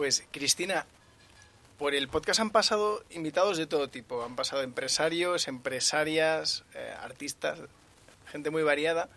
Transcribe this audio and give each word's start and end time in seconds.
Pues 0.00 0.24
Cristina, 0.30 0.86
por 1.78 1.94
el 1.94 2.08
podcast 2.08 2.40
han 2.40 2.48
pasado 2.48 3.04
invitados 3.10 3.58
de 3.58 3.66
todo 3.66 3.88
tipo. 3.88 4.24
Han 4.24 4.34
pasado 4.34 4.62
empresarios, 4.62 5.46
empresarias, 5.46 6.64
eh, 6.74 6.94
artistas, 7.02 7.58
gente 8.32 8.48
muy 8.48 8.62
variada. 8.62 9.10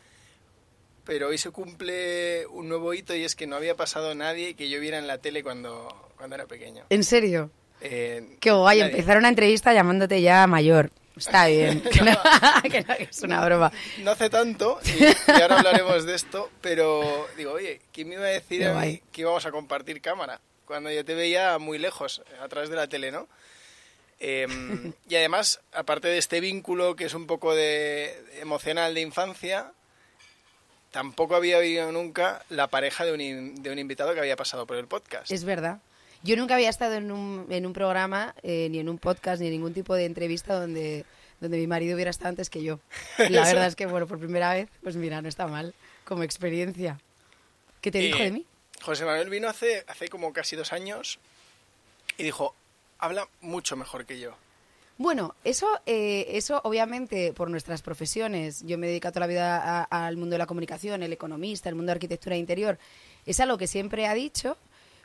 Pero 1.06 1.30
hoy 1.30 1.38
se 1.38 1.52
cumple 1.52 2.46
un 2.48 2.68
nuevo 2.68 2.94
hito 2.94 3.16
y 3.16 3.24
es 3.24 3.34
que 3.38 3.48
no 3.48 3.56
había 3.56 3.78
pasado 3.78 4.14
nadie 4.14 4.56
que 4.56 4.68
yo 4.68 4.82
viera 4.82 4.98
en 4.98 5.08
la 5.08 5.20
tele 5.20 5.42
cuando, 5.42 5.88
cuando 6.18 6.36
era 6.36 6.48
pequeño. 6.48 6.84
¿En 6.90 7.06
serio? 7.06 7.50
Eh, 7.80 8.36
Qué 8.42 8.52
guay, 8.52 8.80
nadie. 8.80 8.92
empezar 8.92 9.18
una 9.18 9.30
entrevista 9.30 9.72
llamándote 9.74 10.22
ya 10.22 10.46
mayor. 10.48 10.92
Está 11.16 11.46
bien. 11.48 11.80
que, 11.80 12.02
no- 12.02 12.12
que 12.70 12.82
no, 12.82 12.98
que 12.98 13.04
es 13.10 13.22
una 13.22 13.40
broma. 13.46 13.72
No 14.00 14.12
hace 14.12 14.30
tanto, 14.30 14.82
y, 14.84 15.02
y 15.06 15.42
ahora 15.42 15.60
hablaremos 15.60 16.06
de 16.06 16.16
esto, 16.16 16.50
pero 16.60 17.26
digo, 17.38 17.54
oye, 17.54 17.80
¿quién 17.94 18.10
me 18.10 18.16
iba 18.16 18.26
a 18.26 18.28
decir 18.28 18.66
a 18.68 18.74
mí 18.82 19.02
que 19.14 19.22
íbamos 19.22 19.46
a 19.46 19.52
compartir 19.52 20.02
cámara? 20.02 20.42
Cuando 20.74 20.90
yo 20.90 21.06
te 21.06 21.14
veía 21.14 21.60
muy 21.60 21.78
lejos, 21.78 22.24
a 22.42 22.48
través 22.48 22.72
de 22.72 22.76
la 22.76 22.88
tele, 22.88 23.12
¿no? 23.12 23.28
Em, 24.20 24.92
y 25.08 25.16
además, 25.16 25.60
aparte 25.72 26.08
de 26.08 26.18
este 26.18 26.40
vínculo 26.40 26.96
que 26.96 27.06
es 27.06 27.14
un 27.14 27.28
poco 27.28 27.54
de 27.54 28.20
emocional 28.42 28.96
de 28.96 29.02
infancia, 29.02 29.72
tampoco 30.90 31.36
había 31.36 31.58
habido 31.58 31.92
nunca 31.92 32.44
la 32.50 32.70
pareja 32.70 33.06
de 33.06 33.12
un, 33.14 33.62
de 33.62 33.70
un 33.70 33.78
invitado 33.78 34.16
que 34.16 34.20
había 34.22 34.36
pasado 34.36 34.66
por 34.66 34.78
el 34.78 34.88
podcast. 34.88 35.32
Es 35.32 35.44
verdad. 35.44 35.78
Yo 36.24 36.36
nunca 36.38 36.56
había 36.56 36.72
estado 36.72 36.96
en 36.96 37.12
un, 37.12 37.46
en 37.52 37.68
un 37.68 37.74
programa, 37.74 38.34
eh, 38.42 38.68
ni 38.72 38.80
en 38.80 38.90
un 38.90 38.98
podcast, 38.98 39.42
ni 39.42 39.50
en 39.50 39.54
ningún 39.54 39.76
tipo 39.76 39.94
de 39.94 40.06
entrevista 40.06 40.60
donde, 40.60 41.06
donde 41.40 41.60
mi 41.60 41.68
marido 41.68 41.94
hubiera 41.94 42.10
estado 42.10 42.30
antes 42.30 42.50
que 42.50 42.64
yo. 42.64 42.80
La 43.20 43.44
verdad 43.46 43.68
es 43.68 43.76
que, 43.76 43.86
bueno, 43.86 44.08
por 44.08 44.18
primera 44.18 44.52
vez, 44.56 44.70
pues 44.82 44.96
mira, 44.96 45.22
no 45.22 45.30
está 45.30 45.46
mal 45.46 45.76
como 46.04 46.24
experiencia. 46.24 47.00
¿Qué 47.80 47.92
te 47.92 48.00
dijo 48.00 48.18
Eh, 48.18 48.24
de 48.24 48.32
mí? 48.32 48.46
José 48.84 49.06
Manuel 49.06 49.30
vino 49.30 49.48
hace, 49.48 49.86
hace 49.88 50.10
como 50.10 50.34
casi 50.34 50.56
dos 50.56 50.74
años 50.74 51.18
y 52.18 52.24
dijo, 52.24 52.54
habla 53.00 53.28
mucho 53.42 53.76
mejor 53.78 54.06
que 54.06 54.20
yo. 54.20 54.36
Bueno, 54.98 55.36
eso, 55.44 55.68
eh, 55.86 56.28
eso 56.30 56.62
obviamente 56.64 57.34
por 57.34 57.50
nuestras 57.50 57.82
profesiones, 57.82 58.62
yo 58.66 58.78
me 58.78 58.88
he 58.88 58.90
dedicado 58.90 59.14
toda 59.14 59.22
la 59.22 59.28
vida 59.28 59.84
al 59.84 60.18
mundo 60.18 60.34
de 60.34 60.38
la 60.38 60.46
comunicación, 60.46 61.02
el 61.02 61.14
economista, 61.14 61.70
el 61.70 61.76
mundo 61.76 61.92
de 61.92 61.94
arquitectura 61.94 62.36
de 62.36 62.42
interior, 62.42 62.78
es 63.26 63.40
algo 63.40 63.58
que 63.58 63.68
siempre 63.68 64.06
ha 64.06 64.14
dicho, 64.14 64.58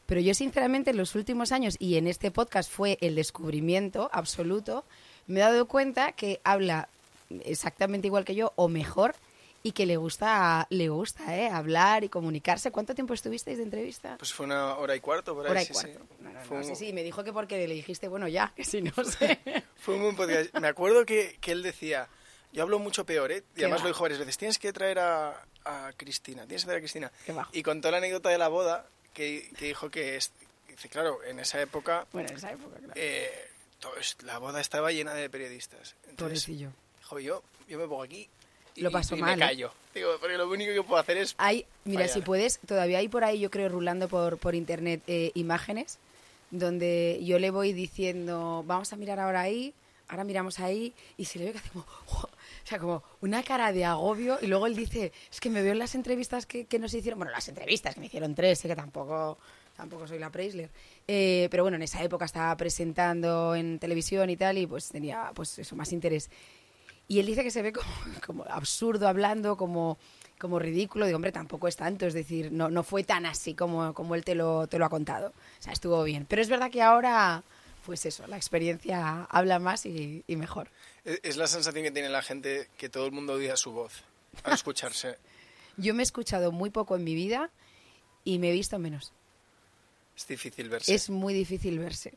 pero 0.06 0.20
yo 0.20 0.34
sinceramente 0.34 0.90
en 0.90 0.96
los 0.96 1.14
últimos 1.14 1.52
años, 1.52 1.76
y 1.78 1.96
en 1.96 2.06
este 2.06 2.30
podcast 2.30 2.70
fue 2.70 2.98
el 3.00 3.14
descubrimiento 3.14 4.10
absoluto, 4.12 4.84
me 5.26 5.40
he 5.40 5.42
dado 5.42 5.66
cuenta 5.66 6.12
que 6.12 6.40
habla 6.44 6.88
exactamente 7.44 8.08
igual 8.08 8.24
que 8.24 8.34
yo 8.34 8.52
o 8.56 8.68
mejor 8.68 9.14
y 9.62 9.72
que 9.72 9.86
le 9.86 9.96
gusta, 9.96 10.66
le 10.70 10.88
gusta 10.88 11.36
¿eh? 11.36 11.48
hablar 11.50 12.04
y 12.04 12.08
comunicarse. 12.08 12.70
¿Cuánto 12.70 12.94
tiempo 12.94 13.12
estuvisteis 13.14 13.58
de 13.58 13.64
entrevista? 13.64 14.16
Pues 14.18 14.32
fue 14.32 14.46
una 14.46 14.76
hora 14.76 14.94
y 14.96 15.00
cuarto 15.00 15.34
por 15.34 15.46
ahí. 15.46 15.50
Hora 15.50 15.62
y 15.62 15.66
sí, 15.66 15.72
cuarto. 15.72 15.98
sí. 15.98 16.14
No, 16.20 16.30
no, 16.32 16.44
no, 16.44 16.56
un- 16.56 16.64
sí, 16.64 16.76
sí, 16.76 16.92
me 16.92 17.02
dijo 17.02 17.24
que 17.24 17.32
porque 17.32 17.66
le 17.66 17.74
dijiste, 17.74 18.08
bueno, 18.08 18.28
ya, 18.28 18.52
que 18.54 18.64
si 18.64 18.80
no 18.82 18.92
sé. 19.04 19.40
Fue 19.80 19.94
un 19.94 20.02
buen 20.02 20.16
podcast. 20.16 20.54
Me 20.58 20.68
acuerdo 20.68 21.04
que, 21.06 21.36
que 21.40 21.52
él 21.52 21.62
decía, 21.62 22.08
yo 22.52 22.62
hablo 22.62 22.78
mucho 22.78 23.04
peor, 23.04 23.30
¿eh? 23.32 23.42
Y 23.56 23.60
además 23.60 23.80
va. 23.80 23.84
lo 23.84 23.88
dijo 23.88 24.02
varias 24.02 24.18
veces, 24.20 24.38
tienes 24.38 24.58
que 24.58 24.72
traer 24.72 24.98
a, 25.00 25.44
a 25.64 25.92
Cristina, 25.96 26.46
tienes 26.46 26.62
que 26.62 26.66
traer 26.66 26.78
a 26.78 26.80
Cristina. 26.80 27.12
Y 27.52 27.62
contó 27.62 27.90
la 27.90 27.98
anécdota 27.98 28.28
de 28.30 28.38
la 28.38 28.48
boda, 28.48 28.86
que, 29.12 29.50
que 29.58 29.66
dijo 29.66 29.90
que, 29.90 30.16
es, 30.16 30.32
dice, 30.68 30.88
claro, 30.88 31.22
en 31.24 31.40
esa 31.40 31.60
época 31.60 32.06
Bueno, 32.12 32.28
en 32.30 32.36
esa 32.36 32.52
época, 32.52 32.76
claro. 32.78 32.92
eh, 32.96 33.30
todo 33.80 33.92
la 34.24 34.38
boda 34.38 34.60
estaba 34.60 34.92
llena 34.92 35.14
de 35.14 35.28
periodistas. 35.30 35.94
Entonces, 36.08 36.44
Pobrecillo. 36.44 36.72
dijo, 36.98 37.18
yo, 37.20 37.42
yo 37.68 37.78
me 37.78 37.86
pongo 37.86 38.02
aquí 38.02 38.28
Lo 38.80 38.90
pasó 38.90 39.16
y 39.16 39.20
mal, 39.20 39.36
me 39.36 39.44
¿eh? 39.44 39.48
callo. 39.48 39.72
Digo, 39.94 40.10
porque 40.20 40.36
lo 40.36 40.48
único 40.48 40.72
que 40.72 40.82
puedo 40.82 41.00
hacer 41.00 41.16
es... 41.16 41.34
Hay, 41.38 41.66
mira, 41.84 42.02
fallar. 42.02 42.14
si 42.14 42.20
puedes, 42.20 42.58
todavía 42.66 42.98
hay 42.98 43.08
por 43.08 43.24
ahí, 43.24 43.40
yo 43.40 43.50
creo, 43.50 43.68
rulando 43.68 44.08
por, 44.08 44.38
por 44.38 44.54
internet 44.54 45.02
eh, 45.06 45.32
imágenes 45.34 45.98
donde 46.50 47.20
yo 47.22 47.38
le 47.38 47.50
voy 47.50 47.72
diciendo, 47.72 48.64
vamos 48.66 48.92
a 48.92 48.96
mirar 48.96 49.20
ahora 49.20 49.42
ahí, 49.42 49.74
ahora 50.08 50.24
miramos 50.24 50.58
ahí, 50.60 50.94
y 51.16 51.26
se 51.26 51.38
le 51.38 51.46
ve 51.46 51.52
que 51.52 51.58
hace 51.58 51.70
como, 51.70 51.84
o 52.06 52.28
sea, 52.64 52.78
como 52.78 53.02
una 53.20 53.42
cara 53.42 53.72
de 53.72 53.84
agobio, 53.84 54.38
y 54.40 54.46
luego 54.46 54.66
él 54.66 54.74
dice, 54.74 55.12
es 55.30 55.40
que 55.40 55.50
me 55.50 55.62
veo 55.62 55.72
en 55.72 55.78
las 55.78 55.94
entrevistas 55.94 56.46
que, 56.46 56.64
que 56.64 56.78
nos 56.78 56.94
hicieron, 56.94 57.18
bueno, 57.18 57.32
las 57.32 57.48
entrevistas 57.48 57.94
que 57.94 58.00
me 58.00 58.06
hicieron 58.06 58.34
tres, 58.34 58.58
sé 58.58 58.68
que 58.68 58.76
tampoco, 58.76 59.38
tampoco 59.76 60.06
soy 60.06 60.18
la 60.18 60.30
Preisler, 60.30 60.70
eh, 61.06 61.48
pero 61.50 61.64
bueno, 61.64 61.76
en 61.76 61.82
esa 61.82 62.02
época 62.02 62.24
estaba 62.24 62.56
presentando 62.56 63.54
en 63.54 63.78
televisión 63.78 64.30
y 64.30 64.36
tal, 64.36 64.58
y 64.58 64.66
pues 64.66 64.88
tenía, 64.88 65.30
pues 65.34 65.58
eso, 65.58 65.76
más 65.76 65.92
interés. 65.92 66.30
Y 67.08 67.20
él 67.20 67.26
dice 67.26 67.42
que 67.42 67.50
se 67.50 67.62
ve 67.62 67.72
como, 67.72 67.88
como 68.26 68.44
absurdo 68.44 69.08
hablando, 69.08 69.56
como, 69.56 69.98
como 70.38 70.58
ridículo. 70.58 71.06
Digo, 71.06 71.16
hombre, 71.16 71.32
tampoco 71.32 71.66
es 71.66 71.76
tanto. 71.76 72.06
Es 72.06 72.14
decir, 72.14 72.52
no, 72.52 72.68
no 72.68 72.82
fue 72.84 73.02
tan 73.02 73.26
así 73.26 73.54
como, 73.54 73.94
como 73.94 74.14
él 74.14 74.24
te 74.24 74.34
lo, 74.34 74.66
te 74.66 74.78
lo 74.78 74.84
ha 74.84 74.90
contado. 74.90 75.28
O 75.28 75.62
sea, 75.62 75.72
estuvo 75.72 76.02
bien. 76.04 76.26
Pero 76.28 76.42
es 76.42 76.48
verdad 76.48 76.70
que 76.70 76.82
ahora, 76.82 77.42
pues 77.86 78.04
eso, 78.06 78.26
la 78.26 78.36
experiencia 78.36 79.24
habla 79.24 79.58
más 79.58 79.86
y, 79.86 80.22
y 80.26 80.36
mejor. 80.36 80.70
Es 81.04 81.20
es 81.22 81.36
la 81.38 81.46
sensación 81.46 81.84
que 81.84 81.90
tiene 81.90 82.10
la 82.10 82.22
gente 82.22 82.68
que 82.76 82.88
todo 82.88 83.06
el 83.06 83.12
mundo 83.12 83.32
odia 83.34 83.56
su 83.56 83.72
voz 83.72 84.04
al 84.44 84.52
escucharse. 84.54 85.16
Yo 85.78 85.94
me 85.94 86.02
he 86.02 86.04
escuchado 86.04 86.52
muy 86.52 86.70
poco 86.70 86.96
en 86.96 87.04
mi 87.04 87.14
vida 87.14 87.50
y 88.24 88.38
me 88.38 88.50
he 88.50 88.52
visto 88.52 88.78
menos. 88.78 89.12
Es 90.16 90.26
difícil 90.26 90.68
verse. 90.68 90.92
Es 90.92 91.08
muy 91.08 91.32
difícil 91.32 91.78
verse. 91.78 92.14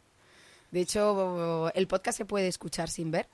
De 0.72 0.82
hecho, 0.82 1.72
el 1.76 1.88
podcast 1.88 2.18
se 2.18 2.26
puede 2.26 2.48
escuchar 2.48 2.90
sin 2.90 3.12
ver. 3.12 3.28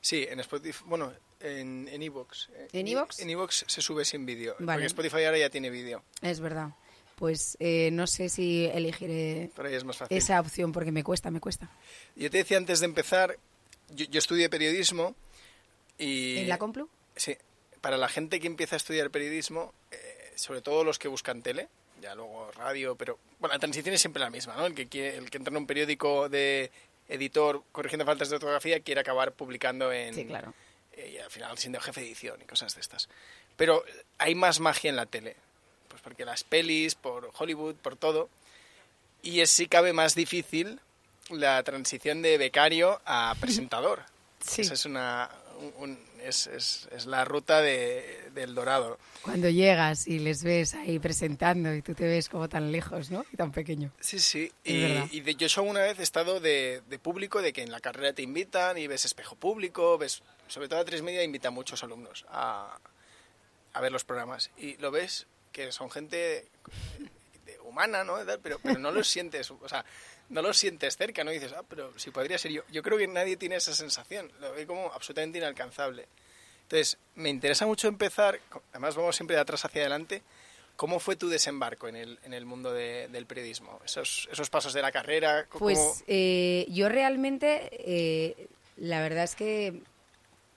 Sí, 0.00 0.26
en 0.28 0.40
Spotify, 0.40 0.82
bueno, 0.86 1.12
en 1.40 1.88
en 1.88 2.02
Evox. 2.02 2.48
¿En 2.72 2.88
iVoox? 2.88 3.20
En 3.20 3.30
Evox 3.30 3.64
se 3.66 3.82
sube 3.82 4.04
sin 4.04 4.26
vídeo. 4.26 4.54
Vale. 4.58 4.78
Porque 4.78 4.86
Spotify 4.86 5.24
ahora 5.24 5.38
ya 5.38 5.50
tiene 5.50 5.70
vídeo. 5.70 6.02
Es 6.22 6.40
verdad. 6.40 6.70
Pues 7.16 7.56
eh, 7.58 7.90
no 7.92 8.06
sé 8.06 8.28
si 8.28 8.66
elegiré 8.66 9.50
Por 9.56 9.66
ahí 9.66 9.74
es 9.74 9.82
más 9.82 9.96
fácil. 9.96 10.16
esa 10.16 10.38
opción 10.38 10.70
porque 10.70 10.92
me 10.92 11.02
cuesta, 11.02 11.30
me 11.30 11.40
cuesta. 11.40 11.68
Yo 12.14 12.30
te 12.30 12.38
decía 12.38 12.56
antes 12.56 12.78
de 12.78 12.86
empezar, 12.86 13.36
yo, 13.90 14.06
yo 14.06 14.18
estudié 14.18 14.48
periodismo 14.48 15.16
y... 15.98 16.38
¿En 16.38 16.48
la 16.48 16.58
Complu? 16.58 16.88
Sí. 17.16 17.36
Para 17.80 17.96
la 17.96 18.08
gente 18.08 18.38
que 18.38 18.46
empieza 18.46 18.76
a 18.76 18.78
estudiar 18.78 19.10
periodismo, 19.10 19.74
eh, 19.90 20.32
sobre 20.36 20.62
todo 20.62 20.84
los 20.84 21.00
que 21.00 21.08
buscan 21.08 21.42
tele, 21.42 21.68
ya 22.00 22.14
luego 22.14 22.52
radio, 22.52 22.94
pero 22.96 23.18
bueno, 23.40 23.54
la 23.54 23.58
transición 23.58 23.94
es 23.94 24.00
siempre 24.00 24.20
la 24.20 24.30
misma, 24.30 24.54
¿no? 24.54 24.66
El 24.66 24.74
que, 24.74 24.86
quiere, 24.86 25.16
el 25.16 25.30
que 25.30 25.38
entra 25.38 25.50
en 25.50 25.56
un 25.56 25.66
periódico 25.66 26.28
de 26.28 26.70
editor 27.08 27.62
corrigiendo 27.72 28.04
faltas 28.04 28.28
de 28.28 28.36
ortografía 28.36 28.80
quiere 28.80 29.00
acabar 29.00 29.32
publicando 29.32 29.92
en... 29.92 30.14
Sí, 30.14 30.26
claro. 30.26 30.54
eh, 30.92 31.12
y 31.14 31.18
al 31.18 31.30
final 31.30 31.56
siendo 31.58 31.80
jefe 31.80 32.00
de 32.00 32.06
edición 32.06 32.40
y 32.42 32.44
cosas 32.44 32.74
de 32.74 32.80
estas. 32.80 33.08
Pero 33.56 33.84
hay 34.18 34.34
más 34.34 34.60
magia 34.60 34.90
en 34.90 34.96
la 34.96 35.06
tele. 35.06 35.36
Pues 35.88 36.02
porque 36.02 36.24
las 36.24 36.44
pelis, 36.44 36.94
por 36.94 37.30
Hollywood, 37.36 37.74
por 37.76 37.96
todo. 37.96 38.28
Y 39.22 39.40
es 39.40 39.50
si 39.50 39.66
cabe 39.66 39.92
más 39.92 40.14
difícil 40.14 40.80
la 41.30 41.62
transición 41.62 42.22
de 42.22 42.38
becario 42.38 43.00
a 43.04 43.34
presentador. 43.40 44.04
Sí. 44.40 44.62
Esa 44.62 44.74
es 44.74 44.84
una 44.84 45.30
un- 45.58 45.72
un- 45.78 45.98
es, 46.22 46.46
es- 46.46 46.88
es 46.92 47.06
la 47.06 47.24
ruta 47.24 47.60
de, 47.60 48.30
del 48.34 48.54
dorado. 48.54 48.98
Cuando 49.22 49.48
llegas 49.48 50.06
y 50.06 50.18
les 50.18 50.42
ves 50.42 50.74
ahí 50.74 50.98
presentando 50.98 51.74
y 51.74 51.82
tú 51.82 51.94
te 51.94 52.04
ves 52.04 52.28
como 52.28 52.48
tan 52.48 52.70
lejos, 52.72 53.10
¿no? 53.10 53.24
Y 53.32 53.36
tan 53.36 53.52
pequeño. 53.52 53.90
Sí, 54.00 54.18
sí. 54.18 54.50
Y, 54.64 54.84
y 55.16 55.20
de, 55.20 55.34
yo 55.34 55.48
solo 55.48 55.70
una 55.70 55.80
vez 55.80 55.98
he 55.98 56.02
estado 56.02 56.40
de, 56.40 56.82
de 56.88 56.98
público, 56.98 57.42
de 57.42 57.52
que 57.52 57.62
en 57.62 57.70
la 57.70 57.80
carrera 57.80 58.12
te 58.12 58.22
invitan 58.22 58.78
y 58.78 58.86
ves 58.86 59.04
espejo 59.04 59.36
público, 59.36 59.98
ves, 59.98 60.22
sobre 60.48 60.68
todo 60.68 60.80
a 60.80 60.84
tres 60.84 61.02
media 61.02 61.22
invita 61.22 61.48
a 61.48 61.52
muchos 61.52 61.82
alumnos 61.82 62.24
a, 62.30 62.78
a 63.72 63.80
ver 63.80 63.92
los 63.92 64.04
programas. 64.04 64.50
Y 64.58 64.76
lo 64.78 64.90
ves 64.90 65.26
que 65.52 65.72
son 65.72 65.90
gente 65.90 66.46
de- 67.44 67.58
humana, 67.64 68.04
¿no? 68.04 68.16
Pero, 68.42 68.58
pero 68.62 68.78
no 68.78 68.90
los 68.92 69.08
sientes, 69.08 69.50
o 69.50 69.68
sea, 69.68 69.84
no 70.28 70.42
los 70.42 70.56
sientes 70.56 70.96
cerca, 70.96 71.24
¿no? 71.24 71.30
Dices, 71.30 71.52
ah, 71.56 71.62
pero 71.68 71.92
si 71.98 72.10
podría 72.10 72.38
ser 72.38 72.52
yo. 72.52 72.62
Yo 72.70 72.82
creo 72.82 72.98
que 72.98 73.06
nadie 73.06 73.36
tiene 73.36 73.56
esa 73.56 73.74
sensación, 73.74 74.30
lo 74.40 74.52
ve 74.52 74.66
como 74.66 74.92
absolutamente 74.92 75.38
inalcanzable. 75.38 76.06
Entonces, 76.62 76.98
me 77.14 77.30
interesa 77.30 77.66
mucho 77.66 77.88
empezar, 77.88 78.38
además 78.72 78.94
vamos 78.94 79.16
siempre 79.16 79.36
de 79.36 79.42
atrás 79.42 79.64
hacia 79.64 79.80
adelante, 79.80 80.22
¿cómo 80.76 81.00
fue 81.00 81.16
tu 81.16 81.28
desembarco 81.28 81.88
en 81.88 81.96
el, 81.96 82.18
en 82.24 82.34
el 82.34 82.44
mundo 82.44 82.72
de- 82.72 83.08
del 83.08 83.24
periodismo? 83.26 83.80
Esos, 83.84 84.28
esos 84.30 84.50
pasos 84.50 84.72
de 84.74 84.82
la 84.82 84.92
carrera, 84.92 85.46
¿cómo- 85.48 85.60
Pues 85.60 86.04
eh, 86.06 86.66
yo 86.68 86.88
realmente, 86.90 87.70
eh, 87.72 88.48
la 88.76 89.00
verdad 89.00 89.24
es 89.24 89.34
que 89.34 89.80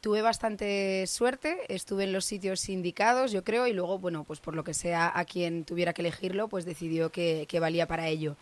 tuve 0.02 0.22
bastante 0.22 1.06
suerte, 1.08 1.60
estuve 1.70 2.04
en 2.06 2.12
los 2.14 2.26
sitios 2.26 2.68
indicados, 2.70 3.32
yo 3.32 3.44
creo, 3.44 3.68
y 3.68 3.74
luego, 3.74 4.00
bueno, 4.00 4.24
pues 4.24 4.40
por 4.40 4.56
lo 4.56 4.64
que 4.64 4.74
sea 4.74 5.12
a 5.16 5.26
quien 5.26 5.64
tuviera 5.64 5.94
que 5.94 6.02
elegirlo, 6.02 6.48
pues 6.48 6.66
decidió 6.66 7.12
que, 7.12 7.46
que 7.48 7.60
valía 7.60 7.88
para 7.88 8.08
ello. 8.08 8.36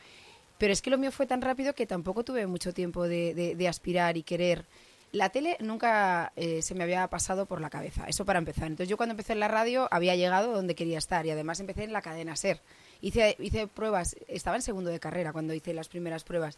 Pero 0.60 0.74
es 0.74 0.82
que 0.82 0.90
lo 0.90 0.98
mío 0.98 1.12
fue 1.12 1.26
tan 1.26 1.42
rápido 1.42 1.74
que 1.74 1.88
tampoco 1.88 2.24
tuve 2.24 2.46
mucho 2.46 2.74
tiempo 2.74 3.08
de, 3.08 3.66
aspirar 3.68 4.18
y 4.18 4.24
querer. 4.24 4.66
La 5.14 5.30
tele 5.30 5.58
nunca 5.62 6.34
eh, 6.36 6.62
se 6.62 6.76
me 6.76 6.84
había 6.84 7.08
pasado 7.08 7.48
por 7.48 7.62
la 7.62 7.70
cabeza, 7.72 8.06
eso 8.08 8.26
para 8.26 8.38
empezar. 8.38 8.68
Entonces 8.68 8.90
yo 8.90 8.98
cuando 8.98 9.14
empecé 9.14 9.34
en 9.34 9.40
la 9.40 9.48
radio 9.48 9.88
había 9.90 10.16
llegado 10.16 10.52
donde 10.52 10.76
quería 10.76 11.00
estar 11.00 11.26
y 11.26 11.32
además 11.32 11.62
empecé 11.62 11.86
en 11.86 11.94
la 11.94 12.02
cadena 12.02 12.36
SER. 12.36 12.62
Hice, 13.02 13.38
hice 13.40 13.68
pruebas, 13.68 14.18
estaba 14.28 14.58
en 14.58 14.62
segundo 14.62 14.92
de 14.92 15.00
carrera 15.00 15.32
cuando 15.32 15.54
hice 15.54 15.74
las 15.74 15.88
primeras 15.88 16.26
pruebas. 16.26 16.58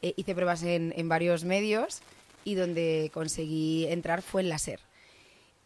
Eh, 0.00 0.14
hice 0.16 0.34
pruebas 0.34 0.62
en, 0.62 0.94
en 0.96 1.08
varios 1.08 1.44
medios 1.44 2.00
y 2.44 2.54
donde 2.54 3.10
conseguí 3.12 3.86
entrar 3.86 4.22
fue 4.22 4.40
en 4.40 4.48
la 4.48 4.58
SER. 4.58 4.80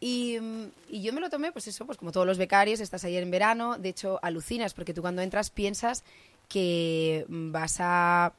Y, 0.01 0.37
mm, 0.39 0.71
y 0.89 1.01
yo 1.01 1.13
me 1.13 1.21
lo 1.21 1.29
tomé, 1.29 1.51
pues 1.51 1.67
eso, 1.67 1.85
pues 1.85 1.97
como 1.97 2.11
todos 2.11 2.27
los 2.27 2.37
becarios, 2.37 2.79
estás 2.79 3.03
ahí 3.03 3.17
en 3.17 3.31
verano, 3.31 3.77
de 3.77 3.89
hecho 3.89 4.19
alucinas 4.21 4.73
porque 4.73 4.93
tú 4.93 5.01
cuando 5.01 5.21
entras 5.21 5.49
piensas 5.49 6.03
que 6.49 7.25
vas 7.29 7.77
a 7.79 8.33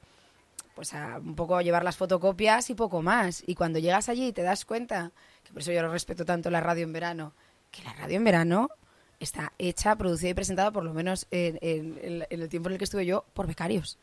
pues 0.74 0.94
a 0.94 1.18
un 1.18 1.34
poco 1.34 1.60
llevar 1.60 1.84
las 1.84 1.96
fotocopias 1.96 2.70
y 2.70 2.74
poco 2.74 3.02
más. 3.02 3.42
Y 3.46 3.54
cuando 3.54 3.78
llegas 3.78 4.08
allí 4.08 4.32
te 4.32 4.42
das 4.42 4.64
cuenta, 4.64 5.12
que 5.44 5.52
por 5.52 5.62
eso 5.62 5.72
yo 5.72 5.86
respeto 5.88 6.24
tanto 6.24 6.50
la 6.50 6.60
radio 6.60 6.84
en 6.84 6.92
verano, 6.92 7.34
que 7.70 7.82
la 7.82 7.92
radio 7.94 8.16
en 8.16 8.24
verano 8.24 8.68
está 9.18 9.52
hecha, 9.58 9.96
producida 9.96 10.30
y 10.30 10.34
presentada, 10.34 10.70
por 10.70 10.84
lo 10.84 10.94
menos 10.94 11.26
en, 11.30 11.58
en 11.62 12.26
el 12.30 12.48
tiempo 12.48 12.68
en 12.68 12.74
el 12.74 12.78
que 12.78 12.84
estuve 12.84 13.06
yo, 13.06 13.24
por 13.34 13.46
becarios. 13.46 13.98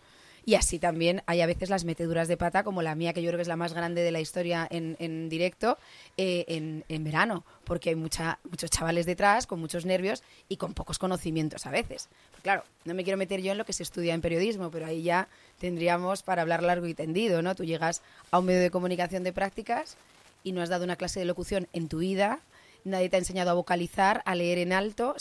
Y 0.47 0.55
así 0.55 0.79
también 0.79 1.23
hay 1.25 1.41
a 1.41 1.45
veces 1.45 1.69
las 1.69 1.83
meteduras 1.83 2.29
de 2.29 2.37
pata, 2.37 2.63
como 2.63 2.81
la 2.81 2.95
mía, 2.95 3.11
que 3.11 3.21
yo 3.21 3.27
creo 3.27 3.37
que 3.37 3.41
es 3.41 3.49
la 3.49 3.57
más 3.57 3.73
grande 3.73 4.01
de 4.01 4.11
la 4.11 4.21
historia 4.21 4.65
en, 4.71 5.27
directo, 5.27 5.77
eh, 6.15 6.45
en, 6.87 7.03
verano, 7.03 7.43
porque 7.65 7.89
hay 7.89 7.95
mucha, 7.97 8.39
muchos 8.49 8.69
chavales 8.69 9.05
detrás 9.05 9.45
con 9.45 9.59
muchos 9.59 9.85
nervios 9.85 10.23
y 10.47 10.55
con 10.55 10.73
pocos 10.73 10.99
conocimientos 10.99 11.65
a 11.65 11.71
veces. 11.71 12.07
Claro, 12.43 12.63
no 12.85 12.93
me 12.93 13.03
quiero 13.03 13.17
meter 13.17 13.41
yo 13.41 13.51
en 13.51 13.57
lo 13.57 13.65
que 13.65 13.73
se 13.73 13.83
estudia 13.83 14.13
en 14.13 14.21
periodismo, 14.21 14.71
pero 14.71 14.85
ahí 14.85 15.01
ya 15.03 15.27
tendríamos 15.59 16.23
para 16.23 16.43
hablar 16.43 16.63
largo 16.63 16.87
y 16.87 16.93
tendido, 16.93 17.41
¿no? 17.41 17.53
Tú 17.53 17.65
llegas 17.65 18.01
a 18.31 18.39
un 18.39 18.45
medio 18.45 18.61
de 18.61 18.71
comunicación 18.71 19.25
de 19.25 19.33
prácticas 19.33 19.97
y 20.45 20.53
no 20.53 20.61
has 20.61 20.69
dado 20.69 20.85
una 20.85 20.95
clase 20.95 21.19
de 21.19 21.25
locución 21.25 21.67
en 21.73 21.89
tu 21.89 21.97
vida, 21.97 22.39
nadie 22.83 23.09
te 23.09 23.17
ha 23.17 23.19
enseñado 23.19 23.51
a 23.51 23.53
vocalizar, 23.53 24.21
a 24.25 24.35
leer 24.35 24.57
en 24.59 24.73
alto, 24.73 25.15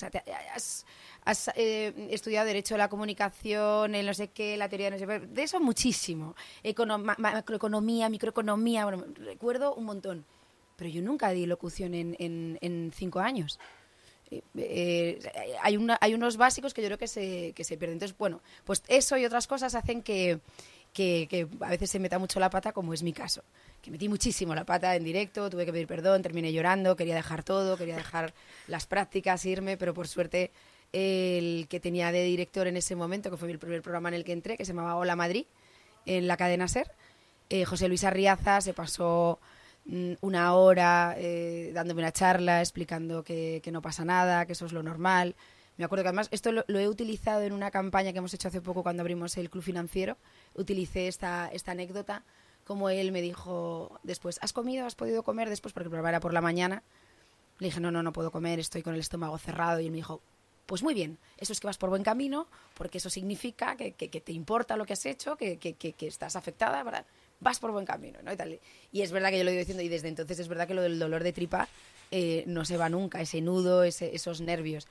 has 1.27 1.51
eh, 1.57 2.09
estudiado 2.11 2.47
Derecho 2.47 2.75
de 2.75 2.79
la 2.79 2.89
Comunicación, 2.89 3.95
el 3.95 4.07
no 4.07 4.15
sé 4.15 4.31
la 4.57 4.69
teoría 4.69 4.91
de 4.91 4.91
no 4.93 4.99
sé 4.99 5.07
qué, 5.07 5.27
de 5.27 5.43
eso 5.43 5.61
muchísimo. 5.61 6.35
macroeconomía, 7.19 8.09
microeconomía, 8.09 8.89
recuerdo 9.17 9.75
un 9.75 9.85
montón. 9.85 10.25
Pero 10.77 10.91
yo 10.91 11.03
nunca 11.03 11.31
di 11.31 11.47
locución 11.47 11.95
en, 11.95 12.93
cinco 12.95 13.21
años. 13.21 13.59
Eh, 14.31 14.43
eh, 14.57 15.19
hay 16.01 16.15
unos 16.15 16.37
básicos 16.37 16.75
que 16.75 16.83
yo 16.83 16.89
creo 16.89 16.99
que 16.99 17.09
se, 17.09 17.53
que 17.55 17.65
se 17.65 17.77
pierden. 17.77 17.95
Entonces, 17.95 18.17
bueno, 18.17 18.41
pues 18.65 18.83
eso 18.87 19.17
y 19.17 19.25
otras 19.25 19.47
cosas 19.47 19.75
hacen 19.75 20.03
que, 20.03 20.41
que, 20.97 21.27
que, 21.29 21.47
a 21.61 21.69
veces 21.69 21.91
se 21.91 21.99
meta 21.99 22.19
mucho 22.19 22.41
la 22.41 22.49
pata, 22.49 22.73
como 22.73 22.95
es 22.95 23.03
mi 23.03 23.13
caso. 23.13 23.43
Que 23.83 23.91
metí 23.91 24.09
muchísimo 24.09 24.55
la 24.55 24.65
pata 24.65 24.97
en 24.97 25.05
directo, 25.05 25.51
tuve 25.51 25.67
que 25.67 25.73
pedir 25.73 25.87
perdón, 25.87 26.23
terminé 26.23 26.51
llorando, 26.55 26.97
quería 26.97 27.15
dejar 27.15 27.45
todo, 27.45 27.77
quería 27.77 27.97
dejar 27.97 28.33
las 28.67 28.87
prácticas, 28.87 29.45
irme, 29.45 29.77
pero 29.77 29.93
por 29.93 30.09
suerte 30.09 30.51
el 30.93 31.67
que 31.69 31.81
tenía 31.81 32.11
de 32.13 32.25
director 32.25 32.67
en 32.67 32.79
ese 32.79 32.97
momento, 32.97 33.31
que 33.31 33.37
fue 33.37 33.51
el 33.51 33.59
primer 33.59 33.83
programa 33.83 34.09
en 34.09 34.15
el 34.15 34.25
que 34.25 34.33
entré, 34.33 34.57
que 34.57 34.65
se 34.65 34.73
llamaba 34.73 34.97
Hola 34.97 35.17
Madrid, 35.17 35.45
en 36.07 36.27
la 36.27 36.39
cadena 36.39 36.67
SER. 36.67 36.91
Eh, 37.51 37.67
José 37.67 37.89
Luis 37.89 38.05
Arriaza 38.05 38.63
se 38.63 38.73
pasó 38.73 39.39
mm, 39.85 40.15
una 40.23 40.55
hora 40.55 41.15
eh, 41.19 41.73
dándome 41.75 42.01
una 42.01 42.13
charla, 42.13 42.61
explicando 42.61 43.23
que, 43.23 43.63
no 43.71 43.83
pasa 43.83 44.07
nada, 44.07 44.47
que 44.47 44.53
eso 44.53 44.65
es 44.65 44.73
lo 44.73 44.83
normal. 44.83 45.35
Me 45.77 45.85
acuerdo 45.85 46.05
que 46.05 46.09
además 46.09 46.29
esto 46.31 46.53
lo, 46.53 46.65
he 46.69 46.89
utilizado 46.89 47.43
en 47.43 47.53
una 47.53 47.71
campaña 47.71 48.13
que 48.13 48.19
hemos 48.19 48.33
hecho 48.33 48.49
hace 48.49 48.61
poco 48.61 48.83
cuando 48.83 49.03
abrimos 49.03 49.37
el 49.37 49.51
club 49.51 49.63
financiero. 49.63 50.17
Utilicé 50.55 51.09
esta, 51.09 51.51
esta 51.53 51.73
anécdota, 51.73 52.23
como 52.65 52.89
él 52.89 53.13
me 53.13 53.21
dijo 53.21 54.01
después, 54.03 54.39
¿has 54.41 54.53
comido? 54.53 54.87
¿Has 54.87 54.95
podido 54.95 55.23
comer 55.23 55.49
después? 55.51 55.73
Porque 55.73 55.85
el 55.85 55.91
programa 55.91 56.09
era 56.11 56.21
por 56.21 56.33
la 56.33 56.41
mañana. 56.41 56.83
Le 57.59 57.69
dije, 57.69 57.81
no, 57.81 57.91
no, 57.91 58.03
no 58.03 58.13
puedo 58.13 58.31
comer, 58.31 58.59
estoy 58.59 58.83
con 58.83 58.95
el 58.95 59.01
estómago 59.01 59.37
cerrado. 59.39 59.81
Y 59.81 59.87
él 59.87 59.91
me 59.91 59.97
dijo, 59.97 60.23
pues 60.67 60.83
muy 60.83 60.95
bien, 60.95 61.19
eso 61.39 61.53
es 61.53 61.61
que 61.61 61.67
vas 61.67 61.79
por 61.79 61.91
buen 61.91 62.03
camino, 62.03 62.49
porque 62.75 62.99
eso 62.99 63.09
significa 63.09 63.77
que, 63.77 63.93
te 63.93 64.33
importa 64.33 64.77
lo 64.77 64.85
que 64.85 64.95
has 64.95 65.07
hecho, 65.07 65.37
que, 65.37 65.59
estás 66.01 66.37
afectada, 66.37 66.83
¿verdad? 66.83 67.07
vas 67.41 67.59
por 67.59 67.71
buen 67.71 67.85
camino, 67.85 68.19
¿no? 68.23 68.33
Y, 68.93 69.03
es 69.03 69.13
verdad 69.13 69.31
que 69.31 69.39
yo 69.39 69.45
lo 69.45 69.51
he 69.51 69.55
ido 69.55 69.61
diciendo, 69.61 69.83
y 69.83 69.89
desde 69.89 70.09
entonces 70.09 70.39
es 70.39 70.49
verdad 70.49 70.67
que 70.67 70.75
lo 70.75 70.83
del 70.83 70.99
dolor 70.99 71.23
de 71.23 71.33
tripa 71.33 71.69
eh, 72.11 72.45
no 72.47 72.65
se 72.65 72.77
va 72.77 72.89
nunca, 72.89 73.21
ese 73.21 73.41
nudo, 73.41 73.85
esos 73.85 74.41
nervios. 74.41 74.87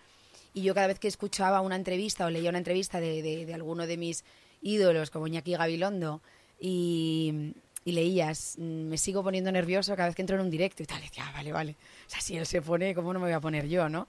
Y 0.56 0.62
yo 0.62 0.74
cada 0.74 0.88
vez 0.88 1.00
que 1.00 1.10
escuchaba 1.10 1.60
una 1.60 1.76
entrevista 1.76 2.26
o 2.26 2.30
leía 2.30 2.50
una 2.50 2.60
entrevista 2.60 3.02
de, 3.02 3.52
alguno 3.54 3.86
de 3.86 3.98
mis 3.98 4.24
ídolos, 4.62 5.12
como 5.12 5.28
Iñaki 5.28 5.52
Gabilondo, 5.52 6.22
y, 6.58 7.54
leías, 7.84 8.56
mm, 8.58 8.88
me 8.88 8.98
sigo 8.98 9.22
poniendo 9.22 9.52
nervioso 9.52 9.94
cada 9.98 10.08
vez 10.08 10.16
que 10.16 10.22
entro 10.22 10.38
en 10.38 10.44
un 10.44 10.50
directo 10.50 10.82
y 10.82 10.86
tal, 10.86 11.00
y 11.00 11.10
decía, 11.10 11.26
ah, 11.28 11.34
vale, 11.34 11.52
vale. 11.52 11.76
O 12.08 12.10
sea, 12.10 12.22
si 12.22 12.38
él 12.38 12.46
se 12.46 12.62
pone, 12.62 12.96
¿cómo 12.96 13.12
no 13.12 13.20
me 13.20 13.26
voy 13.26 13.34
a 13.34 13.42
poner 13.42 13.68
yo, 13.68 13.90
no? 13.90 14.08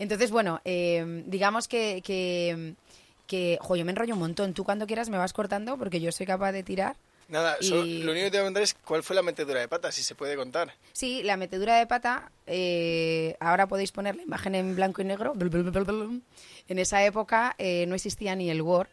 Entonces, 0.00 0.32
bueno, 0.32 0.60
eh, 0.64 1.22
digamos 1.28 1.68
que, 1.68 2.02
que, 2.04 2.74
que 3.28 3.56
yo 3.64 3.84
me 3.84 3.92
enrollo 3.92 4.14
un 4.14 4.20
montón. 4.20 4.54
Tú 4.54 4.64
cuando 4.64 4.88
quieras 4.88 5.08
me 5.08 5.18
vas 5.18 5.32
cortando 5.32 5.78
porque 5.78 6.00
yo 6.00 6.10
soy 6.10 6.26
capaz 6.26 6.50
de 6.50 6.64
tirar. 6.64 6.96
Nada, 7.28 7.56
lo 7.60 7.82
único 7.82 8.04
que 8.06 8.12
te 8.12 8.12
voy 8.12 8.26
a 8.26 8.30
preguntar 8.30 8.62
es 8.62 8.74
cuál 8.74 9.02
fue 9.02 9.16
la 9.16 9.22
metedura 9.22 9.60
de 9.60 9.66
pata, 9.66 9.90
si 9.90 10.02
se 10.02 10.14
puede 10.14 10.36
contar. 10.36 10.72
Sí, 10.92 11.22
la 11.24 11.36
metedura 11.36 11.76
de 11.76 11.86
pata, 11.86 12.30
eh, 12.46 13.36
ahora 13.40 13.66
podéis 13.66 13.90
poner 13.90 14.14
la 14.14 14.22
imagen 14.22 14.54
en 14.54 14.76
blanco 14.76 15.02
y 15.02 15.06
negro. 15.06 15.34
En 16.68 16.78
esa 16.78 17.04
época 17.04 17.54
eh, 17.58 17.84
no 17.86 17.96
existía 17.96 18.36
ni 18.36 18.48
el 18.48 18.62
Word, 18.62 18.88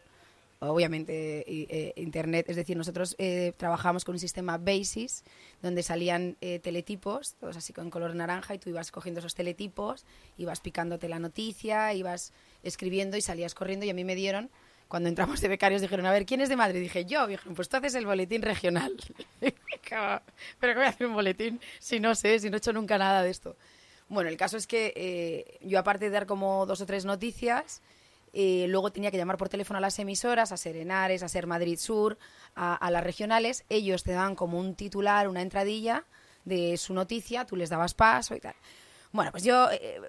obviamente 0.60 1.44
eh, 1.46 1.92
Internet, 1.96 2.46
es 2.48 2.56
decir, 2.56 2.76
nosotros 2.76 3.14
eh, 3.18 3.52
trabajamos 3.56 4.04
con 4.04 4.14
un 4.14 4.18
sistema 4.18 4.58
Basis 4.58 5.24
donde 5.62 5.82
salían 5.82 6.36
eh, 6.40 6.58
teletipos, 6.58 7.34
todos 7.34 7.56
así 7.56 7.72
con 7.72 7.90
color 7.90 8.14
naranja, 8.14 8.54
y 8.54 8.58
tú 8.58 8.70
ibas 8.70 8.90
cogiendo 8.90 9.20
esos 9.20 9.34
teletipos, 9.34 10.04
ibas 10.38 10.60
picándote 10.60 11.08
la 11.08 11.18
noticia, 11.18 11.92
ibas 11.94 12.32
escribiendo 12.62 13.16
y 13.16 13.20
salías 13.20 13.54
corriendo 13.54 13.86
y 13.86 13.90
a 13.90 13.94
mí 13.94 14.04
me 14.04 14.14
dieron, 14.14 14.50
cuando 14.88 15.08
entramos 15.08 15.40
de 15.40 15.48
becarios 15.48 15.82
dijeron, 15.82 16.06
a 16.06 16.12
ver, 16.12 16.26
¿quién 16.26 16.40
es 16.40 16.48
de 16.48 16.56
Madrid? 16.56 16.80
Dije, 16.80 17.04
yo, 17.04 17.26
dijeron, 17.26 17.54
pues 17.54 17.68
tú 17.68 17.76
haces 17.76 17.94
el 17.94 18.06
boletín 18.06 18.42
regional. 18.42 18.92
Pero 19.40 19.52
¿qué 20.60 20.74
voy 20.74 20.84
a 20.84 20.88
hacer 20.88 21.06
un 21.06 21.14
boletín 21.14 21.60
si 21.78 22.00
no 22.00 22.14
sé, 22.14 22.38
si 22.38 22.50
no 22.50 22.56
he 22.56 22.58
hecho 22.58 22.72
nunca 22.72 22.98
nada 22.98 23.22
de 23.22 23.30
esto? 23.30 23.56
Bueno, 24.08 24.28
el 24.28 24.36
caso 24.36 24.56
es 24.56 24.66
que 24.66 25.58
yo 25.62 25.78
aparte 25.78 26.06
de 26.06 26.10
dar 26.10 26.26
como 26.26 26.66
dos 26.66 26.80
o 26.80 26.86
tres 26.86 27.04
noticias, 27.04 27.82
eh, 28.36 28.66
luego 28.68 28.90
tenía 28.90 29.12
que 29.12 29.16
llamar 29.16 29.36
por 29.36 29.48
teléfono 29.48 29.78
a 29.78 29.80
las 29.80 29.96
emisoras, 30.00 30.50
a 30.50 30.56
Serenares, 30.56 31.22
a 31.22 31.28
Ser 31.28 31.46
Madrid 31.46 31.78
Sur, 31.78 32.18
a, 32.56 32.90
las 32.90 33.04
regionales. 33.04 33.64
Ellos 33.68 34.02
te 34.02 34.10
daban 34.10 34.34
como 34.34 34.58
un 34.58 34.74
titular, 34.74 35.28
una 35.28 35.40
entradilla 35.40 36.04
de 36.44 36.76
su 36.76 36.94
noticia, 36.94 37.46
tú 37.46 37.54
les 37.54 37.70
dabas 37.70 37.94
paso 37.94 38.34
y 38.34 38.40
tal. 38.40 38.56
Bueno, 39.12 39.30
pues 39.30 39.44
yo 39.44 39.70
eh, 39.70 40.00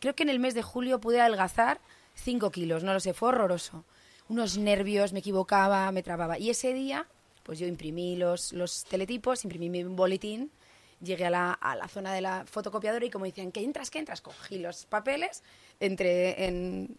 creo 0.00 0.14
que 0.14 0.22
en 0.22 0.28
el 0.28 0.38
mes 0.38 0.54
de 0.54 0.62
julio 0.62 1.00
pude 1.00 1.20
adelgazar 1.20 1.80
5 2.22 2.50
kilos, 2.50 2.84
no 2.84 2.92
lo 2.92 3.00
sé, 3.00 3.14
fue 3.14 3.30
horroroso. 3.30 3.84
Unos 4.28 4.58
nervios, 4.58 5.12
me 5.12 5.18
equivocaba, 5.20 5.90
me 5.92 6.02
trababa. 6.02 6.38
Y 6.38 6.50
ese 6.50 6.72
día, 6.72 7.06
pues 7.42 7.58
yo 7.58 7.66
imprimí 7.66 8.16
los, 8.16 8.52
los 8.52 8.84
teletipos, 8.84 9.44
imprimí 9.44 9.68
mi 9.70 9.82
boletín, 9.84 10.50
llegué 11.02 11.26
a 11.26 11.30
la, 11.30 11.52
a 11.52 11.74
la 11.74 11.88
zona 11.88 12.12
de 12.12 12.20
la 12.20 12.44
fotocopiadora 12.46 13.04
y 13.04 13.10
como 13.10 13.24
decían, 13.24 13.52
¿qué 13.52 13.64
entras, 13.64 13.90
qué 13.90 13.98
entras? 13.98 14.20
Cogí 14.20 14.58
los 14.58 14.86
papeles, 14.86 15.42
entré 15.80 16.46
en, 16.46 16.96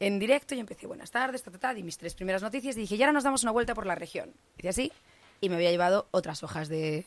en 0.00 0.18
directo 0.18 0.54
y 0.54 0.60
empecé, 0.60 0.86
buenas 0.86 1.10
tardes, 1.10 1.42
ta, 1.42 1.50
ta, 1.50 1.58
ta, 1.58 1.74
di 1.74 1.82
mis 1.82 1.98
tres 1.98 2.14
primeras 2.14 2.42
noticias 2.42 2.76
y 2.76 2.80
dije, 2.80 2.96
y 2.96 3.02
ahora 3.02 3.12
nos 3.12 3.24
damos 3.24 3.42
una 3.42 3.52
vuelta 3.52 3.74
por 3.74 3.86
la 3.86 3.94
región. 3.94 4.32
Hice 4.58 4.68
así 4.68 4.92
y 5.40 5.48
me 5.48 5.56
había 5.56 5.70
llevado 5.70 6.08
otras 6.10 6.42
hojas 6.42 6.68
de, 6.68 7.04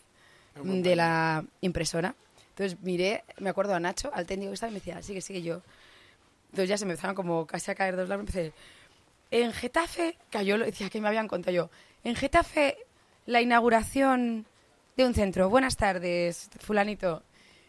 de 0.63 0.95
la 0.95 1.43
impresora. 1.61 2.15
Entonces 2.49 2.79
miré, 2.81 3.23
me 3.39 3.49
acuerdo 3.49 3.73
a 3.75 3.79
Nacho, 3.79 4.11
al 4.13 4.25
técnico 4.25 4.51
que 4.51 4.53
estaba, 4.53 4.69
y 4.69 4.73
me 4.73 4.79
decía, 4.79 5.01
sigue, 5.01 5.21
sigue 5.21 5.41
yo. 5.41 5.61
Entonces 6.55 6.69
ya 6.69 6.77
se 6.77 6.85
me 6.85 6.93
empezaron 6.93 7.17
como 7.17 7.45
casi 7.45 7.69
a 7.69 7.75
caer 7.75 7.97
dos 7.97 8.07
lados. 8.07 8.21
Empecé, 8.21 8.53
en 9.29 9.51
Getafe, 9.51 10.17
cayó, 10.29 10.57
decía 10.57 10.89
que 10.89 11.01
me 11.01 11.09
habían 11.09 11.27
contado 11.27 11.53
yo, 11.53 11.69
en 12.05 12.15
Getafe 12.15 12.77
la 13.25 13.41
inauguración 13.41 14.45
de 14.95 15.05
un 15.05 15.13
centro. 15.13 15.49
Buenas 15.49 15.75
tardes, 15.75 16.49
fulanito. 16.61 17.23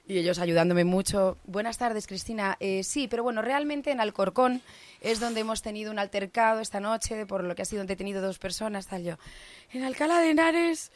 Y 0.07 0.19
ellos 0.19 0.39
ayudándome 0.39 0.85
mucho. 0.85 1.37
Buenas 1.47 1.79
tardes, 1.79 2.07
Cristina. 2.07 2.57
Eh, 2.61 2.85
sí, 2.85 3.09
pero 3.09 3.25
bueno, 3.25 3.43
realmente 3.43 3.91
en 3.91 3.99
Alcorcón 3.99 4.63
es 5.01 5.19
donde 5.19 5.41
hemos 5.41 5.63
tenido 5.63 5.91
un 5.91 5.99
altercado 5.99 6.61
esta 6.61 6.79
noche, 6.79 7.27
por 7.27 7.43
lo 7.43 7.57
que 7.57 7.63
ha 7.63 7.65
sido 7.65 7.85
detenido 7.85 8.23
dos 8.23 8.39
personas, 8.39 8.87
tal 8.87 9.03
yo. 9.03 9.17
En 9.73 9.83
Alcalá 9.83 10.21
de 10.21 10.31
Henares, 10.31 10.93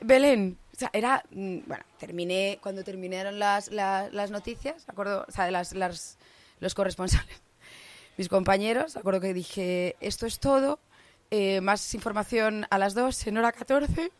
Belén. 0.00 0.58
O 0.74 0.76
sea, 0.76 0.90
era, 0.92 1.22
mm, 1.30 1.58
bueno, 1.64 1.84
terminé, 2.00 2.58
cuando 2.60 2.82
terminaron 2.82 3.38
las, 3.38 3.70
las, 3.70 4.32
noticias, 4.32 4.84
acuerdo, 4.88 5.24
o 5.28 5.30
sea, 5.30 5.48
las, 5.52 5.74
las, 5.74 6.18
los 6.62 6.74
corresponsales, 6.74 7.42
mis 8.16 8.28
compañeros, 8.28 8.96
acuerdo 8.96 9.20
que 9.20 9.34
dije, 9.34 9.96
esto 10.00 10.26
es 10.26 10.38
todo, 10.38 10.78
eh, 11.30 11.60
más 11.60 11.94
información 11.94 12.66
a 12.70 12.78
las 12.78 12.94
dos 12.94 13.26
en 13.26 13.36
hora 13.36 13.52
14 13.52 14.10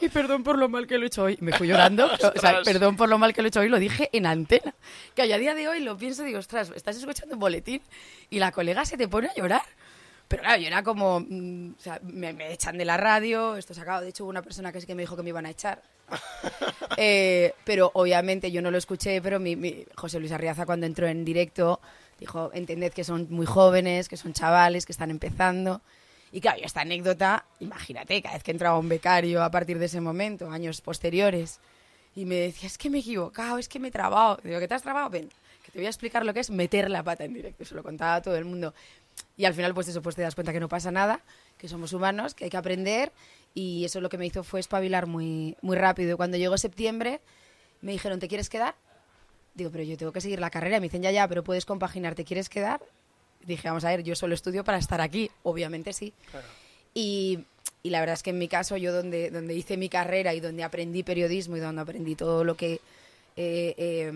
y 0.00 0.08
perdón 0.08 0.42
por 0.42 0.58
lo 0.58 0.68
mal 0.68 0.86
que 0.86 0.96
lo 0.96 1.04
he 1.04 1.06
hecho 1.08 1.24
hoy. 1.24 1.36
Me 1.40 1.52
fui 1.52 1.68
llorando. 1.68 2.06
o 2.36 2.40
sea, 2.40 2.62
perdón 2.64 2.96
por 2.96 3.08
lo 3.08 3.18
mal 3.18 3.34
que 3.34 3.42
lo 3.42 3.46
he 3.46 3.50
hecho 3.50 3.60
hoy, 3.60 3.68
lo 3.68 3.78
dije 3.78 4.08
en 4.12 4.26
antena. 4.26 4.74
Que 5.14 5.22
a 5.22 5.38
día 5.38 5.54
de 5.54 5.68
hoy 5.68 5.80
lo 5.80 5.96
pienso 5.96 6.22
y 6.22 6.26
digo, 6.26 6.38
ostras, 6.38 6.72
estás 6.74 6.96
escuchando 6.96 7.34
un 7.34 7.40
boletín 7.40 7.82
y 8.30 8.38
la 8.38 8.50
colega 8.50 8.84
se 8.84 8.96
te 8.96 9.08
pone 9.08 9.28
a 9.28 9.34
llorar. 9.34 9.62
Pero 10.30 10.44
claro, 10.44 10.60
yo 10.62 10.68
era 10.68 10.84
como, 10.84 11.18
mm, 11.18 11.74
o 11.76 11.82
sea, 11.82 11.98
me, 12.04 12.52
echan 12.52 12.78
de 12.78 12.84
la 12.84 12.96
radio, 12.96 13.56
esto 13.56 13.74
se 13.74 13.80
acaba. 13.80 14.00
De 14.00 14.10
hecho, 14.10 14.22
hubo 14.22 14.30
una 14.30 14.42
persona 14.42 14.70
que 14.70 14.80
sí 14.80 14.86
que 14.86 14.94
me 14.94 15.02
dijo 15.02 15.16
que 15.16 15.24
me 15.24 15.30
iban 15.30 15.44
a 15.44 15.50
echar. 15.50 15.82
Eh, 17.02 17.54
pero 17.64 17.90
obviamente 17.94 18.50
yo 18.50 18.60
no 18.60 18.70
lo 18.70 18.76
escuché, 18.76 19.22
pero 19.22 19.40
mi, 19.40 19.86
José 19.94 20.18
Luis 20.18 20.32
Arriaza 20.32 20.66
cuando 20.66 20.84
entró 20.84 21.06
en 21.06 21.24
directo 21.24 21.80
dijo, 22.18 22.50
entended 22.52 22.92
que 22.92 23.04
son 23.04 23.26
muy 23.30 23.46
jóvenes, 23.46 24.08
que 24.08 24.18
son 24.18 24.34
chavales, 24.34 24.84
que 24.84 24.92
están 24.92 25.10
empezando. 25.10 25.80
Y 26.30 26.42
claro, 26.42 26.60
esta 26.62 26.82
anécdota, 26.82 27.46
imagínate, 27.60 28.20
cada 28.20 28.34
vez 28.34 28.42
que 28.42 28.50
entraba 28.50 28.78
un 28.78 28.88
becario 28.88 29.42
a 29.42 29.50
partir 29.50 29.78
de 29.78 29.86
ese 29.86 30.00
momento, 30.02 30.50
años 30.50 30.82
posteriores, 30.82 31.58
y 32.14 32.26
me 32.26 32.34
decía, 32.34 32.66
es 32.66 32.76
que 32.76 32.90
me 32.90 32.98
he 32.98 33.00
equivocado, 33.00 33.56
es 33.56 33.68
que 33.68 33.78
me 33.78 33.88
he 33.88 33.90
trabado. 33.90 34.38
Digo, 34.42 34.58
¿qué 34.58 34.68
te 34.68 34.74
has 34.74 34.82
trabado? 34.82 35.08
Ven, 35.08 35.30
que 35.64 35.72
te 35.72 35.78
voy 35.78 35.86
a 35.86 35.90
explicar 35.90 36.26
lo 36.26 36.34
que 36.34 36.40
es 36.40 36.50
meter 36.50 36.90
la 36.90 37.02
pata 37.02 37.24
en 37.24 37.32
directo. 37.32 37.64
Se 37.64 37.74
lo 37.74 37.82
contaba 37.82 38.16
a 38.16 38.22
todo 38.22 38.36
el 38.36 38.44
mundo. 38.44 38.74
Y 39.40 39.46
al 39.46 39.54
final, 39.54 39.72
pues 39.72 39.88
eso, 39.88 40.02
pues 40.02 40.16
te 40.16 40.20
das 40.20 40.34
cuenta 40.34 40.52
que 40.52 40.60
no 40.60 40.68
pasa 40.68 40.90
nada, 40.90 41.22
que 41.56 41.66
somos 41.66 41.94
humanos, 41.94 42.34
que 42.34 42.44
hay 42.44 42.50
que 42.50 42.58
aprender. 42.58 43.10
Y 43.54 43.86
eso 43.86 44.02
lo 44.02 44.10
que 44.10 44.18
me 44.18 44.26
hizo 44.26 44.44
fue 44.44 44.60
espabilar 44.60 45.06
muy, 45.06 45.56
muy 45.62 45.78
rápido. 45.78 46.12
Y 46.12 46.16
cuando 46.16 46.36
llegó 46.36 46.58
septiembre, 46.58 47.22
me 47.80 47.92
dijeron, 47.92 48.20
¿te 48.20 48.28
quieres 48.28 48.50
quedar? 48.50 48.74
Digo, 49.54 49.70
pero 49.70 49.82
yo 49.82 49.96
tengo 49.96 50.12
que 50.12 50.20
seguir 50.20 50.40
la 50.40 50.50
carrera. 50.50 50.78
Me 50.78 50.88
dicen, 50.88 51.00
ya, 51.00 51.10
ya, 51.10 51.26
pero 51.26 51.42
puedes 51.42 51.64
compaginar, 51.64 52.14
¿te 52.14 52.26
quieres 52.26 52.50
quedar? 52.50 52.82
Dije, 53.46 53.66
vamos 53.66 53.82
a 53.86 53.88
ver, 53.88 54.02
yo 54.02 54.14
solo 54.14 54.34
estudio 54.34 54.62
para 54.62 54.76
estar 54.76 55.00
aquí. 55.00 55.30
Obviamente 55.42 55.94
sí. 55.94 56.12
Claro. 56.30 56.46
Y, 56.92 57.46
y 57.82 57.88
la 57.88 58.00
verdad 58.00 58.12
es 58.12 58.22
que 58.22 58.30
en 58.30 58.38
mi 58.38 58.46
caso, 58.46 58.76
yo 58.76 58.92
donde, 58.92 59.30
donde 59.30 59.54
hice 59.54 59.78
mi 59.78 59.88
carrera 59.88 60.34
y 60.34 60.40
donde 60.40 60.64
aprendí 60.64 61.02
periodismo 61.02 61.56
y 61.56 61.60
donde 61.60 61.80
aprendí 61.80 62.14
todo 62.14 62.44
lo 62.44 62.58
que 62.58 62.74
eh, 63.36 63.74
eh, 63.78 64.12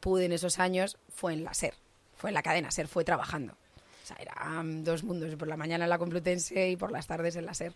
pude 0.00 0.24
en 0.24 0.32
esos 0.32 0.58
años, 0.58 0.96
fue 1.14 1.34
en 1.34 1.44
la 1.44 1.52
SER. 1.52 1.74
Fue 2.16 2.30
en 2.30 2.34
la 2.34 2.42
cadena 2.42 2.70
SER, 2.70 2.88
fue 2.88 3.04
trabajando. 3.04 3.54
O 4.02 4.06
sea, 4.06 4.16
eran 4.20 4.82
dos 4.84 5.04
mundos, 5.04 5.34
por 5.36 5.48
la 5.48 5.56
mañana 5.56 5.84
en 5.84 5.90
la 5.90 5.98
Complutense 5.98 6.68
y 6.70 6.76
por 6.76 6.90
las 6.90 7.06
tardes 7.06 7.36
en 7.36 7.46
la 7.46 7.54
SER. 7.54 7.72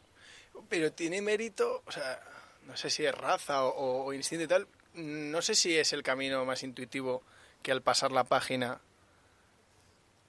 Pero 0.68 0.90
tiene 0.92 1.22
mérito, 1.22 1.82
o 1.86 1.92
sea, 1.92 2.20
no 2.66 2.76
sé 2.76 2.90
si 2.90 3.04
es 3.04 3.14
raza 3.14 3.64
o, 3.64 4.04
o 4.06 4.12
instinto 4.12 4.44
y 4.44 4.48
tal, 4.48 4.66
no 4.94 5.40
sé 5.42 5.54
si 5.54 5.76
es 5.76 5.92
el 5.92 6.02
camino 6.02 6.44
más 6.44 6.62
intuitivo 6.62 7.22
que 7.62 7.70
al 7.72 7.82
pasar 7.82 8.10
la 8.12 8.24
página 8.24 8.80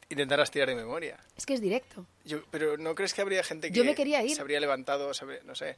intentarás 0.10 0.51
tirar 0.51 0.70
de 0.70 0.75
memoria. 0.75 1.18
Es 1.36 1.46
que 1.46 1.54
es 1.54 1.62
directo. 1.62 2.06
Yo, 2.25 2.44
pero 2.51 2.77
¿no 2.77 2.96
crees 2.96 3.13
que 3.13 3.22
habría 3.22 3.44
gente 3.44 3.70
que 3.70 3.74
Yo 3.77 3.84
me 3.84 3.96
quería 3.96 4.24
ir. 4.24 4.36
se 4.36 4.42
habría 4.42 4.60
levantado, 4.60 5.13
se 5.13 5.24
habría- 5.25 5.42
no 5.46 5.56
sé? 5.56 5.77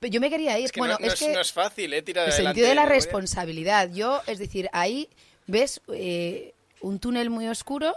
Pero 0.00 0.12
yo 0.12 0.20
me 0.20 0.30
quería 0.30 0.58
ir. 0.58 0.66
Es 0.66 0.72
que 0.72 0.80
bueno, 0.80 0.94
no, 0.94 1.00
no 1.00 1.06
es 1.06 1.14
es, 1.14 1.18
que 1.28 1.34
no 1.34 1.40
es 1.40 1.52
fácil, 1.52 1.92
¿eh? 1.92 2.02
Tirar 2.02 2.26
el 2.28 2.32
sentido 2.32 2.68
de 2.68 2.74
la 2.74 2.82
memoria. 2.82 2.94
responsabilidad. 3.00 3.90
Yo, 3.92 4.22
es 4.26 4.38
decir, 4.38 4.68
ahí 4.72 5.08
ves 5.46 5.80
eh, 5.92 6.54
un 6.80 6.98
túnel 7.00 7.30
muy 7.30 7.48
oscuro, 7.48 7.94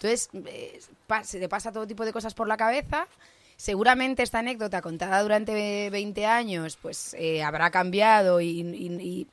entonces 0.00 0.28
eh, 0.46 0.80
pa- 1.06 1.24
se 1.24 1.40
te 1.40 1.48
pasa 1.48 1.72
todo 1.72 1.86
tipo 1.86 2.04
de 2.04 2.12
cosas 2.12 2.34
por 2.34 2.46
la 2.48 2.56
cabeza. 2.56 3.06
Seguramente 3.56 4.22
esta 4.22 4.38
anécdota 4.38 4.80
contada 4.80 5.20
durante 5.20 5.90
20 5.90 6.24
años, 6.26 6.78
pues 6.80 7.14
eh, 7.18 7.42
habrá 7.42 7.70
cambiado 7.70 8.40
y, 8.40 8.60
y- 8.60 8.86
y- 9.00 9.26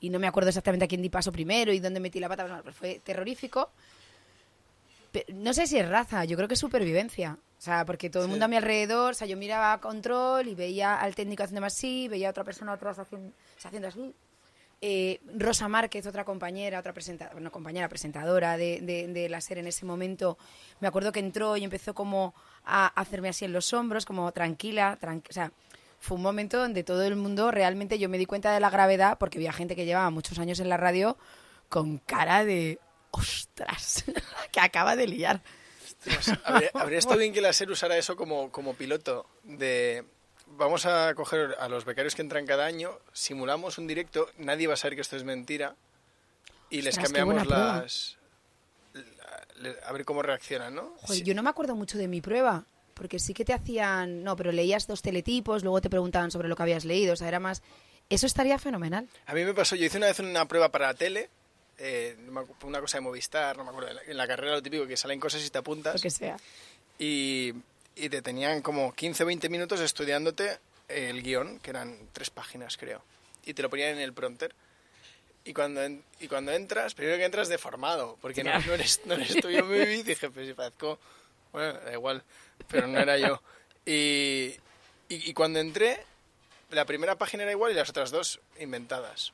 y 0.00 0.10
no 0.10 0.18
me 0.20 0.26
acuerdo 0.28 0.48
exactamente 0.50 0.84
a 0.84 0.88
quién 0.88 1.02
di 1.02 1.08
paso 1.10 1.32
primero 1.32 1.72
y 1.72 1.80
dónde 1.80 1.98
metí 2.00 2.20
la 2.20 2.28
pata, 2.28 2.60
pero 2.62 2.72
fue 2.72 3.00
terrorífico. 3.04 3.70
Pe- 5.10 5.26
no 5.32 5.52
sé 5.52 5.66
si 5.66 5.78
es 5.78 5.88
raza, 5.88 6.24
yo 6.24 6.36
creo 6.36 6.48
que 6.48 6.54
es 6.54 6.60
supervivencia. 6.60 7.36
O 7.58 7.60
sea, 7.64 7.84
porque 7.84 8.10
todo 8.10 8.22
el 8.24 8.28
Sí. 8.28 8.30
mundo 8.30 8.44
a 8.46 8.48
mi 8.48 8.56
alrededor, 8.56 9.12
o 9.12 9.14
sea, 9.14 9.26
yo 9.26 9.36
miraba 9.36 9.72
a 9.74 9.80
control 9.80 10.48
y 10.48 10.54
veía 10.54 10.96
al 10.96 11.14
técnico 11.14 11.42
haciendo 11.44 11.60
más 11.60 11.74
así, 11.74 12.08
veía 12.08 12.28
a 12.28 12.30
otra 12.30 12.42
persona 12.44 12.72
atrás 12.72 12.98
haciendo, 12.98 13.28
o 13.28 13.60
sea, 13.60 13.68
haciendo 13.68 13.88
así. 13.88 14.14
Eh, 14.84 15.20
Rosa 15.36 15.68
Márquez, 15.68 16.06
otra 16.06 16.24
compañera, 16.24 16.80
otra 16.80 16.92
presentadora, 16.92 17.34
bueno, 17.34 17.52
compañera 17.52 17.88
presentadora 17.88 18.56
de, 18.56 18.80
de, 18.80 19.28
la 19.28 19.40
serie 19.40 19.60
en 19.60 19.68
ese 19.68 19.86
momento, 19.86 20.36
me 20.80 20.88
acuerdo 20.88 21.12
que 21.12 21.20
entró 21.20 21.56
y 21.56 21.62
empezó 21.62 21.94
como 21.94 22.34
a 22.64 22.88
hacerme 23.00 23.28
así 23.28 23.44
en 23.44 23.52
los 23.52 23.72
hombros, 23.72 24.04
como 24.04 24.32
tranquila, 24.32 24.98
tranqui- 25.00 25.30
o 25.30 25.32
sea, 25.32 25.52
fue 26.00 26.16
un 26.16 26.22
momento 26.24 26.58
donde 26.58 26.82
todo 26.82 27.04
el 27.04 27.14
mundo 27.14 27.52
realmente 27.52 27.96
yo 28.00 28.08
me 28.08 28.18
di 28.18 28.26
cuenta 28.26 28.52
de 28.52 28.58
la 28.58 28.70
gravedad 28.70 29.18
porque 29.18 29.38
había 29.38 29.52
gente 29.52 29.76
que 29.76 29.84
llevaba 29.84 30.10
muchos 30.10 30.40
años 30.40 30.58
en 30.58 30.68
la 30.68 30.76
radio 30.76 31.16
con 31.68 31.98
cara 31.98 32.44
de 32.44 32.80
ostras, 33.12 34.04
que 34.50 34.58
acaba 34.58 34.96
de 34.96 35.06
liar. 35.06 35.42
Pues, 36.04 36.28
habría, 36.44 36.70
habría 36.74 36.98
estado 36.98 37.20
bien 37.20 37.32
que 37.32 37.40
la 37.40 37.52
SER 37.52 37.70
usara 37.70 37.96
eso 37.96 38.16
como, 38.16 38.50
como 38.50 38.74
piloto 38.74 39.26
de 39.44 40.04
vamos 40.56 40.86
a 40.86 41.14
coger 41.14 41.56
a 41.58 41.68
los 41.68 41.84
becarios 41.84 42.14
que 42.14 42.22
entran 42.22 42.46
cada 42.46 42.64
año, 42.66 42.98
simulamos 43.12 43.78
un 43.78 43.86
directo, 43.86 44.28
nadie 44.38 44.66
va 44.66 44.74
a 44.74 44.76
saber 44.76 44.94
que 44.94 45.00
esto 45.02 45.16
es 45.16 45.24
mentira 45.24 45.74
y 46.70 46.82
les 46.82 46.96
cambiamos 46.98 47.46
las 47.46 48.16
la- 49.56 49.70
a 49.86 49.92
ver 49.92 50.04
cómo 50.04 50.22
reaccionan, 50.22 50.74
¿no? 50.74 50.94
Joder, 50.98 51.18
Sí. 51.18 51.22
yo 51.24 51.34
no 51.34 51.42
me 51.42 51.50
acuerdo 51.50 51.76
mucho 51.76 51.96
de 51.96 52.08
mi 52.08 52.20
prueba, 52.20 52.64
porque 52.94 53.18
sí 53.18 53.32
que 53.32 53.44
te 53.44 53.52
hacían, 53.52 54.24
no, 54.24 54.34
pero 54.36 54.50
leías 54.50 54.86
dos 54.86 55.02
teletipos, 55.02 55.62
luego 55.62 55.80
te 55.80 55.88
preguntaban 55.88 56.30
sobre 56.30 56.48
lo 56.48 56.56
que 56.56 56.62
habías 56.62 56.84
leído, 56.84 57.12
o 57.12 57.16
sea, 57.16 57.28
era 57.28 57.38
más, 57.38 57.62
eso 58.10 58.26
estaría 58.26 58.58
fenomenal. 58.58 59.08
A 59.26 59.34
mí 59.34 59.44
me 59.44 59.54
pasó, 59.54 59.76
yo 59.76 59.86
hice 59.86 59.98
una 59.98 60.06
vez 60.06 60.18
una 60.18 60.46
prueba 60.48 60.68
para 60.70 60.88
la 60.88 60.94
tele, 60.94 61.30
eh, 61.78 62.16
una 62.64 62.80
cosa 62.80 62.98
de 62.98 63.02
Movistar, 63.02 63.56
no 63.56 63.64
me 63.64 63.70
acuerdo, 63.70 64.00
en 64.06 64.16
la, 64.16 64.26
carrera 64.26 64.52
lo 64.52 64.62
típico 64.62 64.86
que 64.86 64.96
salen 64.96 65.20
cosas 65.20 65.44
y 65.46 65.50
te 65.50 65.58
Lo 65.58 65.60
apuntas 65.60 66.02
que 66.02 66.10
sea. 66.10 66.36
y, 66.98 67.52
y 67.96 68.08
te 68.08 68.22
tenían 68.22 68.62
como 68.62 68.92
15 68.94 69.22
o 69.22 69.26
20 69.26 69.48
minutos 69.48 69.80
estudiándote 69.80 70.58
el 70.88 71.22
guion, 71.22 71.58
que 71.60 71.70
eran 71.70 71.98
tres 72.12 72.30
páginas 72.30 72.76
creo, 72.76 73.02
y 73.44 73.54
te 73.54 73.62
lo 73.62 73.70
ponían 73.70 73.90
en 73.90 73.98
el 74.00 74.12
prompter. 74.12 74.54
Y 75.44 75.52
cuando, 75.54 75.82
en- 75.82 76.04
y 76.20 76.28
cuando 76.28 76.52
entras, 76.52 76.94
primero 76.94 77.16
que 77.18 77.24
entras 77.24 77.48
deformado, 77.48 78.16
porque 78.20 78.44
no, 78.44 78.58
no 78.60 78.74
eres, 78.74 79.00
no 79.06 79.14
eres 79.14 79.40
tú. 79.40 79.50
Yo 79.50 79.64
me 79.64 79.84
vi 79.86 80.02
dije, 80.02 80.30
pues 80.30 80.46
si 80.46 80.54
parezco, 80.54 80.98
bueno, 81.52 81.72
da 81.80 81.92
igual, 81.92 82.22
pero 82.68 82.86
no 82.86 82.98
era 83.00 83.18
yo. 83.18 83.42
Y, 83.84 84.54
y, 85.08 85.30
y 85.30 85.34
cuando 85.34 85.58
entré, 85.58 86.00
la 86.70 86.84
primera 86.84 87.16
página 87.16 87.42
era 87.42 87.52
igual 87.52 87.72
y 87.72 87.74
las 87.74 87.90
otras 87.90 88.10
dos 88.12 88.38
inventadas. 88.60 89.32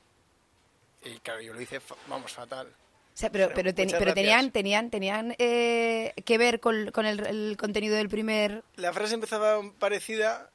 Y 1.03 1.19
claro, 1.19 1.41
yo 1.41 1.53
lo 1.53 1.61
hice, 1.61 1.79
vamos, 2.07 2.33
fatal. 2.33 2.73
Sea, 3.19 3.31
pero, 3.33 3.49
Pero 3.53 3.73
ten- 3.73 3.89
tenían, 4.13 4.51
tenían, 4.51 4.89
tenían 4.89 5.35
eh, 5.39 6.13
que 6.23 6.37
ver 6.37 6.61
con, 6.61 6.89
con 6.91 7.05
el, 7.05 7.19
el 7.27 7.57
contenido 7.57 7.97
del 7.97 8.07
primer 8.07 8.63
La 8.77 8.93
frase 8.93 9.13
empezaba 9.15 9.61
parecida, 9.77 10.49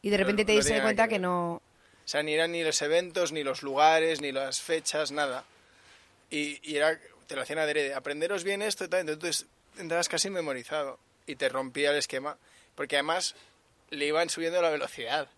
y 0.00 0.08
de 0.08 0.16
repente 0.16 0.46
te 0.46 0.52
diste 0.52 0.80
cuenta 0.80 1.06
que 1.06 1.18
no... 1.18 1.54
O 1.56 1.62
sea, 2.06 2.22
ni 2.22 2.32
eran 2.32 2.52
ni 2.52 2.64
los 2.64 2.80
eventos, 2.80 3.32
ni 3.32 3.42
los 3.44 3.62
lugares, 3.62 4.22
ni 4.22 4.32
las 4.32 4.62
fechas, 4.62 5.12
nada. 5.12 5.44
Y, 6.30 6.58
y 6.62 6.76
era, 6.76 6.98
te 7.26 7.36
lo 7.36 7.42
hacían 7.42 7.58
adrede. 7.58 7.92
Aprenderos 7.92 8.42
bien 8.42 8.62
esto 8.62 8.86
y 8.86 8.88
tal. 8.88 9.00
Entonces 9.06 9.44
entrabas 9.76 10.08
casi 10.08 10.30
memorizado. 10.30 10.98
Y 11.26 11.36
te 11.36 11.50
rompía 11.50 11.90
el 11.90 11.98
esquema. 11.98 12.38
Porque 12.74 12.96
además 12.96 13.34
le 13.90 14.06
iban 14.06 14.30
subiendo 14.30 14.62
la 14.62 14.70
velocidad. 14.70 15.28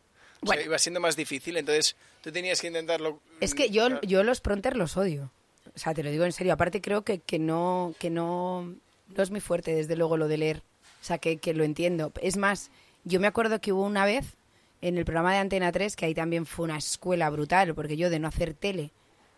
O 0.43 0.47
sea, 0.47 0.63
iba 0.63 0.79
siendo 0.79 1.01
más 1.01 1.17
difícil. 1.17 1.57
Entonces 1.57 1.97
tú 2.23 2.31
tenías 2.31 2.61
que 2.61 2.69
intentarlo. 2.69 3.19
Es 3.41 3.55
que 3.57 3.71
yo, 3.71 3.87
Claro. 3.89 4.01
yo 4.03 4.23
los 4.23 4.41
pronter 4.41 4.77
los 4.77 4.97
odio. 4.97 5.33
O 5.75 5.79
sea, 5.79 5.95
te 5.95 6.03
lo 6.03 6.11
digo 6.11 6.25
en 6.25 6.33
serio. 6.33 6.53
Aparte 6.53 6.81
creo 6.81 7.03
que, 7.03 7.19
que 7.19 7.39
no, 7.39 7.95
que 7.99 8.11
no, 8.11 8.75
no 9.17 9.23
es 9.23 9.31
muy 9.31 9.41
fuerte, 9.41 9.75
desde 9.75 9.97
luego, 9.97 10.17
lo 10.17 10.29
de 10.29 10.39
leer. 10.39 10.63
O 11.01 11.05
sea, 11.05 11.19
que, 11.19 11.39
que 11.39 11.55
lo 11.55 11.65
entiendo. 11.65 12.13
Es 12.21 12.37
más, 12.37 12.71
yo 13.05 13.21
me 13.21 13.27
acuerdo 13.27 13.61
que 13.61 13.73
hubo 13.73 13.85
una 13.85 14.05
vez 14.05 14.37
en 14.83 14.99
el 14.99 15.05
programa 15.05 15.33
de 15.33 15.39
Antena 15.39 15.73
3, 15.73 15.97
que 15.97 16.07
ahí 16.07 16.15
también 16.15 16.47
fue 16.47 16.65
una 16.65 16.79
escuela 16.79 17.29
brutal, 17.31 17.75
porque 17.75 17.97
yo 17.97 18.11
de 18.11 18.19
no 18.19 18.29
hacer 18.29 18.55
tele 18.55 18.93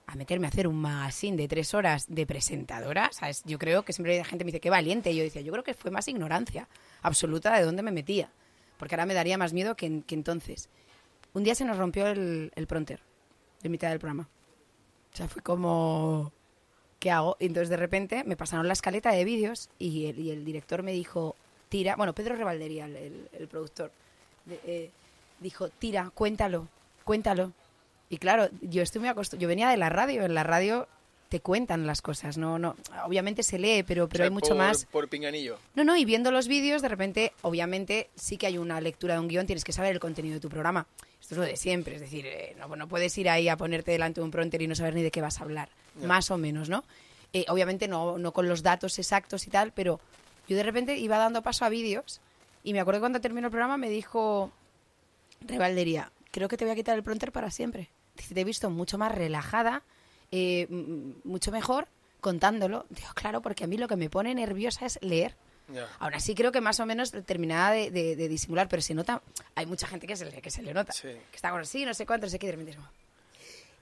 a 0.06 0.14
meterme 0.14 0.46
a 0.46 0.50
hacer 0.50 0.66
un 0.68 0.76
magazine 0.76 1.36
de 1.36 1.48
tres 1.48 1.74
horas 1.74 2.06
de 2.08 2.26
presentadora, 2.26 3.10
¿sabes? 3.12 3.42
Yo 3.44 3.58
creo 3.58 3.84
que 3.84 3.92
siempre 3.92 4.18
la 4.18 4.24
gente 4.24 4.44
me 4.44 4.50
dice, 4.50 4.60
qué 4.60 4.70
valiente. 4.70 5.10
Y 5.12 5.16
yo 5.16 5.22
decía, 5.22 5.42
yo 5.42 5.52
creo 5.52 5.64
que 5.64 5.74
fue 5.74 5.90
más 5.90 6.08
ignorancia 6.08 6.68
absoluta 7.02 7.56
de 7.56 7.64
dónde 7.64 7.82
me 7.82 7.92
metía. 7.92 8.30
Porque 8.78 8.94
ahora 8.94 9.06
me 9.06 9.14
daría 9.14 9.38
más 9.38 9.52
miedo 9.52 9.76
que, 9.76 10.02
que 10.06 10.14
entonces. 10.14 10.68
Un 11.34 11.44
día 11.44 11.54
se 11.54 11.64
nos 11.64 11.78
rompió 11.78 12.08
el, 12.08 12.52
el 12.54 12.66
pronter, 12.66 13.00
en 13.62 13.70
mitad 13.70 13.90
del 13.90 14.00
programa. 14.00 14.28
O 15.12 15.16
sea, 15.16 15.28
fue 15.28 15.42
como, 15.42 16.32
¿qué 16.98 17.10
hago? 17.10 17.36
Y 17.38 17.46
entonces 17.46 17.68
de 17.68 17.76
repente 17.76 18.24
me 18.24 18.36
pasaron 18.36 18.66
la 18.66 18.72
escaleta 18.72 19.10
de 19.12 19.24
vídeos 19.24 19.68
y 19.78 20.06
el, 20.06 20.18
y 20.18 20.30
el 20.30 20.44
director 20.44 20.82
me 20.82 20.92
dijo, 20.92 21.36
tira, 21.68 21.96
bueno, 21.96 22.14
Pedro 22.14 22.36
Revaldería, 22.36 22.86
el, 22.86 22.96
el- 22.96 23.28
el 23.38 23.48
productor, 23.48 23.90
de- 24.46 24.60
eh, 24.66 24.90
dijo, 25.40 25.68
tira, 25.68 26.10
cuéntalo, 26.14 26.68
cuéntalo. 27.04 27.52
Y 28.08 28.18
claro, 28.18 28.48
yo 28.62 28.82
estoy 28.82 29.00
muy 29.00 29.08
acostumbrada, 29.08 29.42
yo 29.42 29.48
venía 29.48 29.68
de 29.70 29.76
la 29.76 29.88
radio, 29.88 30.22
en 30.24 30.34
la 30.34 30.44
radio 30.44 30.86
te 31.28 31.40
cuentan 31.40 31.86
las 31.86 32.02
cosas, 32.02 32.36
no, 32.36 32.58
no, 32.58 32.76
obviamente 33.06 33.42
se 33.42 33.58
lee, 33.58 33.82
pero, 33.82 34.06
pero 34.06 34.24
O 34.24 34.24
sea, 34.24 34.24
hay 34.26 34.30
mucho 34.30 34.48
por- 34.48 34.56
más. 34.58 34.84
Por 34.90 35.08
pinganillo. 35.08 35.56
No, 35.74 35.82
no, 35.84 35.96
y 35.96 36.04
viendo 36.04 36.30
los 36.30 36.46
vídeos, 36.46 36.82
de 36.82 36.88
repente, 36.88 37.32
obviamente, 37.40 38.10
sí 38.16 38.36
que 38.36 38.46
hay 38.46 38.58
una 38.58 38.80
lectura 38.82 39.14
de 39.14 39.20
un 39.20 39.28
guion, 39.28 39.46
tienes 39.46 39.64
que 39.64 39.72
saber 39.72 39.92
el 39.92 40.00
contenido 40.00 40.34
de 40.34 40.40
tu 40.40 40.50
programa. 40.50 40.86
Esto 41.22 41.36
es 41.36 41.38
lo 41.38 41.44
de 41.44 41.56
siempre, 41.56 41.94
es 41.94 42.00
decir, 42.00 42.26
eh, 42.26 42.56
no, 42.58 42.74
no 42.74 42.88
puedes 42.88 43.16
ir 43.16 43.30
ahí 43.30 43.48
a 43.48 43.56
ponerte 43.56 43.92
delante 43.92 44.20
de 44.20 44.24
un 44.24 44.32
pronter 44.32 44.60
y 44.60 44.66
no 44.66 44.74
saber 44.74 44.94
ni 44.94 45.02
de 45.02 45.12
qué 45.12 45.20
vas 45.20 45.40
a 45.40 45.44
hablar, 45.44 45.68
más 46.02 46.32
o 46.32 46.36
menos, 46.36 46.68
¿no? 46.68 46.82
Eh, 47.32 47.44
obviamente 47.48 47.86
no, 47.86 48.18
no 48.18 48.32
con 48.32 48.48
los 48.48 48.64
datos 48.64 48.98
exactos 48.98 49.46
y 49.46 49.50
tal, 49.50 49.72
pero 49.72 50.00
yo 50.48 50.56
de 50.56 50.64
repente 50.64 50.98
iba 50.98 51.18
dando 51.18 51.40
paso 51.40 51.64
a 51.64 51.68
vídeos 51.68 52.20
y 52.64 52.72
me 52.72 52.80
acuerdo 52.80 52.98
que 52.98 53.02
cuando 53.02 53.20
terminó 53.20 53.46
el 53.46 53.50
programa 53.52 53.76
me 53.76 53.88
dijo 53.88 54.50
Revaldería, 55.40 56.10
creo 56.32 56.48
que 56.48 56.56
te 56.56 56.64
voy 56.64 56.72
a 56.72 56.74
quitar 56.74 56.96
el 56.96 57.04
pronter 57.04 57.30
para 57.30 57.52
siempre. 57.52 57.88
Dice, 58.16 58.34
te 58.34 58.40
he 58.40 58.44
visto 58.44 58.68
mucho 58.68 58.98
más 58.98 59.14
relajada, 59.14 59.84
eh, 60.32 60.66
mucho 61.24 61.52
mejor 61.52 61.86
contándolo. 62.20 62.84
Digo, 62.90 63.08
claro, 63.14 63.42
porque 63.42 63.64
a 63.64 63.66
mí 63.68 63.76
lo 63.76 63.86
que 63.86 63.96
me 63.96 64.10
pone 64.10 64.34
nerviosa 64.34 64.86
es 64.86 64.98
leer. 65.02 65.36
Ya. 65.72 65.88
Aún 65.98 66.14
así 66.14 66.34
creo 66.34 66.52
que 66.52 66.60
más 66.60 66.78
o 66.80 66.86
menos 66.86 67.12
terminaba 67.24 67.72
de, 67.72 67.90
de- 67.90 68.16
de 68.16 68.28
disimular, 68.28 68.68
pero 68.68 68.82
se 68.82 68.94
nota, 68.94 69.22
hay 69.54 69.66
mucha 69.66 69.86
gente 69.86 70.06
que 70.06 70.16
se 70.16 70.24
le, 70.26 70.42
que 70.42 70.50
se 70.50 70.62
le 70.62 70.72
nota, 70.74 70.92
Sí. 70.92 71.08
que 71.08 71.36
está 71.36 71.50
con 71.50 71.60
así, 71.60 71.84
no 71.84 71.94
sé 71.94 72.06
cuánto, 72.06 72.26
no 72.26 72.30
sé 72.30 72.38
qué, 72.38 72.46
y 72.46 72.48
de 72.48 72.52
repente 72.52 72.70
es 72.72 72.76
como- 72.76 72.90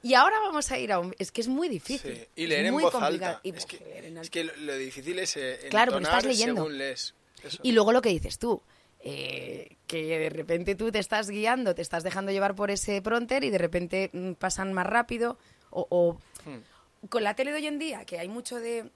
Y 0.03 0.15
ahora 0.15 0.39
vamos 0.41 0.71
a 0.71 0.79
ir 0.79 0.93
a 0.93 0.99
un... 0.99 1.15
Es 1.19 1.31
que 1.31 1.41
es 1.43 1.49
muy 1.49 1.69
difícil. 1.69 2.17
Sí. 2.17 2.27
Y 2.37 2.43
es 2.45 2.49
leer 2.49 2.67
en 2.67 2.73
muy 2.73 2.83
voz 2.85 2.93
complicado. 2.93 3.35
alta. 3.37 3.41
Y, 3.43 3.49
es, 3.51 3.55
pues, 3.55 3.67
que, 3.67 3.85
leer 3.85 4.05
en 4.07 4.13
es 4.15 4.19
alto. 4.21 4.31
que 4.33 4.45
lo, 4.45 4.57
lo 4.57 4.77
difícil 4.77 5.19
es 5.19 5.37
eh, 5.37 5.67
Claro, 5.69 5.93
porque 5.93 6.05
estás 6.05 6.25
leyendo. 6.25 6.63
según 6.63 6.79
lees. 6.79 7.15
Eso. 7.43 7.59
Y 7.63 7.73
luego 7.73 7.93
lo 7.93 8.01
que 8.01 8.09
dices 8.09 8.39
tú, 8.39 8.63
eh, 9.01 9.77
que 9.87 10.19
de 10.19 10.31
repente 10.31 10.75
tú 10.75 10.91
te 10.91 10.99
estás 10.99 11.29
guiando, 11.29 11.75
te 11.75 11.83
estás 11.83 12.03
dejando 12.03 12.33
llevar 12.33 12.55
por 12.55 12.71
ese 12.71 13.01
pronter 13.03 13.45
y 13.45 13.51
de 13.51 13.59
repente 13.59 14.11
mm, 14.13 14.33
pasan 14.33 14.73
más 14.73 14.87
rápido. 14.87 15.39
O, 15.71 15.87
o 15.91 16.19
Hmm. 16.45 17.07
con 17.11 17.23
la 17.23 17.35
tele 17.35 17.51
de 17.51 17.59
hoy 17.59 17.67
en 17.67 17.79
día, 17.79 18.05
que 18.07 18.19
hay 18.19 18.29
mucho 18.29 18.57
de... 18.59 18.91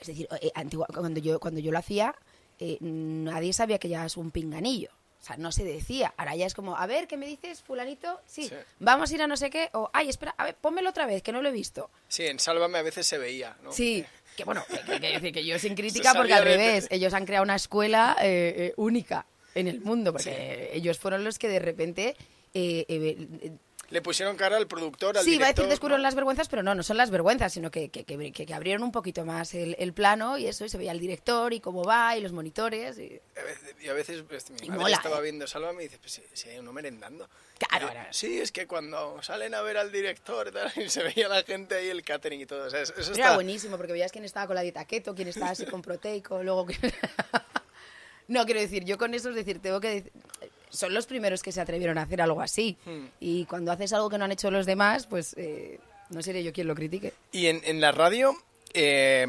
Es 0.00 0.06
decir, 0.06 0.28
eh, 0.40 0.50
antigua- 0.54 0.86
cuando, 0.92 1.20
yo, 1.20 1.38
cuando 1.40 1.60
yo 1.60 1.70
lo 1.72 1.78
hacía, 1.78 2.14
eh, 2.58 2.78
nadie 2.80 3.52
sabía 3.52 3.78
que 3.78 3.88
llevabas 3.88 4.16
un 4.16 4.30
pinganillo. 4.30 4.88
O 5.20 5.22
sea, 5.22 5.36
no 5.36 5.52
se 5.52 5.64
decía. 5.64 6.14
Ahora 6.16 6.34
ya 6.34 6.46
es 6.46 6.54
como, 6.54 6.76
a 6.78 6.86
ver, 6.86 7.06
¿qué 7.06 7.18
me 7.18 7.26
dices, 7.26 7.60
fulanito? 7.60 8.20
Sí, 8.26 8.48
Sí. 8.48 8.54
vamos 8.78 9.10
a 9.10 9.14
ir 9.14 9.22
a 9.22 9.26
no 9.26 9.36
sé 9.36 9.50
qué. 9.50 9.68
O, 9.74 9.90
ay, 9.92 10.08
espera, 10.08 10.34
a 10.38 10.44
ver, 10.44 10.54
pónmelo 10.56 10.88
otra 10.88 11.04
vez, 11.04 11.22
que 11.22 11.30
no 11.32 11.42
lo 11.42 11.50
he 11.50 11.52
visto. 11.52 11.90
Sí, 12.08 12.24
en 12.26 12.38
Sálvame 12.38 12.78
a 12.78 12.82
veces 12.82 13.06
se 13.06 13.18
veía, 13.18 13.54
¿no? 13.62 13.70
Sí, 13.70 14.02
que 14.36 14.44
bueno, 14.44 14.64
que, 14.66 14.78
que- 14.80 15.00
que 15.00 15.08
decir 15.12 15.32
que 15.34 15.44
yo 15.44 15.58
sin 15.58 15.74
crítica, 15.76 16.14
porque 16.14 16.32
al 16.32 16.44
de- 16.44 16.50
revés, 16.56 16.86
ellos 16.90 17.12
han 17.12 17.26
creado 17.26 17.42
una 17.44 17.56
escuela 17.56 18.16
eh, 18.22 18.54
eh, 18.56 18.72
única 18.76 19.26
en 19.54 19.68
el 19.68 19.80
mundo, 19.82 20.12
porque 20.12 20.70
ellos 20.72 20.98
fueron 20.98 21.22
los 21.24 21.38
que 21.38 21.48
de 21.48 21.58
repente... 21.58 22.16
eh, 22.54 22.84
eh, 22.88 23.52
Le 23.90 24.00
pusieron 24.02 24.36
cara 24.36 24.56
al 24.56 24.68
productor, 24.68 25.18
al 25.18 25.24
sí, 25.24 25.34
iba 25.34 25.46
a 25.46 25.48
decir 25.48 25.66
descubrieron 25.66 26.00
¿no? 26.00 26.06
las 26.06 26.14
vergüenzas, 26.14 26.48
pero 26.48 26.62
no, 26.62 26.76
no 26.76 26.82
son 26.84 26.96
las 26.96 27.10
vergüenzas, 27.10 27.52
sino 27.52 27.72
que, 27.72 27.88
que, 27.88 28.04
que- 28.04 28.54
abrieron 28.54 28.84
un 28.84 28.92
poquito 28.92 29.24
más 29.24 29.52
el, 29.54 29.74
el 29.80 29.92
plano 29.92 30.38
y 30.38 30.46
eso, 30.46 30.64
y 30.64 30.68
se 30.68 30.78
veía 30.78 30.92
el 30.92 31.00
director 31.00 31.52
y 31.52 31.60
cómo 31.60 31.82
va, 31.82 32.16
y 32.16 32.20
los 32.20 32.32
monitores. 32.32 32.98
Y... 32.98 33.20
A 33.36 33.42
veces- 33.42 33.74
Y 33.82 33.88
a 33.88 33.92
veces 33.92 34.22
pues, 34.28 34.48
mi 34.50 34.58
Y 34.62 34.68
madre 34.68 34.82
mola, 34.82 34.96
estaba 34.96 35.18
¿eh? 35.18 35.22
viendo 35.22 35.46
Sálvame 35.46 35.82
y 35.82 35.86
dice, 35.88 35.98
pues 35.98 36.12
si, 36.12 36.22
si 36.32 36.48
hay 36.50 36.58
uno 36.58 36.72
merendando. 36.72 37.28
Claro, 37.58 37.92
yo. 37.92 38.00
Sí, 38.12 38.38
es 38.40 38.52
que 38.52 38.66
cuando 38.66 39.20
salen 39.22 39.54
a 39.54 39.60
ver 39.60 39.76
al 39.76 39.90
director 39.90 40.52
y, 40.76 40.88
se 40.88 41.02
veía 41.02 41.28
la 41.28 41.42
gente 41.42 41.74
ahí, 41.74 41.88
el 41.88 42.02
catering 42.04 42.40
y 42.40 42.46
todo. 42.46 42.66
O 42.66 42.70
sea, 42.70 42.82
eso, 42.82 42.94
Era 42.96 43.10
está... 43.10 43.34
buenísimo, 43.34 43.76
porque 43.76 43.92
veías 43.92 44.12
quién 44.12 44.24
estaba 44.24 44.46
con 44.46 44.54
la 44.54 44.62
dieta 44.62 44.84
keto, 44.84 45.14
quién 45.16 45.28
estaba 45.28 45.50
así 45.50 45.66
con 45.66 45.82
proteico, 45.82 46.42
luego... 46.44 46.66
no, 48.28 48.44
quiero 48.44 48.60
decir, 48.60 48.84
yo 48.84 48.96
con 48.98 49.14
eso 49.14 49.30
es 49.30 49.34
decir, 49.34 49.60
tengo 49.60 49.80
que 49.80 49.88
decir... 49.88 50.12
Son 50.70 50.94
los 50.94 51.06
primeros 51.06 51.42
que 51.42 51.52
se 51.52 51.60
atrevieron 51.60 51.98
a 51.98 52.02
hacer 52.02 52.22
algo 52.22 52.40
así. 52.40 52.76
Hmm. 52.86 53.06
Y 53.20 53.44
cuando 53.44 53.70
haces 53.72 53.92
algo 53.92 54.08
que 54.08 54.18
no 54.18 54.24
han 54.24 54.32
hecho 54.32 54.50
los 54.50 54.66
demás, 54.66 55.06
pues 55.06 55.34
eh, 55.36 55.78
no 56.10 56.22
seré 56.22 56.42
yo 56.42 56.52
quien 56.52 56.66
lo 56.66 56.74
critique. 56.74 57.12
Y 57.32 57.46
en, 57.46 57.60
en 57.64 57.80
la 57.80 57.92
radio, 57.92 58.34
eh, 58.72 59.26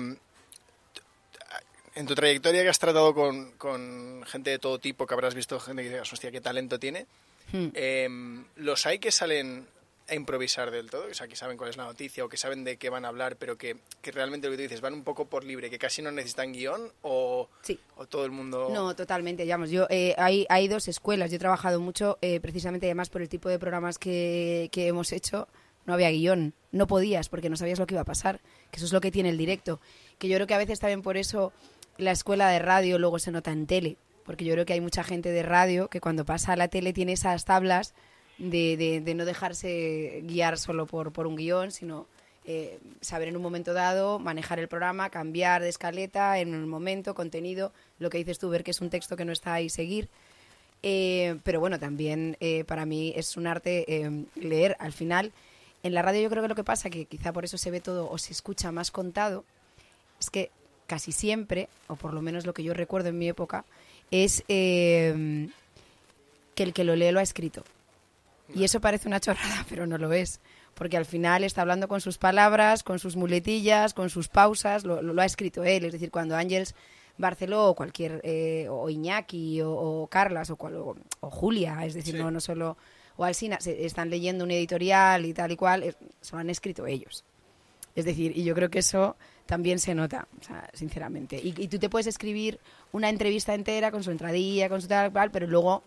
en 1.95 2.05
tu 2.05 2.15
trayectoria 2.15 2.63
que 2.63 2.69
has 2.69 2.79
tratado 2.79 3.13
con, 3.13 3.51
con 3.53 4.23
gente 4.25 4.49
de 4.51 4.59
todo 4.59 4.79
tipo, 4.79 5.05
que 5.05 5.13
habrás 5.13 5.35
visto 5.35 5.59
gente 5.59 5.83
que 5.83 5.89
digas, 5.89 6.11
hostia, 6.13 6.31
qué 6.31 6.41
talento 6.41 6.79
tiene, 6.79 7.05
Hmm. 7.51 7.67
eh, 7.73 8.07
¿los 8.55 8.85
hay 8.85 8.99
que 8.99 9.11
salen 9.11 9.67
a 10.09 10.15
improvisar 10.15 10.71
del 10.71 10.89
todo? 10.89 11.05
O 11.09 11.13
sea, 11.13 11.27
que 11.27 11.35
saben 11.35 11.57
cuál 11.57 11.69
es 11.69 11.77
la 11.77 11.85
noticia 11.85 12.25
o 12.25 12.29
que 12.29 12.37
saben 12.37 12.63
de 12.63 12.77
qué 12.77 12.89
van 12.89 13.05
a 13.05 13.07
hablar, 13.09 13.37
pero 13.37 13.57
que, 13.57 13.77
que 14.01 14.11
realmente 14.11 14.47
lo 14.47 14.51
que 14.51 14.57
tú 14.57 14.63
dices, 14.63 14.81
van 14.81 14.93
un 14.93 15.03
poco 15.03 15.25
por 15.25 15.43
libre, 15.43 15.69
que 15.69 15.79
casi 15.79 16.01
no 16.01 16.11
necesitan 16.11 16.51
guion 16.53 16.91
o, 17.01 17.49
Sí. 17.61 17.79
o 17.95 18.05
todo 18.05 18.25
el 18.25 18.31
mundo... 18.31 18.69
No, 18.73 18.95
totalmente, 18.95 19.43
digamos, 19.43 19.69
yo, 19.69 19.87
eh, 19.89 20.13
hay, 20.17 20.45
hay 20.49 20.67
dos 20.67 20.87
escuelas, 20.87 21.31
yo 21.31 21.37
he 21.37 21.39
trabajado 21.39 21.79
mucho, 21.79 22.17
eh, 22.21 22.39
precisamente 22.39 22.87
además 22.87 23.09
por 23.09 23.21
el 23.21 23.29
tipo 23.29 23.47
de 23.49 23.59
programas 23.59 23.97
que, 23.97 24.69
que 24.71 24.87
hemos 24.87 25.11
hecho, 25.11 25.47
no 25.85 25.93
había 25.93 26.09
guion, 26.11 26.53
no 26.71 26.87
podías 26.87 27.29
porque 27.29 27.49
no 27.49 27.55
sabías 27.55 27.79
lo 27.79 27.87
que 27.87 27.95
iba 27.95 28.01
a 28.01 28.05
pasar, 28.05 28.41
que 28.71 28.77
eso 28.77 28.85
es 28.85 28.93
lo 28.93 29.01
que 29.01 29.11
tiene 29.11 29.29
el 29.29 29.37
directo, 29.37 29.79
que 30.19 30.27
yo 30.27 30.35
creo 30.35 30.47
que 30.47 30.53
a 30.53 30.59
veces 30.59 30.79
también 30.79 31.01
por 31.01 31.17
eso 31.17 31.53
la 31.97 32.11
escuela 32.11 32.49
de 32.49 32.59
radio 32.59 32.99
luego 32.99 33.17
se 33.19 33.31
nota 33.31 33.51
en 33.51 33.65
tele, 33.67 33.97
porque 34.25 34.45
yo 34.45 34.53
creo 34.53 34.65
que 34.65 34.73
hay 34.73 34.81
mucha 34.81 35.03
gente 35.03 35.29
de 35.31 35.41
radio 35.43 35.87
que 35.87 35.99
cuando 36.01 36.25
pasa 36.25 36.53
a 36.53 36.55
la 36.55 36.67
tele 36.67 36.93
tiene 36.93 37.13
esas 37.13 37.45
tablas 37.45 37.93
de, 38.49 39.13
no 39.15 39.25
dejarse 39.25 40.21
guiar 40.23 40.57
solo 40.57 40.85
por, 40.87 41.27
un 41.27 41.35
guion, 41.35 41.71
sino 41.71 42.07
eh, 42.45 42.79
saber 43.01 43.27
en 43.27 43.35
un 43.35 43.41
momento 43.41 43.73
dado 43.73 44.19
manejar 44.19 44.59
el 44.59 44.67
programa, 44.67 45.09
cambiar 45.09 45.61
de 45.61 45.69
escaleta 45.69 46.39
en 46.39 46.55
un 46.55 46.67
momento, 46.67 47.13
contenido, 47.13 47.71
lo 47.99 48.09
que 48.09 48.17
dices 48.17 48.39
tú, 48.39 48.49
ver 48.49 48.63
que 48.63 48.71
es 48.71 48.81
un 48.81 48.89
texto 48.89 49.15
que 49.15 49.25
no 49.25 49.31
está 49.31 49.53
ahí, 49.53 49.69
seguir. 49.69 50.09
Eh, 50.83 51.37
pero 51.43 51.59
bueno, 51.59 51.77
también 51.77 52.37
eh, 52.39 52.63
para 52.63 52.85
mí 52.85 53.13
es 53.15 53.37
un 53.37 53.45
arte 53.45 54.25
leer. 54.35 54.75
Al 54.79 54.93
final, 54.93 55.31
en 55.83 55.93
la 55.93 56.01
radio 56.01 56.21
yo 56.21 56.29
creo 56.29 56.41
que 56.41 56.49
lo 56.49 56.55
que 56.55 56.63
pasa, 56.63 56.89
que 56.89 57.05
quizá 57.05 57.31
por 57.31 57.45
eso 57.45 57.59
se 57.59 57.69
ve 57.69 57.79
todo 57.79 58.09
o 58.09 58.17
se 58.17 58.33
escucha 58.33 58.71
más 58.71 58.89
contado, 58.89 59.45
es 60.19 60.31
que 60.31 60.49
casi 60.87 61.11
siempre, 61.11 61.69
o 61.87 61.95
por 61.95 62.13
lo 62.13 62.23
menos 62.23 62.47
lo 62.47 62.53
que 62.53 62.63
yo 62.63 62.73
recuerdo 62.73 63.09
en 63.09 63.19
mi 63.19 63.29
época, 63.29 63.65
es 64.09 64.43
que 64.47 65.53
el 66.57 66.73
que 66.73 66.83
lo 66.83 66.95
lee 66.95 67.11
lo 67.11 67.19
ha 67.19 67.23
escrito. 67.23 67.63
Y 68.55 68.63
eso 68.63 68.79
parece 68.81 69.07
una 69.07 69.19
chorrada, 69.19 69.65
pero 69.69 69.85
no 69.87 69.97
lo 69.97 70.11
es. 70.13 70.39
Porque 70.73 70.97
al 70.97 71.05
final 71.05 71.43
está 71.43 71.61
hablando 71.61 71.87
con 71.87 72.01
sus 72.01 72.17
palabras, 72.17 72.83
con 72.83 72.97
sus 72.99 73.15
muletillas, 73.15 73.93
con 73.93 74.09
sus 74.09 74.27
pausas, 74.29 74.83
lo, 74.85 75.01
lo- 75.01 75.13
lo 75.13 75.21
ha 75.21 75.25
escrito 75.25 75.63
él. 75.63 75.85
Es 75.85 75.91
decir, 75.93 76.11
cuando 76.11 76.35
Ángels 76.35 76.75
Barceló 77.17 77.65
o 77.67 77.75
cualquier, 77.75 78.21
eh, 78.23 78.67
o 78.69 78.89
Iñaki 78.89 79.61
o, 79.61 79.71
o 79.71 80.07
Carlas 80.07 80.49
o, 80.49 80.55
cual- 80.55 80.75
o- 80.77 80.95
o 81.19 81.29
Julia, 81.29 81.85
es 81.85 81.93
decir, 81.93 82.15
Sí. 82.15 82.19
no, 82.21 82.31
no 82.31 82.39
solo, 82.39 82.77
o 83.17 83.25
Alsina, 83.25 83.59
se, 83.59 83.85
están 83.85 84.09
leyendo 84.09 84.43
un 84.45 84.51
editorial 84.51 85.25
y 85.25 85.33
tal 85.33 85.51
y 85.51 85.55
cual, 85.57 85.83
es- 85.83 85.97
se 86.21 86.31
lo 86.35 86.39
han 86.39 86.49
escrito 86.49 86.87
ellos. 86.87 87.25
Es 87.93 88.05
decir, 88.05 88.35
y 88.35 88.45
yo 88.45 88.55
creo 88.55 88.69
que 88.69 88.79
eso 88.79 89.17
también 89.45 89.77
se 89.77 89.93
nota, 89.93 90.25
o 90.39 90.43
sea, 90.43 90.69
sinceramente. 90.73 91.35
Y, 91.37 91.53
y 91.57 91.67
tú 91.67 91.77
te 91.77 91.89
puedes 91.89 92.07
escribir 92.07 92.57
una 92.93 93.09
entrevista 93.09 93.53
entera 93.53 93.91
con 93.91 94.01
su 94.03 94.11
entradilla, 94.11 94.69
con 94.69 94.81
su 94.81 94.87
tal 94.87 95.11
cual, 95.11 95.29
pero 95.31 95.45
luego 95.45 95.83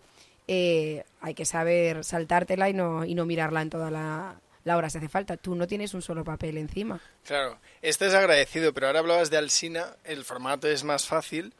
eh, 0.47 1.03
hay 1.21 1.33
que 1.33 1.45
saber 1.45 2.03
saltártela 2.03 2.69
y 2.69 2.73
no, 2.73 3.05
y 3.05 3.15
no 3.15 3.25
mirarla 3.25 3.61
en 3.61 3.69
toda 3.69 3.91
la, 3.91 4.39
la 4.63 4.77
hora 4.77 4.89
si 4.89 4.97
hace 4.97 5.09
falta. 5.09 5.37
Tú 5.37 5.55
no 5.55 5.67
tienes 5.67 5.93
un 5.93 6.01
solo 6.01 6.23
papel 6.23 6.57
encima. 6.57 6.99
Claro, 7.25 7.59
este 7.81 8.07
es 8.07 8.13
agradecido, 8.13 8.73
pero 8.73 8.87
ahora 8.87 8.99
hablabas 8.99 9.29
de 9.29 9.37
Alsina, 9.37 9.95
el 10.03 10.25
formato 10.25 10.67
es 10.67 10.83
más 10.83 11.05
fácil 11.05 11.53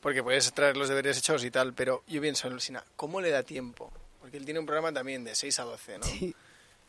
porque 0.00 0.22
puedes 0.22 0.52
traer 0.52 0.76
los 0.76 0.88
deberes 0.88 1.18
hechos 1.18 1.44
y 1.44 1.50
tal, 1.50 1.74
pero 1.74 2.02
yo 2.06 2.20
pienso 2.20 2.48
en 2.48 2.54
Alsina, 2.54 2.84
¿cómo 2.96 3.20
le 3.20 3.30
da 3.30 3.42
tiempo? 3.42 3.92
Porque 4.20 4.36
él 4.36 4.44
tiene 4.44 4.60
un 4.60 4.66
programa 4.66 4.92
también 4.92 5.24
de 5.24 5.34
6 5.34 5.58
a 5.60 5.64
12, 5.64 5.98
¿no? 5.98 6.06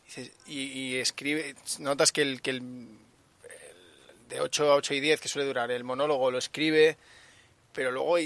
Dices, 0.04 0.32
y, 0.46 0.60
y 0.60 0.96
escribe, 0.96 1.54
notas 1.78 2.12
que 2.12 2.22
el, 2.22 2.42
que 2.42 2.50
el, 2.50 2.58
el 2.58 4.28
de 4.28 4.40
8 4.40 4.72
a 4.72 4.76
8 4.76 4.94
y 4.94 5.00
10, 5.00 5.20
que 5.20 5.28
suele 5.28 5.46
durar, 5.46 5.70
el 5.70 5.84
monólogo 5.84 6.30
lo 6.30 6.38
escribe, 6.38 6.96
pero 7.72 7.92
luego 7.92 8.16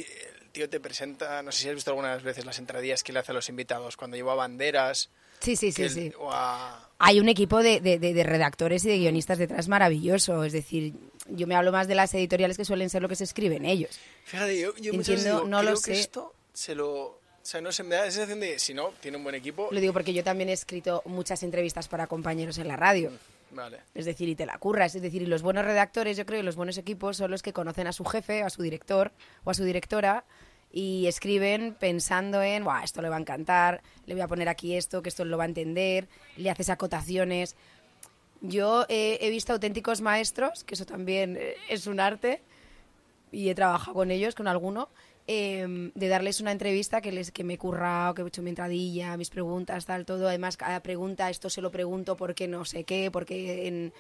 tío 0.57 0.71
te 0.71 0.81
presenta, 0.81 1.43
no 1.43 1.53
sé 1.53 1.63
si 1.65 1.69
has 1.69 1.75
visto 1.75 1.91
algunas 1.91 2.23
veces 2.23 2.47
las 2.47 2.59
entradillas 2.59 3.03
que 3.03 3.13
le 3.13 3.19
hace 3.19 3.33
a 3.33 3.35
los 3.35 3.49
invitados, 3.51 3.95
cuando 3.99 4.17
lleva 4.17 4.35
banderas, 4.35 5.11
Sí, 5.41 5.55
sí, 5.55 5.71
sí, 5.71 5.83
el- 5.83 5.91
sí. 5.91 6.13
a- 6.31 6.89
Hay 6.99 7.21
un 7.21 7.29
equipo 7.29 7.63
de, 7.63 7.81
de- 7.83 7.99
de- 7.99 8.23
redactores 8.25 8.83
y 8.87 8.89
de 8.89 8.97
guionistas 8.97 9.37
detrás 9.37 9.69
maravilloso. 9.69 10.45
Es 10.45 10.55
decir, 10.55 10.95
yo 11.29 11.47
me 11.47 11.55
hablo 11.55 11.73
más 11.73 11.89
de 11.89 11.95
las 11.95 12.15
editoriales 12.15 12.57
que 12.57 12.65
suelen 12.65 12.89
ser 12.89 13.03
lo 13.03 13.09
que 13.11 13.17
se 13.17 13.25
escriben 13.25 13.67
ellos. 13.67 13.99
Fíjate, 14.25 14.59
yo, 14.59 14.75
yo 14.77 14.95
Entiendo, 14.95 15.23
digo, 15.25 15.45
no 15.47 15.63
lo 15.63 15.73
creo 15.73 15.83
que 15.83 15.95
sé. 15.95 16.01
esto 16.01 16.33
se 16.55 16.75
lo... 16.75 16.91
O 17.03 17.21
sea, 17.43 17.61
no 17.61 17.71
sé, 17.71 17.83
me 17.83 17.95
da 17.97 18.07
la 18.07 18.11
sensación 18.11 18.41
de, 18.41 18.59
si 18.59 18.73
no, 18.73 18.95
tiene 19.01 19.19
un 19.19 19.25
buen 19.25 19.35
equipo, 19.35 19.69
Lo 19.71 19.79
digo 19.79 19.93
porque 19.93 20.15
yo 20.15 20.25
también 20.25 20.49
he 20.49 20.53
escrito 20.55 21.03
muchas 21.05 21.43
entrevistas 21.43 21.87
para 21.87 22.07
compañeros 22.07 22.57
en 22.57 22.67
la 22.69 22.77
radio. 22.77 23.13
vale. 23.51 23.81
Es 23.95 24.07
decir, 24.07 24.29
y 24.31 24.35
te 24.35 24.47
la 24.47 24.57
curras. 24.57 24.95
Es 24.95 25.03
decir, 25.03 25.21
y 25.21 25.27
los 25.27 25.43
buenos 25.43 25.67
redactores, 25.67 26.17
yo 26.17 26.25
creo, 26.25 26.41
y 26.41 26.43
los 26.43 26.57
buenos 26.57 26.79
equipos 26.79 27.19
son 27.19 27.31
los 27.31 27.43
que 27.43 27.53
conocen 27.53 27.87
a 27.89 27.93
su 27.93 28.05
jefe, 28.07 28.43
a 28.43 28.49
su 28.49 28.63
director 28.63 29.13
o 29.45 29.51
a 29.51 29.55
su 29.55 29.65
directora 29.65 30.25
y 30.77 31.07
escriben 31.07 31.75
pensando 31.81 32.43
en, 32.43 32.63
Buah, 32.63 32.85
esto 32.85 33.01
le 33.01 33.09
va 33.09 33.17
a 33.17 33.21
encantar, 33.21 33.81
le 34.05 34.13
voy 34.13 34.21
a 34.21 34.29
poner 34.29 34.47
aquí 34.51 34.77
esto, 34.77 35.01
que 35.01 35.09
esto 35.09 35.25
lo 35.25 35.39
va 35.39 35.45
a 35.45 35.47
entender, 35.47 36.07
le 36.37 36.51
haces 36.51 36.69
acotaciones. 36.69 37.57
Yo 38.43 38.85
he 38.91 39.31
visto 39.31 39.55
auténticos 39.55 40.03
maestros, 40.03 40.65
que 40.65 40.75
eso 40.75 40.85
también 40.85 41.39
eh, 41.41 41.55
es 41.71 41.87
un 41.87 41.99
arte, 41.99 42.43
y 43.33 43.49
he 43.49 43.55
trabajado 43.55 43.95
con 43.95 44.11
ellos, 44.11 44.35
con 44.35 44.49
alguno, 44.49 44.91
eh, 45.27 45.91
de 45.95 46.09
darles 46.09 46.43
una 46.43 46.53
entrevista 46.53 47.01
que 47.01 47.11
les 47.11 47.33
que 47.33 47.43
me 47.43 47.55
he 47.55 47.59
currado, 47.59 48.13
que 48.13 48.21
he 48.21 48.27
hecho 48.27 48.43
mi 48.43 48.51
entradilla, 48.51 49.17
mis 49.17 49.31
preguntas, 49.31 49.87
tal, 49.87 50.05
todo. 50.05 50.29
Además, 50.29 50.59
cada 50.59 50.81
pregunta, 50.81 51.31
esto 51.31 51.49
se 51.49 51.63
lo 51.63 51.71
pregunto 51.71 52.19
porque 52.19 52.49
no 52.49 52.67
sé 52.67 52.85
qué, 52.85 53.11
porque 53.11 53.67
en, 53.67 53.95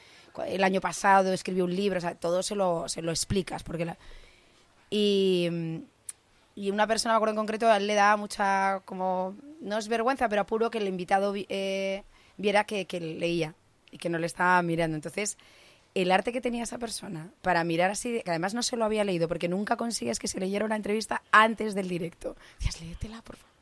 el 0.47 0.63
año 0.63 0.83
pasado 0.83 1.33
escribí 1.33 1.63
un 1.63 1.75
libro, 1.75 1.97
o 1.97 2.03
sea, 2.03 2.17
todo 2.17 2.43
se 2.43 2.55
lo, 2.55 2.87
se 2.91 3.01
lo 3.01 3.13
explicas. 3.13 3.63
porque 3.63 3.87
la- 3.87 3.97
y, 4.91 5.49
y 6.57 6.71
una 6.73 6.89
persona, 6.89 7.13
me 7.15 7.17
acuerdo 7.19 7.35
en 7.35 7.37
concreto, 7.37 7.69
a 7.71 7.77
él 7.77 7.87
le 7.87 7.95
da 7.95 8.17
mucha, 8.17 8.81
como, 8.85 9.37
no 9.61 9.79
es 9.79 9.87
vergüenza, 9.87 10.29
pero 10.29 10.43
apuro 10.43 10.71
que 10.71 10.79
el 10.79 10.89
invitado 10.89 11.31
vi- 11.33 11.47
eh, 11.49 12.03
viera 12.37 12.65
que, 12.65 12.87
que 12.87 12.99
leía 12.99 13.55
y 13.93 13.99
que 13.99 14.09
no 14.09 14.19
le 14.19 14.27
estaba 14.27 14.61
mirando. 14.63 14.97
Entonces, 14.97 15.39
el 15.95 16.11
arte 16.11 16.33
que 16.33 16.41
tenía 16.41 16.63
esa 16.65 16.79
persona 16.79 17.31
para 17.43 17.63
mirar 17.63 17.91
así, 17.91 18.21
que 18.25 18.31
además 18.31 18.55
no 18.55 18.63
se 18.63 18.77
lo 18.77 18.85
había 18.85 19.05
leído, 19.05 19.29
porque 19.29 19.49
nunca 19.49 19.77
consigues 19.77 20.19
que 20.19 20.29
se 20.29 20.41
leyera 20.41 20.65
una 20.65 20.77
entrevista 20.77 21.23
antes 21.31 21.75
del 21.75 21.89
directo. 21.89 22.37
Decías, 22.59 22.81
léetela, 22.81 23.23
por 23.23 23.37
favor. 23.37 23.55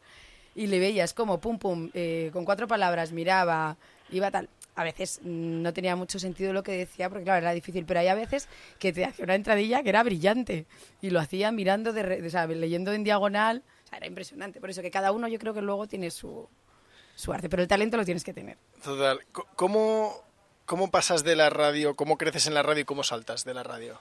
Y 0.54 0.68
le 0.68 0.78
veías 0.78 1.14
como, 1.14 1.40
pum, 1.40 1.58
pum, 1.58 1.90
eh, 1.94 2.30
con 2.32 2.44
cuatro 2.44 2.66
palabras, 2.68 3.10
miraba, 3.12 3.76
iba 4.10 4.30
tal. 4.30 4.48
A 4.76 4.82
veces 4.84 5.20
mm, 5.22 5.62
no 5.62 5.72
tenía 5.72 5.94
mucho 5.96 6.18
sentido 6.18 6.52
lo 6.52 6.62
que 6.62 6.72
decía, 6.72 7.08
porque 7.08 7.24
claro, 7.24 7.38
era 7.38 7.52
difícil, 7.52 7.84
pero 7.86 8.00
hay 8.00 8.08
a 8.08 8.14
veces 8.14 8.48
que 8.78 8.92
te 8.92 9.04
hacía 9.04 9.24
una 9.24 9.34
entradilla 9.36 9.82
que 9.82 9.88
era 9.90 10.02
brillante. 10.02 10.66
Y 11.00 11.10
lo 11.10 11.20
hacía 11.20 11.52
mirando, 11.52 11.92
de, 11.92 12.02
re- 12.02 12.26
o 12.26 12.30
sea, 12.30 12.46
leyendo 12.46 12.92
en 12.92 13.04
diagonal. 13.04 13.62
O 13.84 13.88
sea, 13.88 13.98
era 13.98 14.06
impresionante. 14.06 14.60
Por 14.60 14.70
eso 14.70 14.82
que 14.82 14.90
cada 14.90 15.12
uno 15.12 15.28
yo 15.28 15.38
creo 15.38 15.54
que 15.54 15.62
luego 15.62 15.86
tiene 15.86 16.10
su, 16.10 16.48
su 17.14 17.32
arte, 17.32 17.48
pero 17.48 17.62
el 17.62 17.68
talento 17.68 17.96
lo 17.96 18.04
tienes 18.04 18.24
que 18.24 18.34
tener. 18.34 18.58
Total. 18.82 19.20
¿Cómo, 19.54 20.12
¿Cómo 20.66 20.90
pasas 20.90 21.22
de 21.22 21.36
la 21.36 21.50
radio, 21.50 21.94
cómo 21.94 22.18
creces 22.18 22.46
en 22.48 22.54
la 22.54 22.62
radio 22.62 22.80
y 22.82 22.84
cómo 22.84 23.02
saltas 23.04 23.44
de 23.44 23.54
la 23.54 23.62
radio? 23.62 24.00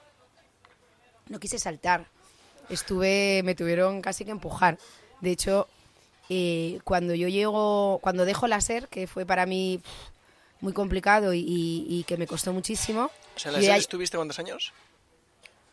no 1.29 1.39
quise 1.39 1.57
saltar. 1.57 2.07
Estuve, 2.69 3.41
me 3.43 3.55
tuvieron 3.55 4.01
casi 4.01 4.25
que 4.25 4.31
empujar. 4.31 4.77
De 5.21 5.31
hecho, 5.31 5.67
eh, 6.29 6.79
cuando 6.83 7.13
yo 7.15 7.27
llego, 7.27 7.99
cuando 8.01 8.25
dejo 8.25 8.47
la 8.47 8.59
SER, 8.61 8.87
que 8.89 9.07
fue 9.07 9.25
para 9.25 9.45
mí 9.45 9.81
muy 10.63 10.73
complicado 10.73 11.33
y, 11.33 11.39
y- 11.39 11.85
y 11.89 12.03
que 12.05 12.17
me 12.17 12.25
costó 12.25 12.53
muchísimo. 12.53 13.11
O 13.35 13.39
sea, 13.39 13.51
¿en 13.51 13.57
la 13.57 13.61
ya- 13.61 13.77
estuviste 13.77 14.17
cuántos 14.17 14.39
años? 14.39 14.73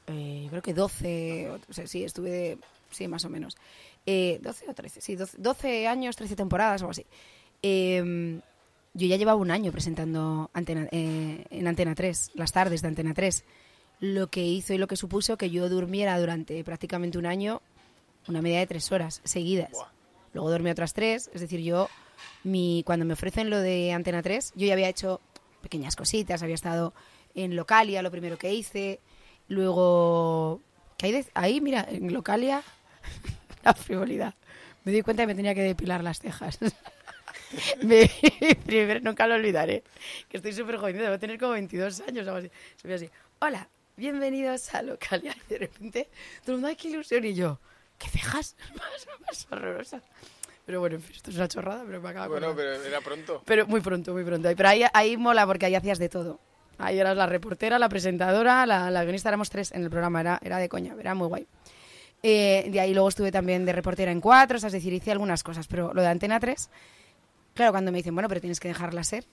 eh, 0.07 0.41
yo 0.45 0.51
creo 0.51 0.63
que 0.63 0.75
12, 0.75 1.51
o, 1.51 1.55
o 1.69 1.73
sea, 1.73 1.87
sí, 1.87 2.05
estuve 2.05 2.59
sí, 2.91 3.07
más 3.09 3.25
o 3.25 3.29
menos. 3.31 3.57
Eh, 4.07 4.39
12 4.43 4.67
o 4.69 4.75
13, 4.75 5.01
sí, 5.01 5.15
12, 5.15 5.37
12 5.39 5.87
años, 5.87 6.17
13 6.17 6.35
temporadas 6.37 6.81
o 6.83 6.85
algo 6.85 6.91
así. 6.93 7.07
Eh, 7.63 8.41
yo 8.95 9.07
ya 9.07 9.17
llevaba 9.17 9.39
un 9.39 9.53
año 9.53 9.71
presentando 9.71 10.51
Antena, 10.53 10.89
eh, 10.91 11.45
en 11.51 11.69
Antena 11.69 11.95
3, 11.95 12.33
las 12.35 12.51
tardes 12.51 12.83
de 12.83 12.89
Antena 12.89 13.15
3, 13.15 13.45
lo 14.01 14.27
que 14.29 14.43
hizo 14.45 14.75
y 14.75 14.79
lo 14.79 14.89
que 14.89 14.97
supuso 14.97 15.37
que 15.37 15.51
yo 15.51 15.69
durmiera 15.69 16.19
durante 16.19 16.65
prácticamente 16.65 17.17
un 17.19 17.27
año 17.27 17.63
una 18.27 18.43
media 18.43 18.59
de 18.59 18.67
tres 18.67 18.91
horas 18.91 19.21
seguidas. 19.25 19.71
Buah. 19.73 19.89
Luego 20.35 20.51
dormí 20.51 20.71
otras 20.71 20.93
tres, 20.93 21.31
es 21.33 21.41
decir, 21.41 21.61
yo, 21.61 21.89
mi, 22.45 22.83
cuando 22.87 23.05
me 23.05 23.15
ofrecen 23.15 23.51
lo 23.51 23.59
de 23.61 23.93
Antena 23.93 24.23
3, 24.23 24.53
yo 24.57 24.67
ya 24.67 24.73
había 24.75 24.89
hecho 24.89 25.21
pequeñas 25.63 25.97
cositas, 25.97 26.43
había 26.43 26.55
estado 26.55 26.95
en 27.35 27.55
Localia, 27.57 28.03
lo 28.03 28.11
primero 28.11 28.39
que 28.39 28.53
hice, 28.53 29.01
luego, 29.49 30.61
¿qué 30.97 31.07
hay 31.07 31.13
de- 31.13 31.27
ahí, 31.35 31.61
mira, 31.61 31.87
en 31.89 32.13
Localia, 32.13 32.63
la 33.65 33.75
frivolidad. 33.75 34.35
Me 34.85 34.93
di 34.93 35.03
cuenta 35.03 35.23
que 35.25 35.27
me 35.29 35.35
tenía 35.35 35.55
que 35.55 35.63
depilar 35.63 36.03
las 36.03 36.21
cejas. 36.21 36.59
Me- 37.83 38.11
primero, 38.67 39.01
nunca 39.01 39.27
lo 39.27 39.35
olvidaré, 39.35 39.83
que 40.29 40.37
estoy 40.39 40.53
súper 40.53 40.77
joven, 40.79 40.97
debo 40.99 41.19
tener 41.19 41.39
como 41.39 41.53
22 41.53 42.01
años 42.03 42.27
o 42.27 42.35
algo 42.37 42.49
así. 42.49 42.93
Así, 42.93 43.11
hola, 43.41 43.69
bienvenidos 43.97 44.73
a 44.75 44.83
Localia. 44.83 45.37
Y 45.49 45.53
de 45.53 45.59
repente, 45.59 46.09
todo 46.43 46.53
el 46.53 46.55
mundo, 46.55 46.69
ay, 46.69 46.77
qué 46.77 46.89
ilusión. 46.89 47.25
Y 47.25 47.35
yo, 47.35 47.61
¿qué 47.99 48.09
cejas? 48.09 48.57
Más, 48.77 49.07
más 49.27 49.47
horrorosa. 49.51 50.01
Pero 50.71 50.79
bueno, 50.79 50.99
esto 51.13 51.33
es 51.33 51.37
una 51.37 51.49
chorrada, 51.49 51.83
pero 51.85 52.01
me 52.01 52.11
acaba 52.11 52.29
Bueno, 52.29 52.55
pero 52.55 52.75
era 52.75 53.01
pronto. 53.01 53.43
Pero 53.45 53.67
muy 53.67 53.81
pronto, 53.81 54.13
muy 54.13 54.23
pronto. 54.23 54.49
Pero 54.57 54.69
ahí, 54.69 54.85
ahí 54.93 55.17
mola 55.17 55.45
porque 55.45 55.67
ahí 55.67 55.75
hacías 55.75 55.99
de 55.99 56.09
todo. 56.09 56.39
Ahí 56.79 56.97
eras 56.97 57.17
la 57.17 57.27
reportera, 57.27 57.77
la 57.77 57.89
presentadora, 57.89 58.65
la, 58.67 58.89
la 58.89 59.03
guionista, 59.03 59.31
éramos 59.31 59.51
tres 59.51 59.73
en 59.73 59.83
el 59.83 59.91
programa, 59.91 60.21
era, 60.21 60.39
era 60.45 60.59
de 60.59 60.69
coña, 60.69 60.95
era 60.97 61.17
muy 61.17 61.27
guay. 61.27 61.49
Eh, 62.23 62.69
de 62.71 62.79
ahí 62.79 62.95
luego 62.95 63.09
estuve 63.09 63.33
también 63.33 63.65
de 63.65 63.73
reportera 63.73 64.13
en 64.13 64.21
cuatro, 64.21 64.59
o 64.59 64.61
sea, 64.61 64.69
es 64.69 64.73
decir, 64.75 64.93
hice 64.93 65.11
algunas 65.11 65.43
cosas, 65.43 65.67
pero 65.67 65.93
lo 65.93 66.03
de 66.03 66.07
Antena 66.07 66.39
3, 66.39 66.71
claro, 67.55 67.73
cuando 67.73 67.91
me 67.91 67.99
dicen, 67.99 68.15
bueno, 68.15 68.29
pero 68.29 68.41
tienes 68.41 68.61
que 68.61 68.69
dejarla 68.69 69.03
ser, 69.03 69.25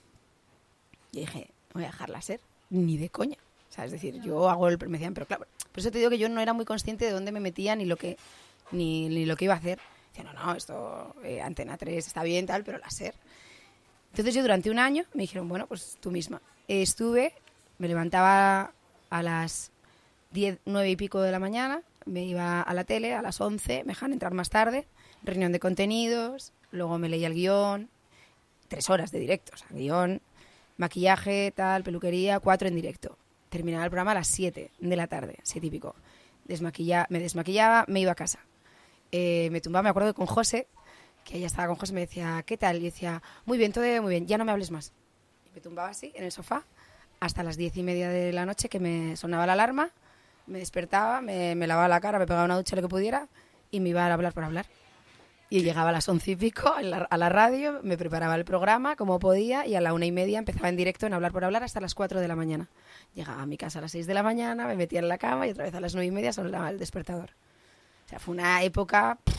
yo 1.12 1.20
dije, 1.20 1.52
no 1.68 1.74
voy 1.74 1.84
a 1.84 1.92
dejarla 1.92 2.20
ser, 2.20 2.40
ni 2.70 2.96
de 2.96 3.10
coña. 3.10 3.38
O 3.70 3.72
sea, 3.72 3.84
es 3.84 3.92
decir, 3.92 4.20
yo 4.22 4.50
hago 4.50 4.66
el... 4.66 4.76
Me 4.88 4.98
decían, 4.98 5.14
pero 5.14 5.26
claro, 5.26 5.46
por 5.70 5.78
eso 5.78 5.92
te 5.92 5.98
digo 5.98 6.10
que 6.10 6.18
yo 6.18 6.28
no 6.28 6.40
era 6.40 6.52
muy 6.52 6.64
consciente 6.64 7.04
de 7.04 7.12
dónde 7.12 7.30
me 7.30 7.38
metía 7.38 7.76
ni 7.76 7.84
lo 7.84 7.96
que, 7.96 8.16
ni, 8.72 9.08
ni 9.08 9.24
lo 9.24 9.36
que 9.36 9.44
iba 9.44 9.54
a 9.54 9.58
hacer. 9.58 9.78
Decía, 10.18 10.32
no, 10.32 10.46
no, 10.46 10.54
esto, 10.54 11.14
eh, 11.22 11.40
Antena 11.40 11.76
3 11.76 12.06
está 12.06 12.22
bien, 12.22 12.46
tal, 12.46 12.64
pero 12.64 12.78
la 12.78 12.90
SER. 12.90 13.14
Entonces 14.10 14.34
yo 14.34 14.42
durante 14.42 14.70
un 14.70 14.78
año 14.78 15.04
me 15.14 15.22
dijeron, 15.22 15.48
bueno, 15.48 15.66
pues 15.66 15.96
tú 16.00 16.10
misma. 16.10 16.42
Eh, 16.66 16.82
estuve, 16.82 17.34
me 17.78 17.86
levantaba 17.86 18.72
a 19.10 19.22
las 19.22 19.70
10, 20.32 20.58
9 20.64 20.90
y 20.90 20.96
pico 20.96 21.20
de 21.20 21.30
la 21.30 21.38
mañana, 21.38 21.82
me 22.04 22.24
iba 22.24 22.62
a 22.62 22.74
la 22.74 22.84
tele 22.84 23.14
a 23.14 23.22
las 23.22 23.40
11, 23.40 23.84
me 23.84 23.92
dejan 23.92 24.12
entrar 24.12 24.34
más 24.34 24.50
tarde, 24.50 24.88
reunión 25.22 25.52
de 25.52 25.60
contenidos, 25.60 26.52
luego 26.72 26.98
me 26.98 27.08
leía 27.08 27.28
el 27.28 27.34
guion, 27.34 27.88
tres 28.66 28.90
horas 28.90 29.12
de 29.12 29.20
directo, 29.20 29.52
o 29.54 29.56
sea, 29.56 29.68
guion, 29.70 30.20
maquillaje, 30.78 31.52
tal, 31.54 31.84
peluquería, 31.84 32.40
cuatro 32.40 32.66
en 32.66 32.74
directo. 32.74 33.16
Terminaba 33.50 33.84
el 33.84 33.90
programa 33.90 34.10
a 34.12 34.14
las 34.14 34.28
7 34.28 34.72
de 34.78 34.96
la 34.96 35.06
tarde, 35.06 35.38
así 35.42 35.60
típico. 35.60 35.94
Desmaquilla, 36.44 37.06
me 37.08 37.20
desmaquillaba, 37.20 37.84
me 37.86 38.00
iba 38.00 38.12
a 38.12 38.16
casa. 38.16 38.40
Eh, 39.12 39.48
me 39.52 39.60
tumbaba, 39.60 39.82
me 39.84 39.88
acuerdo 39.90 40.12
que 40.12 40.16
con 40.16 40.26
José, 40.26 40.66
que 41.24 41.36
ella 41.38 41.46
estaba 41.46 41.68
con 41.68 41.76
José, 41.76 41.92
me 41.92 42.00
decía, 42.00 42.42
¿qué 42.46 42.56
tal? 42.56 42.76
Y 42.78 42.84
decía, 42.84 43.22
muy 43.46 43.58
bien, 43.58 43.72
todo 43.72 43.84
muy 44.02 44.10
bien, 44.10 44.26
ya 44.26 44.38
no 44.38 44.44
me 44.44 44.52
hables 44.52 44.70
más. 44.70 44.92
Y 45.46 45.54
me 45.54 45.60
tumbaba 45.60 45.88
así, 45.88 46.12
en 46.14 46.24
el 46.24 46.32
sofá, 46.32 46.64
hasta 47.20 47.42
las 47.42 47.56
diez 47.56 47.76
y 47.76 47.82
media 47.82 48.08
de 48.10 48.32
la 48.32 48.46
noche, 48.46 48.68
que 48.68 48.80
me 48.80 49.16
sonaba 49.16 49.46
la 49.46 49.54
alarma, 49.54 49.90
me 50.46 50.58
despertaba, 50.58 51.20
me, 51.20 51.54
me 51.54 51.66
lavaba 51.66 51.88
la 51.88 52.00
cara, 52.00 52.18
me 52.18 52.26
pegaba 52.26 52.44
una 52.44 52.56
ducha, 52.56 52.76
lo 52.76 52.82
que 52.82 52.88
pudiera, 52.88 53.28
y 53.70 53.80
me 53.80 53.90
iba 53.90 54.06
a 54.06 54.12
hablar 54.12 54.32
por 54.32 54.44
hablar. 54.44 54.66
Y 55.50 55.62
llegaba 55.62 55.88
a 55.88 55.92
las 55.92 56.06
once 56.10 56.32
y 56.32 56.36
pico 56.36 56.74
en 56.78 56.90
la- 56.90 57.06
a 57.10 57.16
la 57.16 57.30
radio, 57.30 57.80
me 57.82 57.96
preparaba 57.96 58.34
el 58.34 58.44
programa 58.44 58.96
como 58.96 59.18
podía 59.18 59.66
y 59.66 59.74
a 59.76 59.80
la 59.80 59.94
una 59.94 60.04
y 60.04 60.12
media 60.12 60.38
empezaba 60.38 60.68
en 60.68 60.76
directo 60.76 61.06
en 61.06 61.14
Hablar 61.14 61.32
por 61.32 61.42
Hablar 61.42 61.62
hasta 61.64 61.80
las 61.80 61.94
cuatro 61.94 62.20
de 62.20 62.28
la 62.28 62.36
mañana. 62.36 62.68
Llegaba 63.14 63.40
a 63.42 63.46
mi 63.46 63.56
casa 63.56 63.78
a 63.78 63.82
las 63.82 63.92
seis 63.92 64.06
de 64.06 64.12
la 64.12 64.22
mañana, 64.22 64.66
me 64.66 64.76
metía 64.76 64.98
en 64.98 65.08
la 65.08 65.16
cama 65.16 65.46
y 65.46 65.50
otra 65.52 65.64
vez 65.64 65.74
a 65.74 65.80
las 65.80 65.94
nueve 65.94 66.06
y 66.06 66.10
media 66.10 66.34
sonaba 66.34 66.68
el 66.68 66.78
despertador. 66.78 67.30
O 68.08 68.10
sea, 68.10 68.18
fue 68.18 68.32
una 68.34 68.62
época 68.62 69.18
pff, 69.22 69.36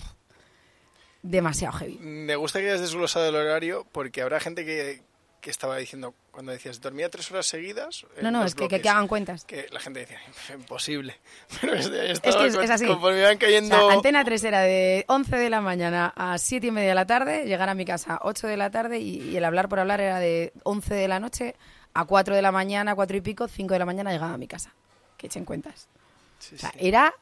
demasiado 1.24 1.74
heavy. 1.78 1.98
Me 2.00 2.36
gusta 2.36 2.60
que 2.60 2.68
hayas 2.70 2.82
desglosado 2.82 3.28
el 3.28 3.36
horario 3.36 3.86
porque 3.92 4.22
habrá 4.22 4.40
gente 4.40 4.64
que, 4.64 5.02
que 5.42 5.50
estaba 5.50 5.76
diciendo, 5.78 6.14
cuando 6.32 6.52
decías, 6.52 6.80
dormía 6.80 7.10
tres 7.10 7.30
horas 7.32 7.48
seguidas. 7.48 8.06
en 8.18 8.24
No, 8.24 8.32
no, 8.32 8.46
es 8.46 8.54
que, 8.54 8.60
que, 8.64 8.68
bloques", 8.68 8.82
que 8.84 8.90
hagan 8.90 9.08
cuentas. 9.08 9.44
que 9.46 9.68
la 9.72 9.80
gente 9.80 10.02
decía, 10.02 10.20
imposible. 10.54 11.18
Pero 11.62 11.74
es, 11.74 11.88
es, 11.88 12.20
que 12.20 12.30
es- 12.30 12.56
es 12.56 12.70
así. 12.70 12.86
Conforme 12.86 13.20
iban 13.20 13.36
O 13.36 13.40
cayendo... 13.40 13.76
sea, 13.88 13.96
Antena 13.96 14.24
3 14.24 14.44
era 14.44 14.62
de 14.62 15.04
11 15.08 15.36
de 15.36 15.50
la 15.50 15.62
mañana 15.62 16.14
a 16.16 16.38
7 16.38 16.68
y 16.68 16.72
media 16.72 16.90
de 16.90 16.96
la 16.96 17.06
tarde, 17.08 17.46
llegar 17.46 17.70
a 17.70 17.74
mi 17.74 17.86
casa 17.86 18.20
8 18.22 18.48
de 18.48 18.58
la 18.58 18.70
tarde 18.70 19.00
y, 19.00 19.22
y 19.32 19.36
el 19.38 19.44
hablar 19.46 19.68
por 19.68 19.80
hablar 19.80 20.00
era 20.02 20.20
de 20.20 20.54
11 20.64 20.94
de 20.94 21.08
la 21.08 21.20
noche 21.20 21.56
a 21.96 22.06
4 22.06 22.36
de 22.36 22.42
la 22.44 22.52
mañana, 22.52 22.94
4 22.96 23.18
y 23.18 23.22
pico, 23.22 23.48
5 23.48 23.74
de 23.74 23.80
la 23.80 23.86
mañana 23.86 24.12
llegaba 24.12 24.34
a 24.34 24.38
mi 24.38 24.48
casa. 24.48 24.74
Que 25.18 25.26
echen 25.28 25.44
cuentas. 25.44 25.90
Sí, 26.38 26.56
O 26.56 26.58
sea, 26.60 26.70
sí. 26.72 26.78
era 26.80 27.14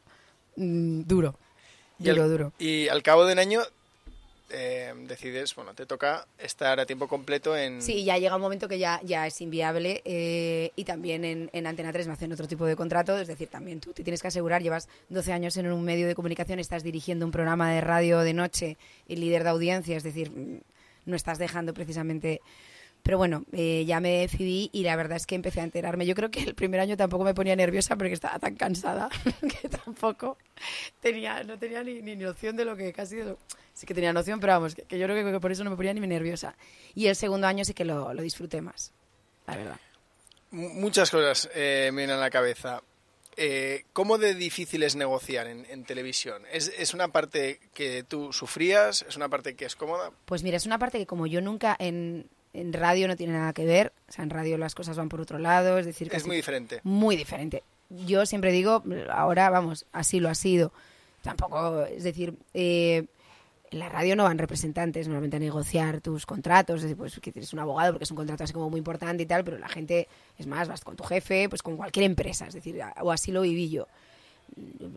mm, 0.58 1.04
duro. 1.04 1.36
Y 2.00 2.10
al- 2.10 2.16
Duro, 2.18 2.30
duro. 2.30 2.54
Y 2.60 2.88
al 2.90 3.02
cabo 3.02 3.26
de 3.26 3.34
un 3.34 3.40
año 3.40 3.62
eh, 4.50 4.94
decides, 5.08 5.54
bueno, 5.56 5.74
te 5.74 5.86
toca 5.86 6.26
estar 6.38 6.80
a 6.80 6.86
tiempo 6.86 7.08
completo 7.08 7.58
en... 7.58 7.82
Sí, 7.82 8.04
ya 8.06 8.18
llega 8.18 8.36
un 8.36 8.42
momento 8.42 8.68
que 8.70 8.80
ya, 8.80 9.02
ya 9.04 9.28
es 9.28 9.42
inviable 9.42 10.02
eh, 10.06 10.72
y 10.76 10.84
también 10.86 11.26
en, 11.26 11.50
en 11.52 11.68
Antena 11.68 11.92
3 11.92 12.08
me 12.08 12.14
hacen 12.14 12.32
otro 12.32 12.48
tipo 12.48 12.66
de 12.66 12.76
contrato, 12.78 13.18
es 13.20 13.28
decir, 13.28 13.50
también 13.50 13.82
tú 13.82 13.92
te 13.94 14.04
tienes 14.04 14.22
que 14.22 14.30
asegurar, 14.30 14.62
llevas 14.64 14.88
12 15.10 15.34
años 15.34 15.58
en 15.58 15.70
un 15.72 15.84
medio 15.84 16.08
de 16.08 16.16
comunicación, 16.16 16.60
estás 16.60 16.84
dirigiendo 16.84 17.26
un 17.26 17.32
programa 17.34 17.72
de 17.74 17.82
radio 17.82 18.20
de 18.20 18.34
noche 18.34 18.78
y 19.08 19.18
líder 19.18 19.44
de 19.44 19.50
audiencia, 19.50 19.98
es 19.98 20.04
decir, 20.04 20.32
mm, 20.32 20.60
no 21.08 21.16
estás 21.16 21.40
dejando 21.40 21.74
precisamente... 21.74 22.42
Pero 23.08 23.18
bueno, 23.18 23.46
eh, 23.54 23.86
ya 23.88 24.02
me 24.02 24.20
decidí 24.20 24.70
y 24.74 24.84
la 24.84 24.98
verdad 24.98 25.16
es 25.16 25.26
que 25.26 25.36
empecé 25.36 25.62
a 25.62 25.64
enterarme. 25.64 26.06
Yo 26.06 26.14
creo 26.14 26.30
que 26.30 26.42
el 26.44 26.56
primer 26.56 26.82
año 26.82 26.98
tampoco 26.98 27.24
me 27.24 27.34
ponía 27.34 27.56
nerviosa 27.56 27.96
porque 27.96 28.12
estaba 28.12 28.38
tan 28.38 28.56
cansada 28.58 29.08
que 29.62 29.70
tampoco 29.70 30.38
tenía, 31.00 31.42
no 31.46 31.58
tenía 31.58 31.82
ni, 31.84 32.02
ni 32.02 32.18
noción 32.18 32.58
de 32.58 32.66
lo 32.66 32.76
que 32.76 32.92
casi... 32.92 33.16
de 33.16 33.24
lo- 33.24 33.38
sí 33.74 33.86
que 33.86 33.94
tenía 33.94 34.12
noción, 34.12 34.42
pero 34.42 34.52
vamos, 34.54 34.76
que, 34.76 34.82
que 34.82 35.00
yo 35.00 35.06
creo 35.08 35.32
que 35.32 35.40
por 35.40 35.54
eso 35.54 35.64
no 35.64 35.70
me 35.70 35.78
ponía 35.78 35.94
ni 35.94 36.02
nerviosa. 36.06 36.56
Y 36.96 37.08
el 37.08 37.16
segundo 37.16 37.48
año 37.48 37.64
sí 37.64 37.74
que 37.74 37.86
lo, 37.86 38.14
lo 38.14 38.22
disfruté 38.22 38.60
más, 38.62 38.92
la 39.48 39.56
verdad. 39.56 39.80
M- 40.52 40.74
Muchas 40.74 41.10
cosas 41.10 41.50
eh, 41.56 41.90
me 41.94 42.02
vienen 42.02 42.18
a 42.18 42.20
la 42.20 42.30
cabeza. 42.30 42.82
Eh, 43.38 43.84
¿Cómo 43.94 44.18
de 44.18 44.34
difícil 44.34 44.82
es 44.84 44.96
negociar 44.98 45.48
en, 45.48 45.66
en 45.70 45.86
televisión? 45.86 46.42
¿Es, 46.52 46.74
¿Es 46.78 46.94
una 46.94 47.08
parte 47.10 47.60
que 47.74 48.04
tú 48.04 48.34
sufrías? 48.34 49.06
¿Es 49.08 49.16
una 49.16 49.30
parte 49.30 49.56
que 49.56 49.64
es 49.66 49.76
cómoda? 49.78 50.12
Pues 50.26 50.44
mira, 50.44 50.58
es 50.58 50.66
una 50.66 50.80
parte 50.80 50.98
que 50.98 51.06
como 51.06 51.28
yo 51.28 51.40
nunca 51.40 51.76
en, 51.80 52.28
en 52.60 52.74
radio 52.74 53.08
no 53.08 53.16
tiene 53.16 53.34
nada 53.34 53.54
que 53.54 53.66
ver, 53.66 53.94
o 54.10 54.12
sea, 54.12 54.24
en 54.24 54.32
radio 54.32 54.58
las 54.58 54.74
cosas 54.74 54.98
van 54.98 55.10
por 55.10 55.22
otro 55.22 55.38
lado, 55.38 55.78
es 55.78 55.86
decir, 55.86 56.10
Es 56.12 56.26
muy 56.26 56.36
diferente. 56.36 56.82
muy 56.84 57.16
diferente. 57.16 57.64
Yo 57.90 58.26
siempre 58.26 58.52
digo, 58.52 58.84
ahora 59.12 59.50
vamos, 59.50 59.86
así 59.92 60.20
lo 60.20 60.28
ha 60.28 60.36
sido. 60.36 60.74
Tampoco, 61.22 61.84
es 61.84 62.04
decir, 62.04 62.34
eh, 62.54 63.06
en 63.70 63.80
la 63.80 63.90
radio 63.90 64.16
no 64.16 64.24
van 64.24 64.38
representantes 64.38 65.08
normalmente 65.08 65.38
a 65.38 65.40
negociar 65.40 66.02
tus 66.02 66.26
contratos, 66.26 66.78
es 66.78 66.82
decir, 66.84 66.98
pues 66.98 67.20
que 67.20 67.32
tienes 67.32 67.54
un 67.54 67.60
abogado 67.60 67.94
porque 67.94 68.06
es 68.06 68.12
un 68.12 68.18
contrato 68.18 68.44
así 68.44 68.54
como 68.54 68.70
muy 68.70 68.80
importante 68.80 69.24
y 69.24 69.26
tal, 69.26 69.44
pero 69.44 69.58
la 69.58 69.70
gente, 69.70 70.08
es 70.38 70.48
más, 70.48 70.68
vas 70.68 70.84
con 70.84 70.96
tu 70.96 71.04
jefe, 71.04 71.50
pues 71.50 71.62
con 71.62 71.78
cualquier 71.78 72.06
empresa, 72.06 72.48
es 72.48 72.56
decir, 72.56 72.80
o 73.02 73.12
así 73.12 73.32
lo 73.32 73.42
viví 73.42 73.70
yo. 73.70 73.88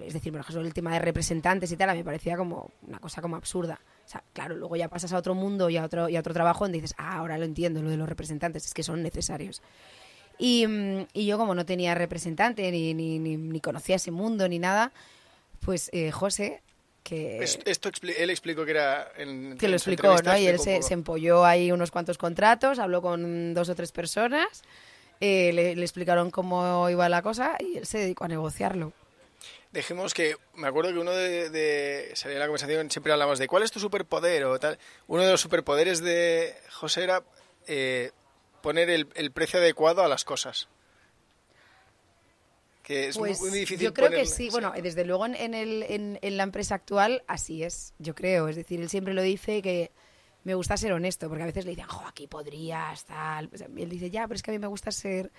Es 0.05 0.15
decir, 0.15 0.33
por 0.33 0.41
ejemplo, 0.41 0.63
el 0.63 0.73
tema 0.75 0.93
de 0.93 0.99
representantes 1.01 1.71
y 1.73 1.77
tal, 1.77 1.91
a 1.91 1.93
mí 1.93 1.99
me 1.99 2.05
parecía 2.05 2.37
como 2.37 2.71
una 2.87 2.99
cosa 2.99 3.21
como 3.21 3.37
absurda. 3.37 3.81
O 4.05 4.09
sea, 4.09 4.23
claro, 4.33 4.57
luego 4.57 4.77
ya 4.77 4.89
pasas 4.89 5.13
a 5.13 5.19
otro 5.19 5.35
mundo 5.35 5.69
y 5.71 5.77
a 5.77 5.85
otro, 5.85 6.09
y 6.09 6.17
a 6.17 6.21
otro 6.21 6.33
trabajo 6.35 6.65
donde 6.65 6.79
dices, 6.81 6.95
ah, 6.99 7.17
ahora 7.19 7.37
lo 7.39 7.45
entiendo, 7.45 7.83
lo 7.83 7.91
de 7.91 7.97
los 7.97 8.09
representantes, 8.09 8.67
es 8.67 8.75
que 8.75 8.83
son 8.83 9.03
necesarios. 9.03 9.63
Y, 10.39 10.67
mm, 10.67 11.07
y 11.13 11.27
yo 11.27 11.37
como 11.39 11.55
no 11.55 11.67
tenía 11.67 11.95
representante, 11.95 12.71
ni, 12.71 12.95
ni, 12.95 13.19
ni, 13.19 13.37
ni 13.37 13.61
conocía 13.61 13.97
ese 13.97 14.11
mundo, 14.11 14.49
ni 14.49 14.59
nada, 14.59 14.91
pues 15.61 15.91
eh, 15.93 16.11
José, 16.11 16.63
que, 17.03 17.43
Es- 17.43 17.59
esto 17.67 17.91
expli- 17.91 18.15
él 18.19 18.31
explicó 18.31 18.65
que 18.65 18.71
era 18.73 19.09
en 19.17 19.57
que 19.59 19.69
lo 19.69 19.77
explicó, 19.77 20.09
¿no? 20.09 20.17
Y 20.39 20.47
él 20.47 20.59
se, 20.59 20.83
se 20.83 20.95
empolló 20.95 21.45
ahí 21.45 21.71
unos 21.73 21.91
cuantos 21.91 22.17
contratos, 22.19 22.79
habló 22.79 23.03
con 23.03 23.53
dos 23.55 23.69
o 23.69 23.75
tres 23.75 23.93
personas, 23.93 24.63
eh, 25.21 25.53
le, 25.53 25.77
le 25.77 25.83
explicaron 25.83 26.31
cómo 26.31 26.89
iba 26.89 27.09
la 27.11 27.21
cosa 27.23 27.57
y 27.61 27.77
él 27.77 27.87
se 27.87 27.99
dedicó 27.99 28.25
a 28.25 28.29
negociarlo. 28.29 28.93
Dejemos 29.73 30.15
que, 30.15 30.37
me 30.55 30.67
acuerdo 30.69 30.93
que 30.93 30.99
uno 30.99 31.13
de, 31.13 31.49
de 31.51 32.11
salía 32.15 32.37
en 32.37 32.41
la 32.41 32.47
conversación, 32.47 32.91
siempre 32.91 33.13
hablamos 33.13 33.39
de 33.39 33.47
cuál 33.49 33.63
es 33.63 33.71
tu 33.71 33.79
superpoder 33.81 34.45
o 34.45 34.59
tal. 34.59 34.79
Uno 35.07 35.23
de 35.25 35.31
los 35.31 35.41
superpoderes 35.41 36.01
de 36.01 36.55
José 36.71 37.05
era 37.05 37.23
eh, 37.67 38.11
poner 38.63 38.91
el, 38.91 39.09
el 39.15 39.31
precio 39.31 39.59
adecuado 39.61 40.03
a 40.03 40.09
las 40.09 40.25
cosas. 40.25 40.69
Que 42.83 43.09
es 43.09 43.19
muy- 43.19 43.29
Pues 43.31 43.41
muy, 43.41 43.51
difícil 43.51 43.85
yo 43.87 43.95
creo 43.95 44.09
ponerle- 44.09 44.23
que 44.23 44.27
sí, 44.27 44.51
bueno, 44.51 44.73
desde 44.83 45.05
luego 45.05 45.27
en, 45.27 45.35
en 45.37 45.55
el, 45.55 45.85
en, 45.85 46.19
en 46.23 46.37
la 46.37 46.43
empresa 46.43 46.75
actual 46.75 47.23
así 47.29 47.63
es, 47.63 47.95
yo 47.99 48.15
creo. 48.15 48.49
Es 48.49 48.57
decir, 48.57 48.81
él 48.81 48.89
siempre 48.89 49.15
lo 49.15 49.23
dice 49.23 49.63
que 49.63 49.91
me 50.43 50.55
gusta 50.55 50.77
ser 50.79 50.93
honesto, 50.93 51.29
porque 51.29 51.43
a 51.43 51.47
veces 51.47 51.67
le 51.67 51.73
dicen, 51.73 51.87
jo, 51.87 52.05
aquí 52.07 52.27
podrías, 52.27 53.05
tal. 53.05 53.49
Pues, 53.51 53.63
y 53.77 53.83
él 53.83 53.91
dice, 53.91 54.11
ya, 54.11 54.27
pero 54.27 54.37
es 54.37 54.43
que 54.43 54.51
a 54.51 54.55
mí 54.55 54.59
me 54.59 54.67
gusta 54.67 54.91
ser, 54.91 55.31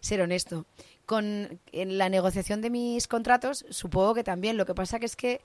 ser 0.00 0.20
honesto. 0.20 0.66
Con 1.10 1.58
en 1.72 1.98
la 1.98 2.08
negociación 2.08 2.60
de 2.60 2.70
mis 2.70 3.08
contratos, 3.08 3.66
supongo 3.70 4.14
que 4.14 4.22
también. 4.22 4.56
Lo 4.56 4.64
que 4.64 4.76
pasa 4.76 5.00
que 5.00 5.06
es 5.06 5.16
que 5.16 5.40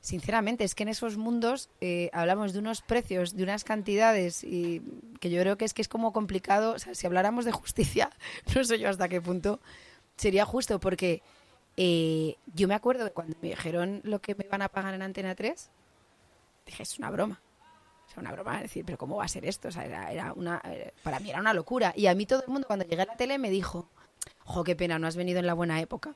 sinceramente, 0.00 0.64
es 0.64 0.74
que 0.74 0.82
en 0.82 0.88
esos 0.88 1.16
mundos 1.16 1.70
eh, 1.80 2.10
hablamos 2.12 2.52
de 2.52 2.58
unos 2.58 2.82
precios, 2.82 3.36
de 3.36 3.44
unas 3.44 3.62
cantidades, 3.62 4.42
y 4.42 4.82
que 5.20 5.30
yo 5.30 5.40
creo 5.40 5.56
que 5.56 5.64
es 5.64 5.72
que 5.72 5.82
es 5.82 5.88
como 5.88 6.12
complicado. 6.12 6.72
O 6.72 6.78
sea, 6.80 6.96
si 6.96 7.06
habláramos 7.06 7.44
de 7.44 7.52
justicia, 7.52 8.10
no 8.56 8.64
sé 8.64 8.80
yo 8.80 8.88
hasta 8.88 9.08
qué 9.08 9.20
punto 9.20 9.60
sería 10.16 10.44
justo, 10.44 10.80
porque 10.80 11.22
eh, 11.76 12.34
yo 12.52 12.66
me 12.66 12.74
acuerdo 12.74 13.04
que 13.04 13.12
cuando 13.12 13.36
me 13.40 13.50
dijeron 13.50 14.00
lo 14.02 14.20
que 14.20 14.34
me 14.34 14.46
iban 14.46 14.62
a 14.62 14.68
pagar 14.68 14.94
en 14.94 15.02
Antena 15.02 15.36
3, 15.36 15.70
dije, 16.66 16.82
es 16.82 16.98
una 16.98 17.10
broma. 17.10 17.40
Es 18.10 18.16
una 18.16 18.32
broma, 18.32 18.60
decir, 18.60 18.84
pero 18.84 18.98
¿cómo 18.98 19.18
va 19.18 19.26
a 19.26 19.28
ser 19.28 19.46
esto? 19.46 19.68
O 19.68 19.70
sea, 19.70 19.86
era, 19.86 20.10
era 20.10 20.32
una, 20.34 20.60
eh, 20.64 20.92
para 21.04 21.20
mí 21.20 21.30
era 21.30 21.38
una 21.38 21.54
locura. 21.54 21.92
Y 21.96 22.08
a 22.08 22.14
mí 22.16 22.26
todo 22.26 22.42
el 22.42 22.48
mundo, 22.48 22.66
cuando 22.66 22.84
llegué 22.84 23.02
a 23.02 23.06
la 23.06 23.16
tele, 23.16 23.38
me 23.38 23.48
dijo, 23.48 23.88
jo, 24.44 24.64
qué 24.64 24.76
pena, 24.76 24.98
no 24.98 25.06
has 25.06 25.16
venido 25.16 25.38
en 25.38 25.46
la 25.46 25.54
buena 25.54 25.80
época. 25.80 26.14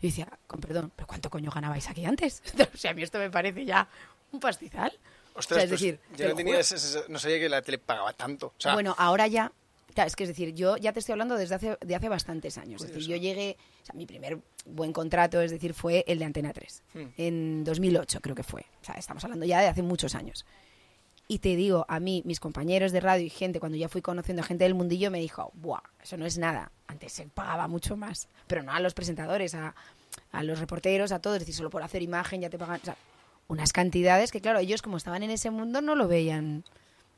Y 0.00 0.08
decía, 0.08 0.28
con 0.46 0.60
perdón, 0.60 0.92
¿pero 0.94 1.06
cuánto 1.06 1.30
coño 1.30 1.50
ganabais 1.50 1.88
aquí 1.88 2.04
antes? 2.04 2.42
o 2.74 2.76
sea, 2.76 2.90
a 2.90 2.94
mí 2.94 3.02
esto 3.02 3.18
me 3.18 3.30
parece 3.30 3.64
ya 3.64 3.88
un 4.32 4.40
pastizal. 4.40 4.92
Ostras, 5.36 5.36
O 5.36 5.42
sea, 5.54 5.64
es 5.64 5.68
pues 5.70 5.80
decir, 5.80 6.00
yo 6.16 6.28
no, 6.28 6.34
tenía 6.34 6.60
ese- 6.60 6.76
ese- 6.76 7.04
no 7.08 7.18
sabía 7.18 7.38
que 7.38 7.48
la 7.48 7.62
tele 7.62 7.78
pagaba 7.78 8.12
tanto. 8.12 8.48
O 8.48 8.60
sea, 8.60 8.74
bueno, 8.74 8.94
ahora 8.98 9.26
ya. 9.26 9.50
Claro, 9.94 10.08
es 10.08 10.16
que 10.16 10.24
es 10.24 10.28
decir, 10.28 10.52
yo 10.54 10.76
ya 10.76 10.92
te 10.92 10.98
estoy 10.98 11.12
hablando 11.12 11.36
desde 11.36 11.54
hace, 11.54 11.78
de 11.80 11.94
hace 11.94 12.08
bastantes 12.08 12.58
años. 12.58 12.82
Es 12.82 12.88
decir, 12.92 13.08
yo 13.08 13.16
llegué, 13.16 13.56
o 13.82 13.86
sea, 13.86 13.94
mi 13.94 14.06
primer 14.06 14.38
buen 14.66 14.92
contrato, 14.92 15.40
es 15.40 15.52
decir, 15.52 15.72
fue 15.72 16.04
el 16.08 16.18
de 16.18 16.24
Antena 16.24 16.52
3. 16.52 16.82
Hmm. 16.94 17.04
En 17.16 17.64
2008 17.64 18.20
creo 18.20 18.34
que 18.34 18.42
fue. 18.42 18.62
O 18.82 18.84
sea, 18.84 18.96
estamos 18.96 19.22
hablando 19.22 19.46
ya 19.46 19.60
de 19.60 19.68
hace 19.68 19.82
muchos 19.82 20.16
años. 20.16 20.44
Y 21.26 21.38
te 21.38 21.56
digo, 21.56 21.86
a 21.88 22.00
mí, 22.00 22.22
mis 22.26 22.38
compañeros 22.38 22.92
de 22.92 23.00
radio 23.00 23.24
y 23.24 23.30
gente, 23.30 23.58
cuando 23.58 23.78
ya 23.78 23.88
fui 23.88 24.02
conociendo 24.02 24.42
a 24.42 24.44
gente 24.44 24.64
del 24.64 24.74
mundillo, 24.74 25.10
me 25.10 25.18
dijo, 25.20 25.50
¡buah! 25.54 25.80
Eso 26.02 26.16
no 26.18 26.26
es 26.26 26.36
nada. 26.36 26.70
Antes 26.86 27.12
se 27.12 27.26
pagaba 27.26 27.66
mucho 27.66 27.96
más. 27.96 28.28
Pero 28.46 28.62
no 28.62 28.72
a 28.72 28.80
los 28.80 28.92
presentadores, 28.92 29.54
a, 29.54 29.74
a 30.32 30.42
los 30.42 30.58
reporteros, 30.58 31.12
a 31.12 31.20
todos. 31.20 31.36
Es 31.36 31.40
decir, 31.40 31.54
solo 31.54 31.70
por 31.70 31.82
hacer 31.82 32.02
imagen 32.02 32.42
ya 32.42 32.50
te 32.50 32.58
pagan. 32.58 32.78
O 32.82 32.84
sea, 32.84 32.96
unas 33.48 33.72
cantidades 33.72 34.32
que, 34.32 34.40
claro, 34.42 34.58
ellos 34.58 34.82
como 34.82 34.98
estaban 34.98 35.22
en 35.22 35.30
ese 35.30 35.50
mundo 35.50 35.80
no 35.80 35.94
lo 35.94 36.08
veían 36.08 36.62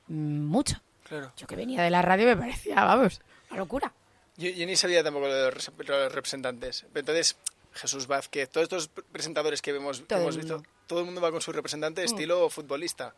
mm, 0.07 0.45
mucho. 0.47 0.81
claro. 1.09 1.33
Yo 1.37 1.47
que 1.49 1.57
venía 1.57 1.83
de 1.83 1.91
la 1.91 2.03
radio 2.03 2.27
me 2.27 2.37
parecía, 2.37 2.85
vamos, 2.85 3.21
una 3.51 3.59
locura. 3.59 3.93
Yo, 4.37 4.51
yo 4.51 4.67
ni 4.67 4.77
sabía 4.77 5.03
tampoco 5.03 5.27
lo 5.27 5.35
de 5.35 5.51
los, 5.51 5.69
rep- 5.69 5.85
los 5.89 6.13
representantes. 6.13 6.83
Pero 6.93 7.01
Entonces, 7.01 7.37
Jesús 7.73 8.07
Vázquez, 8.07 8.49
todos 8.51 8.63
estos 8.65 8.87
pre- 8.89 9.03
presentadores 9.11 9.61
que 9.63 9.73
vemos, 9.73 10.01
que 10.03 10.15
hemos 10.15 10.37
visto, 10.37 10.63
todo 10.87 11.01
el 11.01 11.07
mundo 11.07 11.21
va 11.21 11.33
con 11.33 11.41
su 11.41 11.51
representante 11.53 12.03
Mm. 12.03 12.05
estilo 12.05 12.49
futbolista. 12.51 13.15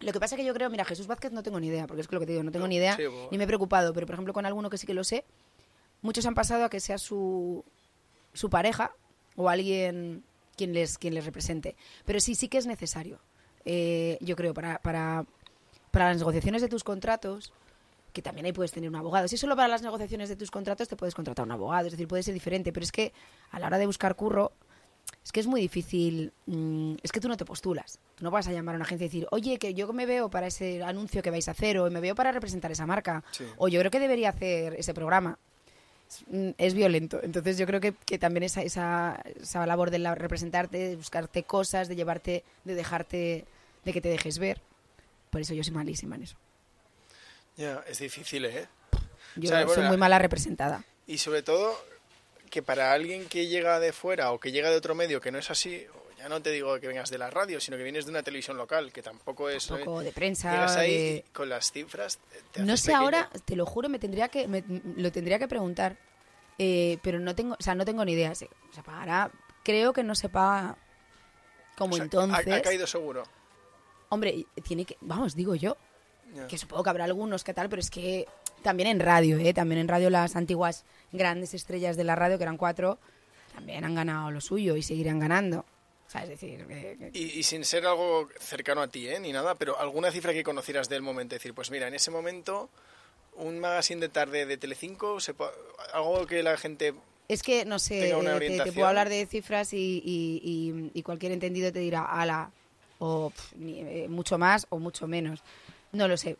Lo 0.00 0.12
que 0.12 0.20
pasa 0.20 0.34
es 0.34 0.40
que 0.40 0.44
yo 0.46 0.52
creo, 0.54 0.68
mira, 0.70 0.84
Jesús 0.84 1.06
Vázquez 1.06 1.32
no 1.32 1.42
tengo 1.42 1.58
ni 1.60 1.68
idea, 1.68 1.86
porque 1.86 2.00
es 2.02 2.08
que 2.08 2.14
lo 2.16 2.20
que 2.20 2.26
te 2.26 2.32
digo, 2.32 2.44
no 2.44 2.50
tengo 2.52 2.66
ni 2.68 2.76
idea, 2.76 2.96
Sí, 2.96 3.06
bueno. 3.06 3.28
ni 3.30 3.38
me 3.38 3.44
he 3.44 3.46
preocupado, 3.46 3.92
pero 3.94 4.06
por 4.06 4.14
ejemplo 4.14 4.34
con 4.34 4.44
alguno 4.44 4.68
que 4.70 4.76
sí 4.78 4.86
que 4.86 4.94
lo 4.94 5.04
sé, 5.04 5.24
muchos 6.02 6.26
han 6.26 6.34
pasado 6.34 6.64
a 6.64 6.68
que 6.70 6.80
sea 6.80 6.98
su, 6.98 7.64
su 8.32 8.50
pareja 8.50 8.92
o 9.36 9.48
alguien 9.48 10.22
quien 10.56 10.72
les, 10.74 10.98
quien 10.98 11.14
les 11.14 11.24
represente. 11.24 11.76
Pero 12.04 12.20
sí, 12.20 12.34
sí 12.34 12.48
que 12.48 12.58
es 12.58 12.66
necesario, 12.66 13.18
eh, 13.64 14.18
yo 14.20 14.36
creo, 14.36 14.52
para, 14.52 14.78
para, 14.80 15.24
para 15.90 16.08
las 16.08 16.18
negociaciones 16.18 16.60
de 16.60 16.68
tus 16.68 16.84
contratos, 16.84 17.52
que 18.12 18.20
también 18.22 18.46
ahí 18.46 18.52
puedes 18.52 18.72
tener 18.72 18.88
un 18.90 18.96
abogado. 18.96 19.26
Si 19.26 19.36
solo 19.36 19.56
para 19.56 19.68
las 19.68 19.82
negociaciones 19.82 20.28
de 20.28 20.36
tus 20.36 20.50
contratos 20.50 20.86
te 20.88 20.96
puedes 20.96 21.14
contratar 21.14 21.44
un 21.46 21.52
abogado, 21.52 21.86
es 21.86 21.92
decir, 21.92 22.06
puede 22.06 22.22
ser 22.22 22.34
diferente, 22.34 22.72
pero 22.72 22.84
es 22.84 22.92
que 22.92 23.12
a 23.50 23.58
la 23.58 23.66
hora 23.68 23.78
de 23.78 23.86
buscar 23.86 24.14
curro, 24.16 24.52
es 25.24 25.32
que 25.32 25.40
es 25.40 25.46
muy 25.46 25.60
difícil, 25.60 26.32
mm, 26.46 26.96
es 27.02 27.10
que 27.10 27.18
tú 27.20 27.28
no 27.28 27.36
te 27.36 27.44
postulas. 27.46 27.98
Tú 28.14 28.24
no 28.24 28.30
vas 28.30 28.46
a 28.46 28.52
llamar 28.52 28.74
a 28.74 28.76
una 28.76 28.84
agencia 28.84 29.06
y 29.06 29.08
decir, 29.08 29.26
oye, 29.30 29.58
que 29.58 29.72
yo 29.74 29.90
me 29.92 30.04
veo 30.06 30.28
para 30.28 30.46
ese 30.48 30.82
anuncio 30.82 31.22
que 31.22 31.30
vais 31.30 31.48
a 31.48 31.52
hacer, 31.52 31.78
o 31.78 31.90
me 31.90 32.00
veo 32.00 32.14
para 32.14 32.30
representar 32.30 32.70
esa 32.70 32.84
marca, 32.86 33.24
Sí. 33.32 33.44
o 33.56 33.68
yo 33.68 33.80
creo 33.80 33.90
que 33.90 34.00
debería 34.00 34.28
hacer 34.28 34.74
ese 34.74 34.92
programa. 34.92 35.38
Es, 36.08 36.24
mm, 36.28 36.50
es 36.58 36.74
violento. 36.74 37.20
Entonces 37.22 37.56
yo 37.56 37.66
creo 37.66 37.80
que, 37.80 37.94
que 37.94 38.18
también 38.18 38.42
esa, 38.42 38.60
esa, 38.62 39.18
esa 39.40 39.64
labor 39.66 39.90
de 39.90 39.98
la- 40.00 40.14
representarte, 40.14 40.76
de 40.90 40.96
buscarte 40.96 41.42
cosas, 41.44 41.88
de 41.88 41.96
llevarte, 41.96 42.44
de 42.64 42.74
dejarte, 42.74 43.46
de 43.84 43.92
que 43.92 44.00
te 44.02 44.10
dejes 44.10 44.38
ver. 44.38 44.60
Por 45.30 45.40
eso 45.40 45.54
yo 45.54 45.64
soy 45.64 45.72
malísima 45.72 46.16
en 46.16 46.24
eso. 46.24 46.36
Ya, 47.56 47.82
es 47.88 47.98
difícil, 47.98 48.44
¿eh? 48.44 48.66
Yo 49.36 49.48
O 49.48 49.52
sea, 49.52 49.64
bueno, 49.64 49.74
soy 49.74 49.88
muy 49.88 49.96
mala 49.96 50.18
representada. 50.18 50.84
Y 51.06 51.18
sobre 51.18 51.42
todo, 51.42 51.74
que 52.54 52.62
para 52.62 52.92
alguien 52.92 53.26
que 53.26 53.48
llega 53.48 53.80
de 53.80 53.92
fuera 53.92 54.30
o 54.30 54.38
que 54.38 54.52
llega 54.52 54.70
de 54.70 54.76
otro 54.76 54.94
medio 54.94 55.20
que 55.20 55.32
no 55.32 55.38
es 55.38 55.50
así, 55.50 55.84
o 55.92 56.16
ya 56.16 56.28
no 56.28 56.40
te 56.40 56.50
digo 56.52 56.78
que 56.78 56.86
vengas 56.86 57.10
de 57.10 57.18
la 57.18 57.28
radio, 57.28 57.60
sino 57.60 57.76
que 57.76 57.82
vienes 57.82 58.04
de 58.04 58.12
una 58.12 58.22
televisión 58.22 58.56
local, 58.56 58.92
que 58.92 59.02
tampoco 59.02 59.48
es... 59.50 59.68
Un 59.72 59.78
poco 59.80 60.00
¿eh? 60.00 60.04
de 60.04 60.12
prensa. 60.12 60.52
Llegas 60.52 60.76
ahí 60.76 60.92
de- 60.92 61.24
con 61.32 61.48
las 61.48 61.72
cifras... 61.72 62.20
te 62.52 62.62
No 62.62 62.76
sé 62.76 62.86
pequeño. 62.92 62.98
ahora, 63.02 63.30
te 63.44 63.56
lo 63.56 63.66
juro, 63.66 63.88
me 63.88 63.98
tendría 63.98 64.28
que, 64.28 64.46
me- 64.46 64.62
lo 64.96 65.10
tendría 65.10 65.40
que 65.40 65.48
preguntar, 65.48 65.96
eh, 66.58 66.98
pero 67.02 67.18
no 67.18 67.34
tengo, 67.34 67.56
o 67.58 67.62
sea, 67.62 67.74
no 67.74 67.84
tengo 67.84 68.04
ni 68.04 68.12
idea. 68.12 68.36
Se, 68.36 68.48
se 68.72 68.82
pagará, 68.84 69.32
creo 69.64 69.92
que 69.92 70.04
no 70.04 70.14
se 70.14 70.28
paga 70.28 70.76
como 71.76 71.94
O 71.94 71.96
sea, 71.96 72.04
entonces. 72.04 72.46
Ha, 72.46 72.56
ha 72.56 72.62
caído 72.62 72.86
seguro. 72.86 73.24
Hombre, 74.10 74.46
tiene 74.62 74.84
que, 74.84 74.96
vamos, 75.00 75.34
digo 75.34 75.56
yo, 75.56 75.76
Que 76.48 76.58
supongo 76.58 76.82
que 76.82 76.90
habrá 76.90 77.04
algunos 77.04 77.44
que 77.44 77.54
tal, 77.54 77.68
pero 77.68 77.80
es 77.80 77.90
que 77.90 78.26
también 78.62 78.88
en 78.88 79.00
radio, 79.00 79.38
¿eh? 79.38 79.52
También 79.54 79.80
en 79.80 79.88
radio 79.88 80.10
las 80.10 80.36
antiguas 80.36 80.84
grandes 81.12 81.54
estrellas 81.54 81.96
de 81.96 82.04
la 82.04 82.14
radio, 82.16 82.36
que 82.38 82.44
eran 82.44 82.56
cuatro, 82.56 82.98
también 83.54 83.84
han 83.84 83.94
ganado 83.94 84.30
lo 84.30 84.40
suyo 84.40 84.76
y 84.76 84.82
seguirán 84.82 85.18
ganando. 85.20 85.64
O 86.06 86.10
sea, 86.10 86.22
es 86.24 86.28
decir, 86.28 86.66
que- 86.66 86.96
que- 86.98 87.10
Y, 87.18 87.38
y 87.38 87.42
sin 87.44 87.64
ser 87.64 87.86
algo 87.86 88.28
cercano 88.38 88.82
a 88.82 88.88
ti, 88.88 89.08
¿eh? 89.08 89.18
Ni 89.20 89.32
nada, 89.32 89.54
pero 89.54 89.78
alguna 89.78 90.10
cifra 90.10 90.32
que 90.32 90.42
conocieras 90.44 90.88
del 90.88 91.02
momento. 91.02 91.34
decir, 91.34 91.54
pues 91.54 91.70
mira, 91.70 91.88
en 91.88 91.94
ese 91.94 92.10
momento, 92.10 92.68
un 93.36 93.58
magazine 93.60 94.00
de 94.00 94.08
tarde 94.08 94.44
de 94.46 94.56
Telecinco, 94.56 95.18
se 95.20 95.34
algo 95.92 96.26
que 96.26 96.42
la 96.42 96.56
gente... 96.56 96.94
Es 97.26 97.42
que, 97.42 97.64
no 97.64 97.78
sé, 97.78 98.10
eh, 98.10 98.38
te- 98.64 98.72
puedo 98.72 98.86
hablar 98.86 99.08
de 99.08 99.24
cifras 99.26 99.72
y, 99.72 100.02
y- 100.04 100.40
y- 100.44 100.90
y 100.98 101.02
cualquier 101.02 101.32
entendido 101.32 101.72
te 101.72 101.78
dirá, 101.78 102.02
ala, 102.04 102.50
o 102.98 103.32
ni- 103.56 103.80
eh, 103.80 104.06
mucho 104.08 104.36
más 104.36 104.66
o 104.68 104.78
mucho 104.78 105.06
menos. 105.06 105.40
No 105.94 106.08
lo 106.08 106.16
sé. 106.16 106.36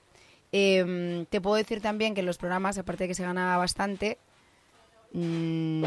Em, 0.53 1.25
te 1.27 1.41
puedo 1.41 1.57
decir 1.57 1.81
también 1.81 2.15
que 2.15 2.21
en 2.21 2.27
los 2.27 2.39
programas, 2.39 2.79
aparte 2.79 3.05
de 3.05 3.09
que 3.09 3.15
se 3.15 3.25
gana 3.25 3.57
bastante, 3.57 4.19
mm, 5.13 5.85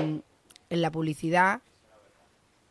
en 0.69 0.81
la 0.81 0.91
publicidad 0.91 1.61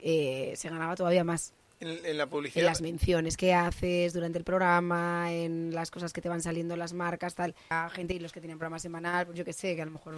eh, 0.00 0.52
se 0.56 0.68
ganaba 0.68 0.94
todavía 0.96 1.24
más. 1.24 1.52
En, 1.80 1.88
en 2.04 2.16
la 2.18 2.24
En 2.24 2.30
publicidad... 2.30 2.64
las 2.66 2.80
menciones 2.80 3.36
que 3.36 3.54
haces 3.54 4.12
durante 4.12 4.38
el 4.38 4.44
programa, 4.44 5.32
en 5.32 5.74
las 5.74 5.90
cosas 5.90 6.12
que 6.12 6.20
te 6.20 6.28
van 6.28 6.40
saliendo 6.42 6.76
las 6.76 6.92
marcas, 6.92 7.34
tal. 7.34 7.54
La 7.70 7.88
gente 7.90 8.14
y 8.14 8.18
los 8.18 8.32
que 8.32 8.40
tienen 8.40 8.58
programa 8.58 8.78
semanal, 8.78 9.26
pues 9.26 9.38
yo 9.38 9.44
que 9.44 9.52
sé, 9.52 9.74
que 9.74 9.82
a 9.82 9.86
lo 9.86 9.92
mejor 9.92 10.14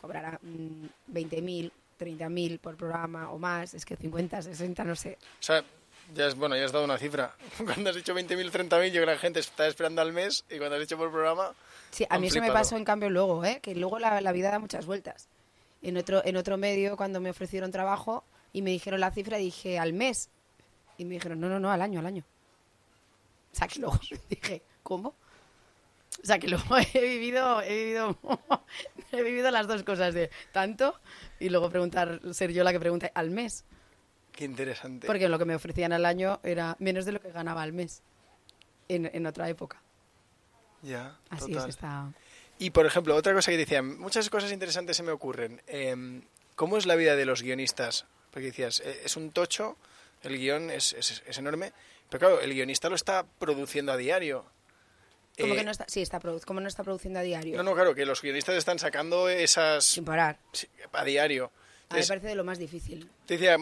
cobrará 0.00 0.38
mm, 0.42 1.12
20.000, 1.12 1.70
30.000 1.98 2.58
por 2.60 2.76
programa 2.76 3.30
o 3.30 3.38
más, 3.38 3.74
es 3.74 3.84
que 3.84 3.96
50, 3.96 4.42
60, 4.42 4.84
no 4.84 4.96
sé. 4.96 5.18
O 5.20 5.42
sea, 5.42 5.64
ya 6.14 6.26
es, 6.26 6.34
bueno, 6.34 6.56
ya 6.56 6.64
has 6.64 6.72
dado 6.72 6.84
una 6.84 6.98
cifra. 6.98 7.34
Cuando 7.64 7.90
has 7.90 7.96
dicho 7.96 8.14
20.000, 8.14 8.50
30.000, 8.50 8.86
yo 8.86 8.92
creo 8.92 9.06
que 9.06 9.06
la 9.06 9.18
gente 9.18 9.40
está 9.40 9.66
esperando 9.66 10.02
al 10.02 10.12
mes 10.12 10.44
y 10.50 10.58
cuando 10.58 10.76
has 10.76 10.80
dicho 10.80 10.96
por 10.96 11.10
programa... 11.10 11.52
Sí, 11.90 12.06
a 12.08 12.18
mí 12.18 12.28
eso 12.28 12.40
me 12.40 12.52
pasó 12.52 12.76
en 12.76 12.84
cambio 12.84 13.10
luego, 13.10 13.44
¿eh? 13.44 13.58
que 13.62 13.74
luego 13.74 13.98
la, 13.98 14.20
la 14.20 14.32
vida 14.32 14.50
da 14.50 14.58
muchas 14.58 14.86
vueltas. 14.86 15.28
En 15.82 15.96
otro, 15.96 16.22
en 16.24 16.36
otro 16.36 16.56
medio, 16.56 16.96
cuando 16.96 17.20
me 17.20 17.30
ofrecieron 17.30 17.72
trabajo 17.72 18.24
y 18.52 18.62
me 18.62 18.70
dijeron 18.70 19.00
la 19.00 19.10
cifra, 19.10 19.38
dije 19.38 19.78
al 19.78 19.92
mes. 19.92 20.30
Y 20.98 21.04
me 21.04 21.14
dijeron, 21.14 21.40
no, 21.40 21.48
no, 21.48 21.58
no, 21.58 21.70
al 21.70 21.82
año, 21.82 22.00
al 22.00 22.06
año. 22.06 22.24
O 23.52 23.56
sea, 23.56 23.66
que 23.66 23.80
luego 23.80 23.98
dije, 24.28 24.62
¿cómo? 24.82 25.14
O 26.22 26.26
sea, 26.26 26.38
que 26.38 26.48
luego 26.48 26.76
he 26.94 27.00
vivido, 27.00 27.62
he 27.62 27.74
vivido, 27.74 28.18
he 29.12 29.22
vivido 29.22 29.50
las 29.50 29.66
dos 29.66 29.82
cosas 29.82 30.14
de 30.14 30.30
tanto 30.52 30.98
y 31.38 31.48
luego 31.48 31.70
preguntar, 31.70 32.20
ser 32.32 32.52
yo 32.52 32.64
la 32.64 32.72
que 32.72 32.80
pregunta 32.80 33.10
al 33.14 33.30
mes. 33.30 33.64
Qué 34.32 34.44
interesante. 34.44 35.06
Porque 35.06 35.28
lo 35.28 35.38
que 35.38 35.44
me 35.44 35.54
ofrecían 35.54 35.92
al 35.92 36.04
año 36.06 36.40
era 36.42 36.76
menos 36.78 37.04
de 37.04 37.12
lo 37.12 37.20
que 37.20 37.30
ganaba 37.32 37.62
al 37.62 37.72
mes 37.72 38.02
en, 38.88 39.10
en 39.12 39.26
otra 39.26 39.48
época. 39.48 39.82
Ya, 40.82 41.16
Así 41.28 41.52
total. 41.52 41.68
es, 41.68 41.74
está... 41.74 42.12
Y, 42.58 42.70
por 42.70 42.84
ejemplo, 42.86 43.14
otra 43.16 43.32
cosa 43.34 43.50
que 43.50 43.56
decían, 43.56 43.98
muchas 43.98 44.28
cosas 44.28 44.52
interesantes 44.52 44.96
se 44.96 45.02
me 45.02 45.12
ocurren. 45.12 45.62
Em, 45.66 46.22
¿Cómo 46.56 46.76
es 46.76 46.84
la 46.86 46.94
vida 46.94 47.16
de 47.16 47.24
los 47.24 47.42
guionistas? 47.42 48.04
Porque 48.30 48.46
decías, 48.46 48.80
eh, 48.80 49.00
es 49.04 49.16
un 49.16 49.30
tocho, 49.32 49.76
el 50.22 50.36
guion 50.38 50.70
es, 50.70 50.92
es- 50.92 51.22
es 51.26 51.38
enorme, 51.38 51.72
pero 52.10 52.18
claro, 52.20 52.40
el 52.40 52.52
guionista 52.52 52.88
lo 52.90 52.96
está 52.96 53.24
produciendo 53.38 53.92
a 53.92 53.96
diario. 53.96 54.44
Como 55.38 55.54
Eh, 55.54 55.56
que 55.56 55.64
no 55.64 55.70
está, 55.70 55.86
sí, 55.88 56.02
está, 56.02 56.20
como 56.46 56.60
no 56.60 56.68
está 56.68 56.84
produciendo 56.84 57.18
a 57.18 57.22
diario. 57.22 57.56
No, 57.56 57.62
no, 57.62 57.74
claro, 57.74 57.94
que 57.94 58.04
los 58.04 58.20
guionistas 58.20 58.56
están 58.56 58.78
sacando 58.78 59.28
esas 59.30 59.84
Sin 59.84 60.04
parar. 60.04 60.38
a 60.92 61.04
diario. 61.04 61.50
A 61.88 61.94
mí 61.94 62.00
me 62.02 62.06
parece 62.06 62.26
de 62.28 62.34
lo 62.34 62.44
más 62.44 62.58
difícil. 62.58 63.10
te 63.26 63.34
decía, 63.38 63.56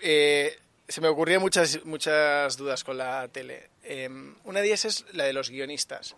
eh, 0.00 0.58
se 0.88 1.00
me 1.00 1.08
ocurrían 1.08 1.40
muchas, 1.40 1.84
muchas 1.84 2.56
dudas 2.56 2.84
con 2.84 2.98
la 2.98 3.28
tele. 3.28 3.68
Em, 3.82 4.34
una 4.44 4.60
de 4.60 4.66
ellas 4.66 4.84
es 4.84 5.04
la 5.12 5.24
de 5.24 5.32
los 5.32 5.50
guionistas. 5.50 6.16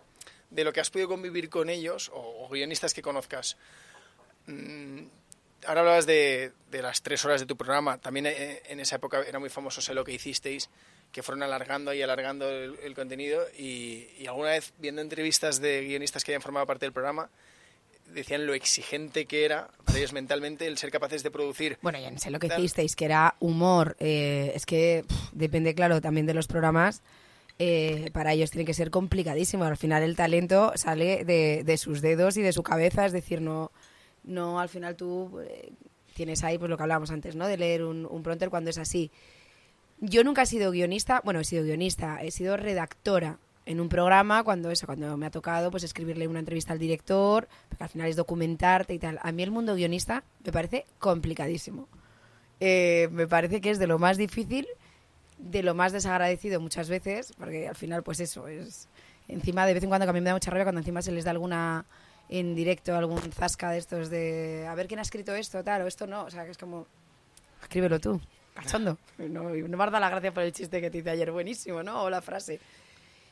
De 0.49 0.63
lo 0.63 0.73
que 0.73 0.79
has 0.79 0.89
podido 0.89 1.09
convivir 1.09 1.49
con 1.49 1.69
ellos, 1.69 2.11
o, 2.13 2.47
guionistas 2.49 2.93
que 2.93 3.01
conozcas. 3.01 3.57
Mm, 4.47 5.03
ahora 5.65 5.81
hablabas 5.81 6.05
de, 6.05 6.51
de 6.69 6.81
las 6.81 7.01
tres 7.01 7.23
horas 7.25 7.41
de 7.41 7.47
tu 7.47 7.57
programa. 7.57 7.97
También 7.97 8.25
eh, 8.27 8.61
en 8.65 8.79
esa 8.79 8.95
época 8.97 9.23
era 9.27 9.39
muy 9.39 9.49
famoso 9.49 9.81
sé 9.81 9.93
lo 9.93 10.03
que 10.03 10.13
hicisteis, 10.13 10.69
que 11.11 11.23
fueron 11.23 11.43
alargando 11.43 11.93
y 11.93 12.01
alargando 12.01 12.49
el, 12.49 12.77
el 12.81 12.93
contenido. 12.95 13.45
Y, 13.57 14.09
y 14.19 14.27
alguna 14.27 14.51
vez, 14.51 14.73
viendo 14.77 15.01
entrevistas 15.01 15.59
de 15.59 15.83
guionistas 15.83 16.23
que 16.23 16.31
hayan 16.31 16.41
formado 16.41 16.65
parte 16.65 16.85
del 16.85 16.93
programa, 16.93 17.29
decían 18.13 18.45
lo 18.45 18.53
exigente 18.53 19.25
que 19.25 19.45
era 19.45 19.69
para 19.85 19.97
ellos 19.97 20.13
mentalmente 20.13 20.67
el 20.67 20.77
ser 20.77 20.91
capaces 20.91 21.23
de 21.23 21.31
producir. 21.31 21.77
Bueno, 21.81 21.99
ya 21.99 22.11
no 22.11 22.19
sé 22.19 22.29
lo 22.29 22.39
que 22.39 22.47
hicisteis, 22.47 22.95
que 22.95 23.05
era 23.05 23.35
humor. 23.39 23.95
Eh, 23.99 24.51
es 24.55 24.65
que 24.65 25.05
depende, 25.31 25.73
claro, 25.75 26.01
también 26.01 26.25
de 26.25 26.33
los 26.33 26.47
programas. 26.47 27.01
Eh, 27.59 28.09
para 28.13 28.33
ellos 28.33 28.51
tiene 28.51 28.65
que 28.65 28.73
ser 28.73 28.89
complicadísimo. 28.89 29.63
Al 29.63 29.77
final 29.77 30.03
el 30.03 30.15
talento 30.15 30.71
sale 30.75 31.25
de, 31.25 31.77
sus 31.77 32.01
dedos 32.01 32.37
y 32.37 32.41
de 32.41 32.53
su 32.53 32.63
cabeza, 32.63 33.05
es 33.05 33.11
decir, 33.11 33.41
no, 33.41 33.71
no 34.23 34.59
al 34.59 34.69
final 34.69 34.95
tú 34.95 35.39
eh, 35.41 35.71
tienes 36.15 36.43
ahí 36.43 36.57
pues 36.57 36.69
lo 36.69 36.77
que 36.77 36.83
hablábamos 36.83 37.11
antes, 37.11 37.35
¿no? 37.35 37.47
De 37.47 37.57
leer 37.57 37.83
un, 37.83 38.05
un 38.05 38.23
pronter 38.23 38.49
cuando 38.49 38.69
es 38.69 38.77
así. 38.77 39.11
Yo 39.99 40.23
nunca 40.23 40.43
he 40.43 40.47
sido 40.47 40.71
guionista, 40.71 41.21
bueno, 41.23 41.39
he 41.39 41.43
sido 41.43 41.63
guionista, 41.63 42.23
he 42.23 42.31
sido 42.31 42.57
redactora 42.57 43.37
en 43.71 43.79
un 43.79 43.89
programa 43.89 44.43
cuando 44.43 44.69
eso, 44.69 44.85
cuando 44.85 45.15
me 45.17 45.25
ha 45.25 45.31
tocado 45.31 45.71
pues 45.71 45.83
escribirle 45.83 46.27
una 46.27 46.39
entrevista 46.39 46.73
al 46.73 46.79
director, 46.79 47.47
porque 47.69 47.83
al 47.83 47.89
final 47.89 48.07
es 48.09 48.15
documentarte 48.15 48.93
y 48.93 48.99
tal. 48.99 49.19
A 49.21 49.31
mí 49.31 49.43
el 49.43 49.51
mundo 49.51 49.75
guionista 49.75 50.23
me 50.43 50.51
parece 50.51 50.85
complicadísimo. 50.99 51.87
Eh, 52.59 53.09
me 53.11 53.27
parece 53.27 53.61
que 53.61 53.71
es 53.71 53.79
de 53.79 53.87
lo 53.87 53.97
más 53.97 54.17
difícil, 54.17 54.67
de 55.37 55.63
lo 55.63 55.73
más 55.73 55.91
desagradecido 55.91 56.59
muchas 56.59 56.89
veces, 56.89 57.33
porque 57.37 57.67
al 57.67 57.75
final 57.75 58.03
pues 58.03 58.19
eso 58.19 58.47
es 58.47 58.87
encima 59.27 59.65
de 59.65 59.73
vez 59.73 59.83
en 59.83 59.89
cuando 59.89 60.05
que 60.05 60.11
a 60.11 60.13
mí 60.13 60.21
me 60.21 60.29
da 60.29 60.35
mucha 60.35 60.51
rabia 60.51 60.65
cuando 60.65 60.79
encima 60.81 61.01
se 61.01 61.11
les 61.11 61.23
da 61.23 61.31
alguna 61.31 61.85
en 62.29 62.55
directo 62.55 62.95
algún 62.95 63.19
zasca 63.31 63.71
de 63.71 63.77
estos 63.77 64.09
de 64.09 64.65
a 64.69 64.75
ver 64.75 64.87
quién 64.87 64.99
ha 64.99 65.03
escrito 65.03 65.33
esto 65.33 65.63
tal 65.63 65.81
o 65.81 65.87
esto 65.87 66.07
no, 66.07 66.23
o 66.23 66.29
sea 66.29 66.45
que 66.45 66.51
es 66.51 66.57
como 66.57 66.87
escríbelo 67.61 67.99
tú 67.99 68.21
cachondo. 68.53 68.97
No, 69.17 69.43
no 69.49 69.77
me 69.77 69.83
has 69.83 69.91
dado 69.91 69.99
la 69.99 70.09
gracia 70.09 70.33
por 70.33 70.43
el 70.43 70.51
chiste 70.51 70.81
que 70.81 70.89
te 70.89 70.99
hice 70.99 71.09
ayer, 71.09 71.31
buenísimo, 71.31 71.83
¿no? 71.83 72.03
O 72.03 72.09
la 72.09 72.21
frase. 72.21 72.59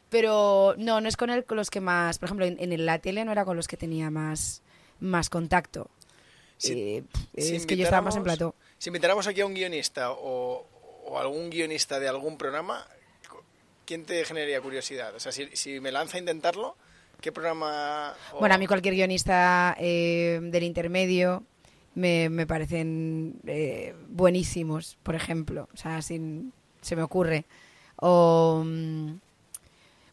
Pero 0.10 0.76
no, 0.78 1.02
no 1.02 1.08
es 1.08 1.18
con 1.18 1.30
él 1.30 1.46
con 1.46 1.58
los 1.58 1.70
que 1.70 1.82
más, 1.82 2.18
por 2.18 2.28
ejemplo, 2.28 2.46
en, 2.46 2.86
la 2.86 3.00
tele 3.00 3.26
no 3.26 3.32
era 3.32 3.46
con 3.46 3.56
los 3.56 3.68
que 3.68 3.78
tenía 3.78 4.10
más, 4.10 4.64
más 5.00 5.30
contacto. 5.30 5.90
Eh, 6.64 7.04
es 7.34 7.66
que 7.66 7.78
yo 7.78 7.84
estaba 7.84 8.02
más 8.02 8.16
en 8.16 8.24
plató. 8.24 8.56
Si 8.78 8.90
invitáramos 8.90 9.28
aquí 9.28 9.42
a 9.42 9.46
un 9.46 9.54
guionista 9.54 10.12
o, 10.12 10.66
algún 11.18 11.50
guionista 11.50 12.00
de 12.00 12.08
algún 12.08 12.38
programa, 12.38 12.86
¿quién 13.86 14.06
te 14.06 14.26
generaría 14.26 14.60
curiosidad? 14.62 15.16
O 15.16 15.20
sea, 15.20 15.32
si, 15.32 15.48
si 15.56 15.80
me 15.80 15.92
lanza 15.92 16.18
a 16.18 16.20
intentarlo, 16.20 16.76
¿qué 17.22 17.32
programa...? 17.32 18.16
Bueno, 18.40 18.56
a 18.56 18.58
mí 18.58 18.68
cualquier 18.68 18.96
guionista 18.96 19.76
eh, 19.80 20.40
del 20.42 20.64
intermedio, 20.64 21.44
me, 21.96 22.30
me 22.30 22.48
parecen 22.48 23.40
eh, 23.46 23.96
buenísimos, 24.08 24.98
por 25.04 25.16
ejemplo. 25.16 25.70
O 25.74 25.78
sea, 25.78 26.02
sin, 26.02 26.54
se 26.82 26.96
me 26.96 27.04
ocurre. 27.04 27.46
O. 27.98 28.64
Mm, 28.66 29.16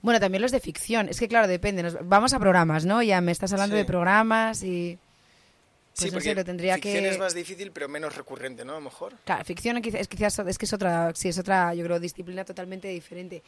bueno, 0.06 0.20
también 0.20 0.40
los 0.40 0.52
de 0.52 0.60
ficción. 0.60 1.08
Es 1.08 1.18
que, 1.18 1.26
claro, 1.26 1.48
depende. 1.48 1.82
vamos 2.02 2.32
a 2.32 2.38
programas, 2.38 2.86
¿no? 2.86 3.02
Ya 3.02 3.20
me 3.20 3.32
estás 3.32 3.52
hablando 3.52 3.74
de 3.74 3.84
programas 3.84 4.62
y. 4.62 4.96
Pues 5.96 6.10
sí, 6.10 6.10
porque 6.12 6.32
lo 6.32 6.44
tendría 6.44 6.76
ficción 6.76 7.06
es 7.06 7.18
más 7.18 7.34
difícil, 7.34 7.72
pero 7.72 7.88
menos 7.88 8.14
recurrente, 8.14 8.64
¿no? 8.64 8.74
A 8.74 8.76
lo 8.76 8.82
mejor. 8.82 9.14
Claro, 9.24 9.44
ficción 9.44 9.78
es 9.78 10.06
quizás 10.06 10.38
es 10.38 10.58
que 10.58 10.66
es 10.66 10.72
otra, 10.72 11.12
sí, 11.16 11.28
es 11.28 11.38
otra, 11.38 11.74
yo 11.74 11.82
creo, 11.82 11.98
disciplina 11.98 12.44
totalmente 12.44 12.86
diferente. 12.86 13.42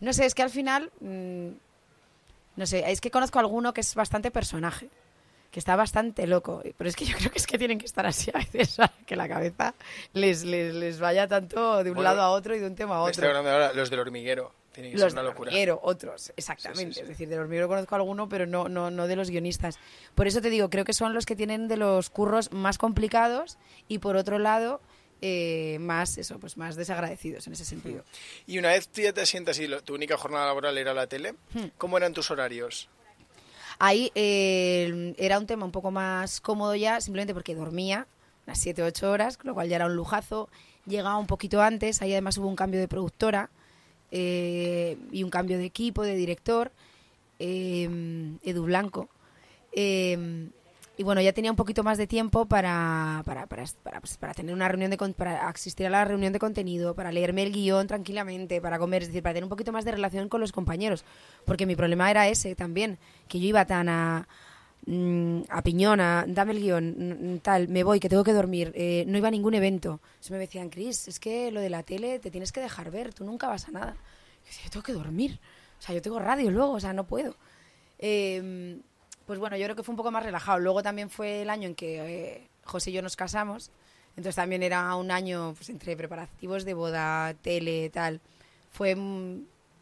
No 0.00 0.12
sé, 0.12 0.26
es 0.26 0.34
que 0.34 0.42
al 0.42 0.50
final, 0.50 0.90
mm, 1.00 1.48
no 2.56 2.66
sé, 2.66 2.84
es 2.90 3.00
que 3.00 3.10
conozco 3.10 3.38
a 3.38 3.40
alguno 3.40 3.72
que 3.72 3.80
es 3.80 3.94
bastante 3.94 4.30
personaje 4.30 4.90
que 5.52 5.60
está 5.60 5.76
bastante 5.76 6.26
loco. 6.26 6.62
Pero 6.76 6.88
es 6.90 6.96
que 6.96 7.04
yo 7.04 7.14
creo 7.18 7.30
que 7.30 7.38
es 7.38 7.46
que 7.46 7.58
tienen 7.58 7.78
que 7.78 7.86
estar 7.86 8.04
así 8.06 8.32
a 8.34 8.38
veces, 8.38 8.78
que 9.06 9.14
la 9.14 9.28
cabeza 9.28 9.74
les, 10.14 10.42
les, 10.42 10.74
les 10.74 10.98
vaya 10.98 11.28
tanto 11.28 11.84
de 11.84 11.92
un 11.92 12.02
lado 12.02 12.22
a 12.22 12.30
otro 12.30 12.56
y 12.56 12.58
de 12.58 12.66
un 12.66 12.74
tema 12.74 12.96
a 12.96 13.00
otro. 13.02 13.12
Estoy 13.12 13.28
hablando 13.28 13.50
ahora 13.50 13.72
los 13.72 13.90
del 13.90 14.00
hormiguero. 14.00 14.52
Tienen 14.72 14.92
que 14.92 14.98
los 14.98 15.12
ser 15.12 15.20
una 15.20 15.28
locura. 15.28 15.50
hormiguero, 15.50 15.78
otros, 15.82 16.32
exactamente. 16.34 17.02
Es 17.02 17.06
decir, 17.06 17.28
del 17.28 17.40
hormiguero 17.40 17.68
conozco 17.68 17.94
alguno, 17.94 18.30
pero 18.30 18.46
no, 18.46 18.70
no, 18.70 18.90
no 18.90 19.06
de 19.06 19.16
los 19.16 19.28
guionistas. 19.28 19.78
Por 20.14 20.26
eso 20.26 20.40
te 20.40 20.48
digo, 20.48 20.70
creo 20.70 20.86
que 20.86 20.94
son 20.94 21.12
los 21.12 21.26
que 21.26 21.36
tienen 21.36 21.68
de 21.68 21.76
los 21.76 22.08
curros 22.08 22.50
más 22.52 22.78
complicados 22.78 23.58
y 23.86 23.98
por 23.98 24.16
otro 24.16 24.40
lado... 24.40 24.80
Eh, 25.24 25.78
más 25.78 26.18
eso 26.18 26.40
pues 26.40 26.56
más 26.56 26.74
desagradecidos 26.74 27.46
en 27.46 27.52
ese 27.52 27.64
sentido 27.64 28.04
y 28.44 28.58
una 28.58 28.70
vez 28.70 28.88
tú 28.88 29.02
ya 29.02 29.12
te 29.12 29.24
sientas 29.24 29.56
y 29.60 29.68
tu 29.84 29.94
única 29.94 30.16
jornada 30.16 30.46
laboral 30.46 30.76
era 30.76 30.94
la 30.94 31.06
tele 31.06 31.34
hmm. 31.54 31.66
cómo 31.78 31.96
eran 31.96 32.12
tus 32.12 32.32
horarios 32.32 32.88
Ahí 33.78 34.12
eh, 34.14 35.14
era 35.18 35.38
un 35.38 35.46
tema 35.46 35.64
un 35.64 35.72
poco 35.72 35.90
más 35.90 36.40
cómodo 36.40 36.74
ya, 36.74 37.00
simplemente 37.00 37.34
porque 37.34 37.54
dormía 37.54 38.06
las 38.46 38.58
7 38.58 38.82
o 38.82 38.86
8 38.86 39.10
horas, 39.10 39.38
lo 39.42 39.54
cual 39.54 39.68
ya 39.68 39.76
era 39.76 39.86
un 39.86 39.96
lujazo. 39.96 40.48
Llegaba 40.86 41.16
un 41.18 41.26
poquito 41.26 41.62
antes, 41.62 42.02
ahí 42.02 42.12
además 42.12 42.38
hubo 42.38 42.48
un 42.48 42.56
cambio 42.56 42.80
de 42.80 42.88
productora 42.88 43.50
eh, 44.10 44.98
y 45.12 45.22
un 45.22 45.30
cambio 45.30 45.58
de 45.58 45.64
equipo, 45.64 46.02
de 46.02 46.16
director, 46.16 46.72
eh, 47.38 47.88
Edu 48.42 48.64
Blanco. 48.64 49.08
Y 51.02 51.04
bueno, 51.04 51.20
ya 51.20 51.32
tenía 51.32 51.50
un 51.50 51.56
poquito 51.56 51.82
más 51.82 51.98
de 51.98 52.06
tiempo 52.06 52.46
para, 52.46 53.22
para, 53.26 53.48
para, 53.48 53.64
para, 53.82 54.00
pues, 54.00 54.16
para 54.18 54.34
tener 54.34 54.54
una 54.54 54.68
reunión 54.68 54.88
de 54.88 54.96
para 55.16 55.48
asistir 55.48 55.88
a 55.88 55.90
la 55.90 56.04
reunión 56.04 56.32
de 56.32 56.38
contenido, 56.38 56.94
para 56.94 57.10
leerme 57.10 57.42
el 57.42 57.50
guion 57.50 57.88
tranquilamente, 57.88 58.60
para 58.60 58.78
comer, 58.78 59.02
es 59.02 59.08
decir, 59.08 59.20
para 59.20 59.32
tener 59.32 59.42
un 59.42 59.50
poquito 59.50 59.72
más 59.72 59.84
de 59.84 59.90
relación 59.90 60.28
con 60.28 60.40
los 60.40 60.52
compañeros. 60.52 61.04
Porque 61.44 61.66
mi 61.66 61.74
problema 61.74 62.08
era 62.08 62.28
ese 62.28 62.54
también, 62.54 63.00
que 63.26 63.40
yo 63.40 63.48
iba 63.48 63.64
tan 63.64 63.88
a, 63.88 64.28
mm, 64.86 65.40
a 65.48 65.62
piñona, 65.62 66.24
dame 66.28 66.52
el 66.52 66.60
guion, 66.60 67.40
tal, 67.42 67.66
me 67.66 67.82
voy, 67.82 67.98
que 67.98 68.08
tengo 68.08 68.22
que 68.22 68.32
dormir, 68.32 68.70
eh, 68.76 69.02
no 69.08 69.18
iba 69.18 69.26
a 69.26 69.32
ningún 69.32 69.54
evento. 69.54 70.00
Se 70.20 70.32
me 70.32 70.38
decían, 70.38 70.68
Chris, 70.68 71.08
es 71.08 71.18
que 71.18 71.50
lo 71.50 71.60
de 71.60 71.68
la 71.68 71.82
tele 71.82 72.20
te 72.20 72.30
tienes 72.30 72.52
que 72.52 72.60
dejar 72.60 72.92
ver, 72.92 73.12
tú 73.12 73.24
nunca 73.24 73.48
vas 73.48 73.66
a 73.66 73.72
nada. 73.72 73.96
Y 74.44 74.46
decía, 74.46 74.66
yo 74.66 74.70
tengo 74.70 74.84
que 74.84 74.92
dormir, 74.92 75.40
o 75.80 75.82
sea, 75.82 75.96
yo 75.96 76.00
tengo 76.00 76.20
radio 76.20 76.52
luego, 76.52 76.74
o 76.74 76.80
sea, 76.80 76.92
no 76.92 77.08
puedo. 77.08 77.34
Eh, 77.98 78.80
pues 79.26 79.38
bueno, 79.38 79.56
yo 79.56 79.64
creo 79.64 79.76
que 79.76 79.82
fue 79.82 79.92
un 79.92 79.96
poco 79.96 80.10
más 80.10 80.22
relajado. 80.22 80.58
Luego 80.58 80.82
también 80.82 81.10
fue 81.10 81.42
el 81.42 81.50
año 81.50 81.68
en 81.68 81.74
que 81.74 82.00
eh, 82.00 82.48
José 82.64 82.90
y 82.90 82.94
yo 82.94 83.02
nos 83.02 83.16
casamos. 83.16 83.70
Entonces 84.10 84.36
también 84.36 84.62
era 84.62 84.94
un 84.96 85.10
año 85.10 85.54
pues, 85.56 85.70
entre 85.70 85.96
preparativos 85.96 86.64
de 86.64 86.74
boda, 86.74 87.34
tele, 87.34 87.90
tal. 87.90 88.20
Fue 88.70 88.96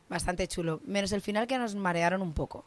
bastante 0.08 0.46
chulo. 0.46 0.80
Menos 0.84 1.12
el 1.12 1.20
final 1.20 1.46
que 1.46 1.58
nos 1.58 1.74
marearon 1.74 2.22
un 2.22 2.32
poco. 2.32 2.64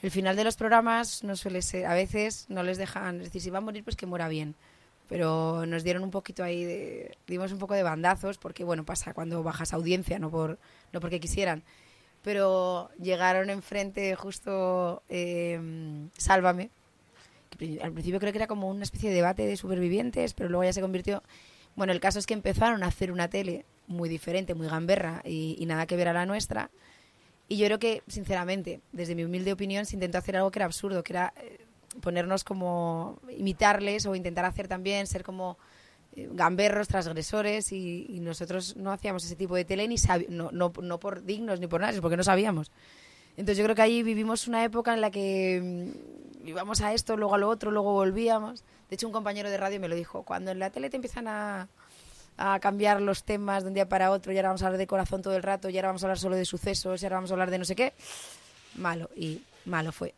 El 0.00 0.10
final 0.10 0.36
de 0.36 0.44
los 0.44 0.56
programas 0.56 1.24
no 1.24 1.34
suele 1.34 1.60
ser, 1.60 1.86
a 1.86 1.94
veces 1.94 2.46
no 2.48 2.62
les 2.62 2.78
dejan, 2.78 3.16
es 3.16 3.24
decir, 3.24 3.42
si 3.42 3.50
va 3.50 3.58
a 3.58 3.62
morir, 3.62 3.82
pues 3.82 3.96
que 3.96 4.06
muera 4.06 4.28
bien. 4.28 4.54
Pero 5.08 5.66
nos 5.66 5.82
dieron 5.82 6.04
un 6.04 6.12
poquito 6.12 6.44
ahí 6.44 6.64
de, 6.64 7.16
dimos 7.26 7.50
un 7.50 7.58
poco 7.58 7.74
de 7.74 7.82
bandazos, 7.82 8.38
porque 8.38 8.62
bueno, 8.62 8.84
pasa 8.84 9.12
cuando 9.12 9.42
bajas 9.42 9.72
audiencia, 9.72 10.20
no 10.20 10.30
por, 10.30 10.58
no 10.92 11.00
porque 11.00 11.18
quisieran 11.18 11.64
pero 12.22 12.90
llegaron 13.00 13.50
enfrente 13.50 14.14
justo 14.14 15.02
em, 15.08 16.10
Sálvame. 16.16 16.70
Al 17.82 17.92
principio 17.92 18.20
creo 18.20 18.32
que 18.32 18.38
era 18.38 18.46
como 18.46 18.68
una 18.68 18.84
especie 18.84 19.08
de 19.08 19.16
debate 19.16 19.46
de 19.46 19.56
supervivientes, 19.56 20.34
pero 20.34 20.48
luego 20.48 20.64
ya 20.64 20.72
se 20.72 20.80
convirtió... 20.80 21.22
Bueno, 21.74 21.92
el 21.92 22.00
caso 22.00 22.18
es 22.18 22.26
que 22.26 22.34
empezaron 22.34 22.82
a 22.82 22.86
hacer 22.86 23.12
una 23.12 23.28
tele 23.28 23.64
muy 23.86 24.08
diferente, 24.08 24.54
muy 24.54 24.66
gamberra 24.66 25.22
y, 25.24 25.64
nada 25.66 25.86
que 25.86 25.96
ver 25.96 26.08
a 26.08 26.12
la 26.12 26.26
nuestra. 26.26 26.70
Y 27.48 27.56
yo 27.56 27.66
creo 27.66 27.78
que, 27.78 28.02
sinceramente, 28.08 28.80
desde 28.92 29.14
mi 29.14 29.24
humilde 29.24 29.52
opinión, 29.52 29.86
se 29.86 29.94
intentó 29.94 30.18
hacer 30.18 30.36
algo 30.36 30.50
que 30.50 30.58
era 30.58 30.66
absurdo, 30.66 31.02
que 31.02 31.12
era 31.12 31.32
eh, 31.36 31.60
ponernos 32.00 32.44
como 32.44 33.20
imitarles 33.30 34.06
o 34.06 34.14
intentar 34.14 34.44
hacer 34.44 34.68
también, 34.68 35.06
ser 35.06 35.22
como 35.22 35.56
gamberros, 36.32 36.88
transgresores 36.88 37.72
y, 37.72 38.18
nosotros 38.20 38.76
no 38.76 38.92
hacíamos 38.92 39.24
ese 39.24 39.36
tipo 39.36 39.54
de 39.54 39.64
tele 39.64 39.88
no, 40.28 40.50
no, 40.52 40.72
no, 40.82 40.98
por 40.98 41.24
dignos 41.24 41.60
ni 41.60 41.66
por 41.66 41.80
nada, 41.80 42.00
porque 42.00 42.16
no 42.16 42.24
sabíamos. 42.24 42.70
Entonces 43.36 43.58
yo 43.58 43.64
creo 43.64 43.76
que 43.76 43.82
ahí 43.82 44.02
vivimos 44.02 44.48
una 44.48 44.64
época 44.64 44.92
en 44.92 45.00
la 45.00 45.10
que 45.10 45.60
mm, 45.62 46.48
íbamos 46.48 46.80
a 46.80 46.92
esto, 46.92 47.16
luego 47.16 47.36
a 47.36 47.38
lo 47.38 47.48
otro, 47.48 47.70
luego 47.70 47.92
volvíamos. 47.92 48.64
De 48.90 48.94
hecho 48.94 49.06
un 49.06 49.12
compañero 49.12 49.48
de 49.48 49.56
radio 49.56 49.78
me 49.80 49.88
lo 49.88 49.94
dijo, 49.94 50.24
cuando 50.24 50.50
en 50.50 50.58
la 50.58 50.70
tele 50.70 50.90
te 50.90 50.96
empiezan 50.96 51.28
a, 51.28 51.68
a 52.36 52.58
cambiar 52.60 53.00
los 53.00 53.24
temas 53.24 53.64
de 53.64 53.68
un 53.68 53.74
día 53.74 53.88
para 53.88 54.10
otro, 54.10 54.32
y 54.32 54.36
ahora 54.36 54.48
vamos 54.48 54.62
a 54.62 54.66
hablar 54.66 54.78
de 54.78 54.86
corazón 54.86 55.22
todo 55.22 55.36
el 55.36 55.42
rato, 55.42 55.68
y 55.68 55.76
ahora 55.76 55.88
vamos 55.88 56.02
a 56.02 56.06
hablar 56.06 56.18
solo 56.18 56.36
de 56.36 56.44
sucesos, 56.44 57.02
y 57.02 57.06
ahora 57.06 57.16
vamos 57.16 57.30
a 57.30 57.34
hablar 57.34 57.50
de 57.50 57.58
no 57.58 57.64
sé 57.64 57.76
qué, 57.76 57.92
malo, 58.76 59.10
y 59.14 59.42
malo 59.64 59.92
fue. 59.92 60.14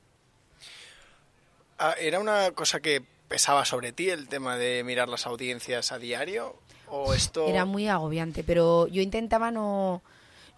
Ah, 1.78 1.94
era 1.98 2.20
una 2.20 2.50
cosa 2.52 2.80
que 2.80 3.02
pesaba 3.30 3.64
sobre 3.64 3.92
ti 3.92 4.10
el 4.10 4.28
tema 4.28 4.56
de 4.56 4.82
mirar 4.82 5.08
las 5.08 5.24
audiencias 5.24 5.92
a 5.92 5.98
diario? 6.00 6.56
¿O 6.88 7.14
esto... 7.14 7.46
Era 7.46 7.64
muy 7.64 7.86
agobiante, 7.86 8.42
pero 8.42 8.88
yo 8.88 9.00
intentaba 9.00 9.52
no, 9.52 10.02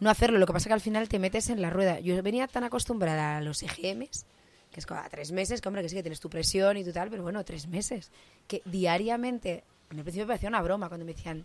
no 0.01 0.09
hacerlo. 0.09 0.39
Lo 0.39 0.47
que 0.47 0.55
pasa 0.55 0.64
es 0.64 0.68
que 0.68 0.75
al 0.75 0.81
final 0.81 1.07
te 1.07 1.18
metes 1.18 1.51
en 1.51 1.61
la 1.61 1.68
rueda. 1.68 2.01
Yo 2.01 2.20
venía 2.23 2.49
tan 2.49 2.64
acostumbrada 2.64 3.37
a 3.37 3.41
los 3.43 3.62
EGMs, 3.62 4.25
que 4.73 4.81
es 4.81 4.87
cada 4.87 5.07
tres 5.11 5.33
meses, 5.33 5.61
que 5.61 5.68
hombre, 5.68 5.83
que 5.83 5.91
sí 5.91 5.97
que 5.97 6.03
tienes 6.03 6.20
tu 6.20 6.31
presión 6.31 6.79
y 6.79 6.85
tu 6.85 6.93
tal, 6.93 7.11
pero 7.11 7.23
bueno, 7.23 7.45
tres 7.45 7.68
meses. 7.68 8.11
Que 8.49 8.62
diariamente, 8.64 9.64
en 9.91 9.99
el 9.99 10.05
principio 10.05 10.25
me 10.25 10.29
parecía 10.29 10.49
una 10.49 10.62
broma 10.62 10.89
cuando 10.89 11.05
me 11.05 11.12
decían, 11.12 11.45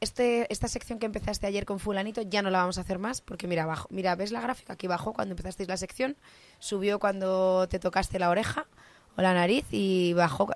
este, 0.00 0.46
esta 0.52 0.68
sección 0.68 1.00
que 1.00 1.06
empezaste 1.06 1.48
ayer 1.48 1.64
con 1.64 1.80
fulanito 1.80 2.22
ya 2.22 2.42
no 2.42 2.50
la 2.50 2.58
vamos 2.58 2.78
a 2.78 2.82
hacer 2.82 3.00
más, 3.00 3.22
porque 3.22 3.48
mira, 3.48 3.64
abajo, 3.64 3.88
mira, 3.90 4.14
¿ves 4.14 4.30
la 4.30 4.40
gráfica? 4.40 4.74
Aquí 4.74 4.86
bajó 4.86 5.14
cuando 5.14 5.32
empezasteis 5.32 5.68
la 5.68 5.76
sección, 5.76 6.16
subió 6.60 7.00
cuando 7.00 7.66
te 7.68 7.80
tocaste 7.80 8.20
la 8.20 8.30
oreja, 8.30 8.68
o 9.16 9.22
la 9.22 9.34
nariz 9.34 9.64
y 9.70 10.12
bajó. 10.12 10.48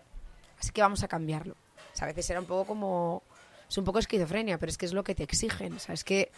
Así 0.58 0.70
que 0.72 0.82
vamos 0.82 1.02
a 1.02 1.08
cambiarlo. 1.08 1.54
a 2.00 2.06
veces 2.06 2.28
era 2.30 2.40
un 2.40 2.46
poco 2.46 2.66
como. 2.66 3.22
Es 3.68 3.76
un 3.76 3.84
poco 3.84 3.98
esquizofrenia, 3.98 4.58
pero 4.58 4.70
es 4.70 4.78
que 4.78 4.86
es 4.86 4.92
lo 4.92 5.04
que 5.04 5.14
te 5.14 5.22
exigen. 5.22 5.74
O 5.74 5.78
sea, 5.78 5.94
es 5.94 6.02
que 6.02 6.30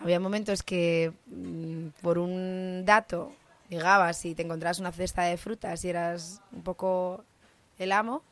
había 0.00 0.18
momentos 0.18 0.62
que 0.62 1.12
mm, 1.26 1.88
por 2.02 2.18
un 2.18 2.84
dato 2.84 3.32
Llegabas 3.72 4.22
y 4.26 4.34
te 4.34 4.42
encontrabas 4.42 4.80
una 4.80 4.92
cesta 4.92 5.22
de 5.22 5.38
frutas 5.38 5.82
y 5.82 5.88
eras 5.88 6.42
un 6.52 6.62
poco 6.62 7.24
el 7.78 7.90
amo 7.90 8.22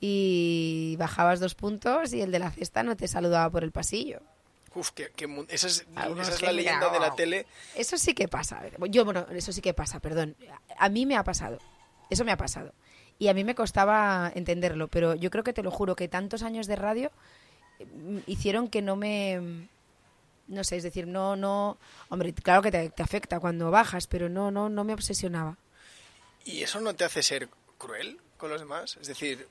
y 0.00 0.94
bajabas 0.96 1.40
dos 1.40 1.56
puntos 1.56 2.12
y 2.12 2.20
el 2.20 2.30
de 2.30 2.38
la 2.38 2.52
cesta 2.52 2.84
no 2.84 2.96
te 2.96 3.08
saludaba 3.08 3.50
por 3.50 3.64
el 3.64 3.72
pasillo. 3.72 4.20
Uf, 4.76 4.92
que, 4.92 5.10
que 5.10 5.26
esa 5.48 5.66
es, 5.66 5.86
Algunos 5.96 6.28
esa 6.28 6.34
es 6.34 6.40
que 6.40 6.46
la 6.46 6.52
leyenda 6.52 6.88
de 6.88 7.00
la 7.00 7.08
oh. 7.08 7.14
tele. 7.16 7.46
Eso 7.74 7.98
sí 7.98 8.14
que 8.14 8.28
pasa. 8.28 8.62
Yo, 8.88 9.04
bueno, 9.04 9.26
eso 9.32 9.50
sí 9.50 9.60
que 9.60 9.74
pasa, 9.74 9.98
perdón. 9.98 10.36
A 10.78 10.88
mí 10.88 11.04
me 11.04 11.16
ha 11.16 11.24
pasado. 11.24 11.58
Eso 12.10 12.24
me 12.24 12.32
ha 12.32 12.36
pasado. 12.36 12.72
Y 13.18 13.28
a 13.28 13.34
mí 13.34 13.44
me 13.44 13.54
costaba 13.54 14.32
entenderlo, 14.34 14.88
pero 14.88 15.14
yo 15.14 15.30
creo 15.30 15.44
que 15.44 15.52
te 15.52 15.62
lo 15.62 15.70
juro 15.70 15.96
que 15.96 16.08
tantos 16.08 16.42
años 16.42 16.66
de 16.66 16.76
radio 16.76 17.10
mm, 17.78 18.18
hicieron 18.26 18.68
que 18.68 18.82
no 18.82 18.96
me 18.96 19.68
no 20.48 20.64
sé, 20.64 20.76
es 20.76 20.82
decir, 20.82 21.06
no 21.06 21.36
no, 21.36 21.78
hombre, 22.08 22.32
claro 22.32 22.62
que 22.62 22.72
te, 22.72 22.90
te 22.90 23.02
afecta 23.02 23.38
cuando 23.38 23.70
bajas, 23.70 24.06
pero 24.06 24.28
no 24.28 24.50
no 24.50 24.68
no 24.68 24.84
me 24.84 24.94
obsesionaba. 24.94 25.56
¿Y 26.44 26.62
eso 26.62 26.80
no 26.80 26.94
te 26.94 27.04
hace 27.04 27.22
ser 27.22 27.48
cruel 27.78 28.18
con 28.36 28.50
los 28.50 28.60
demás? 28.60 28.98
Es 29.00 29.06
decir, 29.06 29.46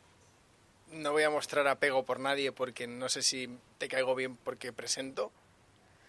no 0.91 1.12
voy 1.12 1.24
a 1.24 1.30
mostrar 1.30 1.68
apego 1.68 2.03
por 2.03 2.20
nadie 2.20 2.51
porque 2.51 2.88
no 2.88 3.10
sé 3.10 3.22
si 3.22 3.49
te 3.78 3.88
caigo 3.88 4.16
bien 4.16 4.36
porque 4.38 4.74
presento. 4.74 5.32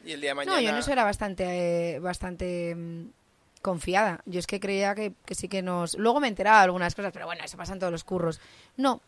Y 0.05 0.13
el 0.13 0.21
día 0.21 0.31
de 0.31 0.35
mañana... 0.35 0.57
No, 0.57 0.63
yo 0.63 0.71
en 0.71 0.77
eso 0.77 0.93
era 0.93 1.05
bastante, 1.05 1.95
eh, 1.95 1.99
bastante 1.99 2.75
mm, 2.75 3.09
confiada. 3.63 4.21
Yo 4.27 4.39
es 4.41 4.47
que 4.47 4.61
creía 4.61 4.95
que, 4.95 5.13
que 5.25 5.35
sí 5.35 5.49
que 5.49 5.63
nos... 5.63 5.95
Luego 5.99 6.21
me 6.21 6.29
enteraba 6.29 6.59
de 6.59 6.65
algunas 6.65 6.95
cosas, 6.95 7.13
pero 7.13 7.27
bueno, 7.27 7.45
eso 7.45 7.57
pasa 7.57 7.73
en 7.73 7.79
todos 7.79 7.93
los 7.93 8.05
curros. 8.05 8.41
No. 8.77 9.01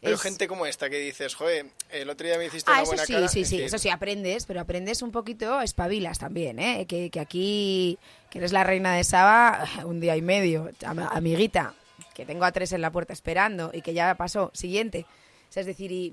Pero 0.00 0.14
es- 0.16 0.20
gente 0.22 0.46
como 0.46 0.66
esta 0.66 0.90
que 0.90 0.98
dices, 0.98 1.34
joder, 1.34 1.66
el 1.90 2.10
otro 2.10 2.26
día 2.26 2.36
me 2.38 2.44
hiciste 2.46 2.70
Ah, 2.70 2.74
una 2.74 2.82
eso 2.82 2.90
buena 2.90 3.06
sí, 3.06 3.12
cara. 3.14 3.28
sí, 3.28 3.34
sí, 3.44 3.56
decir, 3.56 3.62
eso 3.62 3.78
sí, 3.78 3.88
aprendes, 3.88 4.44
pero 4.44 4.60
aprendes 4.60 5.00
un 5.02 5.10
poquito, 5.10 5.60
espabilas 5.62 6.18
también, 6.18 6.58
¿eh? 6.58 6.84
Que, 6.86 7.08
que 7.10 7.18
aquí, 7.18 7.98
que 8.30 8.38
eres 8.38 8.52
la 8.52 8.62
reina 8.62 8.94
de 8.94 9.04
Saba, 9.04 9.64
un 9.86 9.98
día 10.00 10.14
y 10.16 10.22
medio, 10.22 10.70
am- 10.84 10.98
amiguita, 11.10 11.74
que 12.14 12.26
tengo 12.26 12.44
a 12.44 12.52
tres 12.52 12.72
en 12.72 12.82
la 12.82 12.92
puerta 12.92 13.14
esperando 13.14 13.70
y 13.72 13.80
que 13.80 13.94
ya 13.94 14.14
pasó, 14.16 14.50
siguiente. 14.52 15.06
O 15.48 15.52
sea, 15.52 15.62
es 15.62 15.66
decir, 15.66 15.90
y 15.90 16.12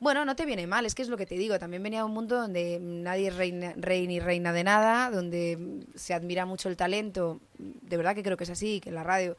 bueno, 0.00 0.24
no 0.24 0.36
te 0.36 0.46
viene 0.46 0.66
mal, 0.66 0.86
es 0.86 0.94
que 0.94 1.02
es 1.02 1.08
lo 1.08 1.16
que 1.16 1.26
te 1.26 1.34
digo. 1.34 1.58
También 1.58 1.82
venía 1.82 2.02
a 2.02 2.04
un 2.04 2.12
mundo 2.12 2.36
donde 2.36 2.78
nadie 2.80 3.28
es 3.28 3.36
reina, 3.36 3.74
rey 3.76 4.06
ni 4.06 4.20
reina 4.20 4.52
de 4.52 4.62
nada, 4.62 5.10
donde 5.10 5.86
se 5.96 6.14
admira 6.14 6.46
mucho 6.46 6.68
el 6.68 6.76
talento. 6.76 7.40
De 7.58 7.96
verdad 7.96 8.14
que 8.14 8.22
creo 8.22 8.36
que 8.36 8.44
es 8.44 8.50
así, 8.50 8.80
que 8.80 8.90
en 8.90 8.94
la 8.94 9.02
radio. 9.02 9.36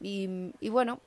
Y, 0.00 0.52
bueno, 0.68 1.00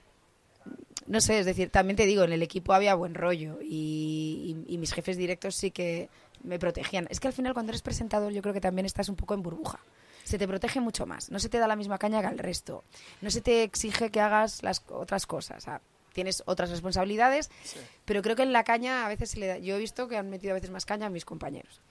no 1.06 1.22
sé, 1.22 1.40
es 1.40 1.46
decir, 1.46 1.70
también 1.70 1.96
te 1.96 2.06
digo, 2.06 2.24
en 2.24 2.34
el 2.34 2.42
equipo 2.42 2.74
había 2.74 2.96
buen 2.96 3.14
rollo 3.14 3.60
y, 3.62 4.56
mis 4.68 4.94
jefes 4.94 5.16
directos 5.16 5.56
sí 5.56 5.70
que 5.70 6.10
me 6.44 6.58
protegían. 6.58 7.08
Es 7.12 7.20
que 7.20 7.28
al 7.28 7.34
final 7.34 7.54
cuando 7.54 7.72
eres 7.72 7.84
presentador 7.84 8.34
yo 8.34 8.42
creo 8.42 8.54
que 8.54 8.62
también 8.62 8.88
estás 8.88 9.10
un 9.10 9.16
poco 9.16 9.36
en 9.36 9.44
burbuja. 9.44 9.80
Se 10.24 10.38
te 10.38 10.48
protege 10.48 10.80
mucho 10.80 11.06
más, 11.06 11.32
no 11.32 11.40
se 11.40 11.50
te 11.50 11.58
da 11.58 11.68
la 11.68 11.76
misma 11.76 11.98
caña 11.98 12.22
que 12.22 12.28
al 12.28 12.38
resto, 12.38 12.84
no 13.22 13.32
se 13.32 13.42
te 13.42 13.64
exige 13.64 14.12
que 14.12 14.22
hagas 14.22 14.64
las 14.64 14.84
otras 14.90 15.26
cosas. 15.26 15.66
Tienes 16.14 16.44
otras 16.46 16.70
responsabilidades, 16.70 17.50
Sí. 17.64 17.80
pero 18.06 18.22
creo 18.22 18.36
que 18.36 18.44
en 18.44 18.54
la 18.54 18.64
caña 18.64 19.06
a 19.06 19.10
veces 19.10 19.32
se 19.32 19.40
le 19.40 19.48
da. 19.48 19.58
Yo 19.58 19.76
he 19.76 19.80
visto 19.80 20.08
que 20.08 20.18
han 20.18 20.30
metido 20.30 20.52
a 20.52 20.56
veces 20.56 20.70
más 20.70 20.86
caña 20.86 21.08
a 21.08 21.10
mis 21.10 21.26
compañeros. 21.26 21.82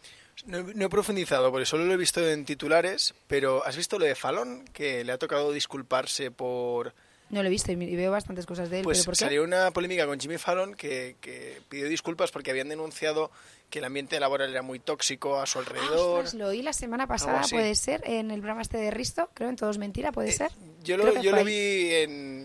No, 0.47 0.59
he- 0.59 0.75
no 0.75 0.87
he 0.87 0.89
profundizado, 0.89 1.51
porque 1.51 1.67
solo 1.67 1.85
lo 1.85 1.93
he 1.93 1.97
visto 1.99 2.27
en 2.27 2.45
titulares, 2.45 3.15
pero 3.27 3.65
¿has 3.67 3.77
visto 3.77 3.99
lo 3.99 4.05
de 4.07 4.15
Fallon? 4.15 4.65
Que 4.73 5.05
le 5.05 5.13
ha 5.13 5.19
tocado 5.19 5.53
disculparse 5.53 6.31
por... 6.31 6.95
No 7.29 7.43
lo 7.43 7.47
he 7.47 7.51
visto 7.51 7.71
y, 7.71 7.77
veo 7.77 8.11
bastantes 8.11 8.45
cosas 8.45 8.71
de 8.71 8.79
él. 8.79 8.85
Pues 8.85 8.99
¿pero 8.99 9.05
por 9.07 9.15
qué? 9.15 9.25
salió 9.25 9.45
una 9.45 9.71
polémica 9.71 10.05
con 10.05 10.19
Jimmy 10.19 10.37
Fallon 10.37 10.75
que, 10.75 11.15
que 11.21 11.61
pidió 11.69 11.89
disculpas 11.89 12.33
porque 12.33 12.51
habían 12.51 12.69
denunciado 12.69 13.31
que 13.69 13.79
el 13.79 13.85
ambiente 13.85 14.19
laboral 14.19 14.51
era 14.51 14.63
muy 14.63 14.81
tóxico 14.81 15.39
a 15.39 15.47
su 15.47 15.59
Ah, 15.59 15.63
alrededor. 15.63 16.25
ostras, 16.25 16.35
lo 16.35 16.49
oí 16.49 16.61
la 16.63 16.73
semana 16.73 17.07
pasada, 17.07 17.43
puede 17.49 17.77
ser, 17.77 18.03
en 18.05 18.33
el 18.33 18.41
programa 18.41 18.63
este 18.63 18.79
de 18.79 18.91
Risto, 18.91 19.31
creo, 19.33 19.49
en 19.49 19.55
Todos 19.55 19.79
Mentira, 19.79 20.11
puede 20.11 20.31
Eh, 20.31 20.33
ser. 20.33 20.51
Yo 20.83 20.97
lo, 20.97 21.23
yo 21.23 21.31
lo 21.31 21.45
vi 21.45 21.91
en... 21.93 22.40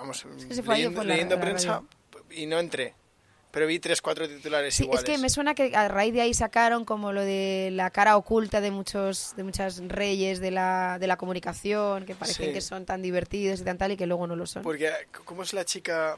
Vamos, 0.00 0.26
que 0.48 0.54
se 0.54 0.62
fue 0.62 0.74
ayer 0.74 0.86
leyendo, 0.88 1.04
la- 1.04 1.14
leyendo 1.14 1.34
la 1.36 1.40
prensa 1.40 1.82
y 2.30 2.46
no 2.46 2.58
entré. 2.58 2.94
Pero 3.52 3.66
vi 3.66 3.80
tres, 3.80 4.00
cuatro 4.00 4.28
titulares 4.28 4.74
Sí, 4.76 4.84
iguales. 4.84 5.02
es 5.02 5.10
que 5.10 5.18
me 5.18 5.28
suena 5.28 5.54
que 5.56 5.74
a 5.74 5.88
raíz 5.88 6.14
de 6.14 6.20
ahí 6.20 6.32
sacaron 6.34 6.84
como 6.84 7.12
lo 7.12 7.22
de 7.22 7.70
la 7.72 7.90
cara 7.90 8.16
oculta 8.16 8.60
de 8.60 8.70
muchos 8.70 9.34
de 9.36 9.42
muchas 9.42 9.78
reyes 9.88 10.38
de 10.40 10.52
la, 10.52 10.98
de 11.00 11.08
la 11.08 11.16
comunicación 11.16 12.06
que 12.06 12.14
parecen 12.14 12.46
Sí. 12.46 12.52
que 12.52 12.60
son 12.60 12.86
tan 12.86 13.02
divertidos 13.02 13.60
y 13.60 13.64
tan 13.64 13.76
tal 13.76 13.90
y 13.90 13.96
que 13.96 14.06
luego 14.06 14.28
no 14.28 14.36
lo 14.36 14.46
son. 14.46 14.62
Porque, 14.62 14.92
¿cómo 15.24 15.42
es 15.42 15.52
la 15.52 15.64
chica? 15.64 16.16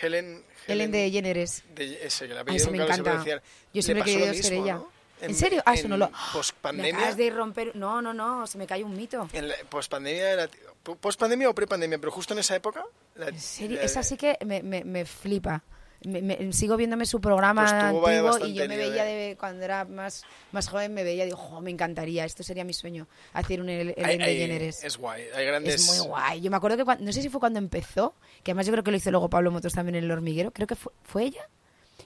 Helen... 0.00 0.42
Helen 0.66 0.90
de 0.92 1.10
Jenneres. 1.10 1.62
de 1.74 2.06
ese, 2.06 2.26
que 2.26 2.32
el 2.32 2.38
Ay, 2.38 2.44
me 2.44 2.52
nunca 2.52 2.58
lo 2.58 2.68
sé 2.68 2.84
encanta. 2.84 3.02
pronunciar. 3.02 3.42
Yo 3.74 3.82
siempre 3.82 4.10
he 4.10 4.16
querido 4.16 4.34
ser 4.34 4.52
ella. 4.54 4.74
¿no? 4.74 4.90
¿En, 5.20 5.34
serio? 5.34 5.62
Ah, 5.66 5.74
eso 5.74 5.88
no 5.88 5.96
lo... 5.98 6.10
Pospandemia. 6.32 7.14
de 7.14 7.30
romper... 7.30 7.76
No, 7.76 8.00
no, 8.00 8.14
no, 8.14 8.46
se 8.46 8.56
me 8.56 8.66
cae 8.66 8.82
un 8.84 8.96
mito. 8.96 9.28
En 9.34 9.48
la 9.48 9.54
pospandemia, 9.68 10.48
era- 10.92 11.00
pospandemia 11.00 11.48
o 11.48 11.54
prepandemia, 11.54 11.98
pero 11.98 12.12
justo 12.12 12.34
en 12.34 12.40
esa 12.40 12.56
época. 12.56 12.84
la- 13.16 13.28
En 13.28 13.38
serio, 13.40 13.76
la- 13.78 13.82
esa 13.84 14.02
sí 14.02 14.16
que 14.16 14.36
me, 14.44 14.62
me, 14.62 14.84
me 14.84 15.04
flipa. 15.04 15.62
Me- 16.02 16.22
me- 16.22 16.50
sigo 16.54 16.78
viéndome 16.78 17.04
su 17.04 17.20
programa 17.20 17.60
Pues 17.62 17.72
antiguo 17.74 18.38
y 18.46 18.54
yo 18.54 18.66
me 18.66 18.76
veía 18.78 19.06
¿eh? 19.10 19.28
de 19.28 19.36
cuando 19.36 19.62
era 19.66 19.84
más, 19.84 20.24
más 20.50 20.66
joven, 20.66 20.94
me 20.94 21.04
veía 21.04 21.24
y 21.24 21.26
digo, 21.26 21.36
"Jo, 21.36 21.60
me 21.60 21.70
encantaría, 21.70 22.24
esto 22.24 22.42
sería 22.42 22.64
mi 22.64 22.72
sueño, 22.72 23.06
hacer 23.34 23.60
un 23.60 23.68
Ellen 23.68 23.94
DeGeneres. 23.96 24.82
Es 24.82 24.96
guay. 24.96 25.24
Hay 25.34 25.44
grandes. 25.44 25.74
Es 25.74 25.86
muy 25.86 25.98
guay. 26.08 26.40
Yo 26.40 26.50
me 26.50 26.56
acuerdo 26.56 26.78
que 26.78 26.84
cuando, 26.86 27.04
no 27.04 27.12
sé 27.12 27.20
si 27.20 27.28
fue 27.28 27.38
cuando 27.38 27.58
empezó, 27.58 28.14
que 28.42 28.52
además 28.52 28.64
yo 28.66 28.72
creo 28.72 28.82
que 28.82 28.90
lo 28.92 28.96
hizo 28.96 29.10
luego 29.10 29.28
Pablo 29.28 29.50
Motos 29.50 29.74
también 29.74 29.96
en 29.96 30.04
El 30.04 30.10
Hormiguero, 30.10 30.52
creo 30.52 30.66
que 30.66 30.74
fue, 30.76 30.90
fue 31.04 31.24
ella. 31.24 31.46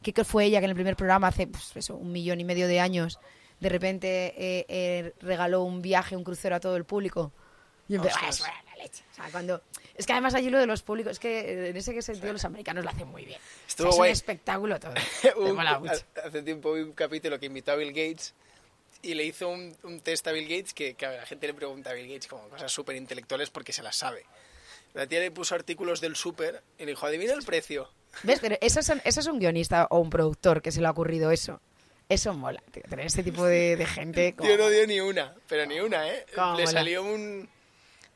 Que 0.02 0.12
que 0.12 0.24
fue 0.24 0.46
ella 0.46 0.58
que 0.58 0.64
en 0.64 0.70
el 0.70 0.76
primer 0.76 0.96
programa 0.96 1.28
hace 1.28 1.46
pues, 1.46 1.70
eso, 1.76 1.94
un 1.94 2.10
millón 2.10 2.40
y 2.40 2.44
medio 2.44 2.66
de 2.66 2.80
años, 2.80 3.20
de 3.60 3.68
repente 3.68 4.34
eh, 4.36 4.66
eh, 4.68 5.12
regaló 5.20 5.62
un 5.62 5.82
viaje, 5.82 6.16
un 6.16 6.24
crucero 6.24 6.56
a 6.56 6.60
todo 6.60 6.74
el 6.76 6.84
público. 6.84 7.30
Y 7.88 7.94
empezó, 7.94 8.18
Ostras. 8.84 8.84
"Ah, 8.84 8.84
eso 8.84 8.84
era 8.84 8.84
la 8.84 8.86
leche". 8.86 9.04
O 9.10 9.14
sea, 9.14 9.28
cuando, 9.30 9.62
es 9.96 10.06
que 10.06 10.12
además 10.12 10.34
allí 10.34 10.50
lo 10.50 10.58
de 10.58 10.66
los 10.66 10.82
públicos, 10.82 11.12
es 11.12 11.18
que 11.18 11.40
eh, 11.40 11.68
en 11.70 11.76
ese 11.76 12.02
sentido 12.02 12.32
los 12.32 12.44
americanos 12.44 12.84
lo 12.84 12.90
hacen 12.90 13.08
muy 13.08 13.24
bien. 13.24 13.38
O 13.40 13.42
sea, 13.42 13.66
Estuvo 13.68 13.88
es 13.90 13.96
guay. 13.96 14.10
un 14.10 14.12
espectáculo 14.12 14.80
todo. 14.80 14.94
Un-. 15.36 15.58
Hace 16.24 16.42
tiempo 16.42 16.72
vi 16.74 16.82
un 16.82 16.92
capítulo 16.92 17.38
que 17.38 17.46
invitó 17.46 17.72
a 17.72 17.76
Bill 17.76 17.88
Gates 17.92 18.34
y 19.02 19.14
le 19.14 19.24
hizo 19.24 19.48
un, 19.48 19.76
un 19.82 20.00
test 20.00 20.26
a 20.28 20.32
Bill 20.32 20.48
Gates 20.48 20.72
que, 20.72 20.94
que 20.94 21.04
a 21.06 21.12
la 21.12 21.26
gente 21.26 21.46
le 21.46 21.54
pregunta 21.54 21.90
a 21.90 21.92
Bill 21.92 22.08
Gates 22.08 22.26
como 22.26 22.48
cosas 22.48 22.72
súper 22.72 22.96
intelectuales 22.96 23.50
porque 23.50 23.72
se 23.72 23.82
las 23.82 23.96
sabe. 23.96 24.24
La 24.94 25.06
tía 25.06 25.18
le 25.20 25.30
puso 25.30 25.54
artículos 25.54 26.00
del 26.00 26.14
súper 26.16 26.62
y 26.78 26.84
le 26.84 26.92
dijo, 26.92 27.04
adivina 27.06 27.32
el 27.34 27.42
precio. 27.44 27.90
¿Ves? 28.22 28.38
Pero 28.40 28.56
eso 28.60 28.78
es, 28.80 28.90
eso 29.04 29.20
es 29.20 29.26
un 29.26 29.40
guionista 29.40 29.88
o 29.90 29.98
un 29.98 30.08
productor 30.08 30.62
que 30.62 30.70
se 30.70 30.80
le 30.80 30.86
ha 30.86 30.90
ocurrido 30.92 31.30
eso. 31.32 31.60
Eso 32.08 32.32
mola, 32.32 32.62
tío, 32.70 32.82
tener 32.88 33.06
este 33.06 33.22
tipo 33.24 33.44
de, 33.44 33.76
de 33.76 33.86
gente. 33.86 34.34
como- 34.36 34.48
Tío, 34.48 34.56
no 34.58 34.68
dio 34.70 34.86
ni 34.86 35.00
una, 35.00 35.34
pero 35.48 35.66
ni 35.66 35.80
una, 35.80 36.08
¿eh? 36.08 36.24
Cómo 36.34 36.52
Le 36.56 36.64
mola. 36.64 36.70
salió 36.70 37.02
un, 37.02 37.48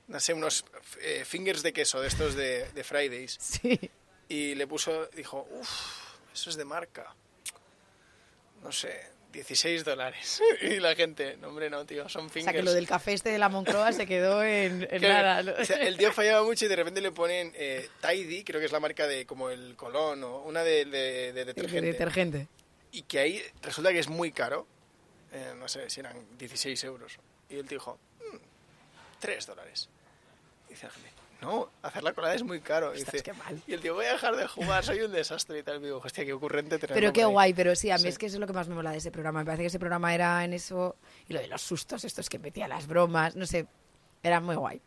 no 0.08 0.18
sé, 0.20 0.34
unos 0.34 0.64
eh, 1.00 1.24
fingers 1.24 1.62
de 1.62 1.72
queso 1.72 2.00
de 2.00 2.08
estos 2.08 2.34
de, 2.34 2.68
de 2.72 2.84
Fridays. 2.84 3.38
Sí. 3.62 3.90
Y 4.30 4.54
le 4.56 4.66
puso, 4.66 5.06
dijo, 5.14 5.46
uff, 5.50 5.70
eso 6.34 6.50
es 6.50 6.56
de 6.56 6.64
marca. 6.66 7.14
No 8.62 8.72
sé, 8.72 9.00
16 9.32 9.84
dólares. 9.84 10.42
Y 10.60 10.80
la 10.80 10.94
gente, 10.94 11.36
no 11.38 11.48
hombre, 11.48 11.70
no, 11.70 11.84
tío, 11.86 12.08
son 12.08 12.26
O 12.26 12.28
fingers. 12.28 12.44
sea, 12.52 12.52
que 12.60 12.62
lo 12.64 12.72
del 12.74 12.86
café 12.86 13.12
este 13.14 13.30
de 13.30 13.38
la 13.38 13.48
Moncloa 13.48 13.92
se 13.92 14.06
quedó 14.06 14.42
en, 14.42 14.86
en 14.90 15.02
nada. 15.02 15.54
o 15.60 15.64
sea, 15.64 15.76
el 15.78 15.96
tío 15.96 16.12
fallaba 16.12 16.44
mucho 16.44 16.64
y 16.66 16.68
de 16.68 16.76
repente 16.76 17.00
le 17.00 17.12
ponen 17.12 17.52
eh, 17.56 17.88
Tidy, 18.02 18.44
creo 18.44 18.60
que 18.60 18.66
es 18.66 18.72
la 18.72 18.80
marca 18.80 19.06
de 19.06 19.24
como 19.26 19.48
el 19.50 19.76
Colón 19.76 20.22
o 20.24 20.42
una 20.42 20.62
de, 20.62 20.84
de- 20.84 21.32
de 21.32 21.40
El 21.40 21.46
detergente. 21.46 21.86
detergente. 21.92 22.48
Y 22.92 23.02
que 23.02 23.18
ahí 23.20 23.42
resulta 23.62 23.92
que 23.92 23.98
es 24.00 24.08
muy 24.08 24.32
caro. 24.32 24.66
Eh, 25.32 25.54
no 25.58 25.68
sé 25.68 25.88
si 25.90 26.00
eran 26.00 26.16
16 26.38 26.82
euros. 26.84 27.18
Y 27.50 27.56
tío 27.56 27.62
dijo, 27.64 27.98
"Mm, 28.32 28.36
3 29.20 29.46
dólares. 29.46 29.88
Dice 30.86 31.08
no, 31.40 31.70
hacer 31.82 32.02
la 32.02 32.12
colada 32.14 32.34
es 32.34 32.42
muy 32.42 32.60
caro. 32.60 32.92
Y, 32.96 32.98
dice, 33.04 33.32
mal. 33.34 33.62
y 33.66 33.72
el 33.74 33.80
tío, 33.80 33.94
voy 33.94 34.06
a 34.06 34.12
dejar 34.12 34.34
de 34.34 34.48
jugar, 34.48 34.84
soy 34.84 35.00
un 35.02 35.12
desastre 35.12 35.60
y 35.60 35.62
tal. 35.62 35.80
Y 35.80 35.84
digo, 35.84 36.00
hostia, 36.04 36.24
qué 36.24 36.32
ocurrente 36.32 36.78
tenerlo 36.78 36.94
Pero 36.96 37.12
qué 37.12 37.20
por 37.20 37.28
ahí". 37.28 37.32
guay, 37.32 37.54
pero 37.54 37.76
sí, 37.76 37.90
a 37.92 37.96
mí 37.96 38.02
Sí. 38.02 38.08
es 38.08 38.18
que 38.18 38.26
eso 38.26 38.36
es 38.36 38.40
lo 38.40 38.46
que 38.48 38.52
más 38.52 38.66
me 38.68 38.74
mola 38.74 38.90
de 38.90 38.98
ese 38.98 39.12
programa. 39.12 39.38
Me 39.38 39.44
parece 39.44 39.62
que 39.62 39.66
ese 39.68 39.78
programa 39.78 40.12
era 40.12 40.44
en 40.44 40.52
eso. 40.52 40.96
Y 41.28 41.34
lo 41.34 41.40
de 41.40 41.46
los 41.46 41.62
sustos, 41.62 42.02
estos 42.04 42.28
que 42.28 42.40
metía 42.40 42.66
las 42.66 42.88
bromas, 42.88 43.36
no 43.36 43.46
sé. 43.46 43.66
Era 44.22 44.40
muy 44.40 44.56
guay. 44.56 44.80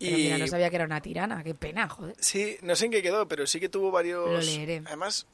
Pero 0.00 0.18
Y 0.18 0.24
mira, 0.24 0.38
no 0.38 0.46
sabía 0.48 0.70
que 0.70 0.76
era 0.76 0.86
una 0.86 1.00
tirana. 1.00 1.44
Qué 1.44 1.54
pena, 1.54 1.88
joder. 1.88 2.16
sí, 2.18 2.56
no 2.62 2.74
sé 2.74 2.86
en 2.86 2.90
qué 2.90 3.00
quedó, 3.00 3.28
pero 3.28 3.46
sí 3.46 3.60
que 3.60 3.68
tuvo 3.68 3.92
varios... 3.92 4.28
Lo 4.28 4.40
leeré. 4.40 4.82
Además, 4.86 5.26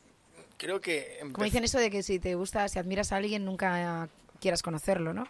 creo 0.58 0.82
que... 0.82 1.18
Como 1.32 1.44
dicen 1.44 1.64
eso 1.64 1.78
de 1.78 1.90
que 1.90 2.02
si 2.02 2.18
te 2.20 2.34
gusta, 2.34 2.68
si 2.68 2.78
admiras 2.78 3.10
a 3.12 3.16
alguien, 3.16 3.46
nunca 3.46 4.08
quieras 4.38 4.62
conocerlo, 4.62 5.14
¿no? 5.14 5.26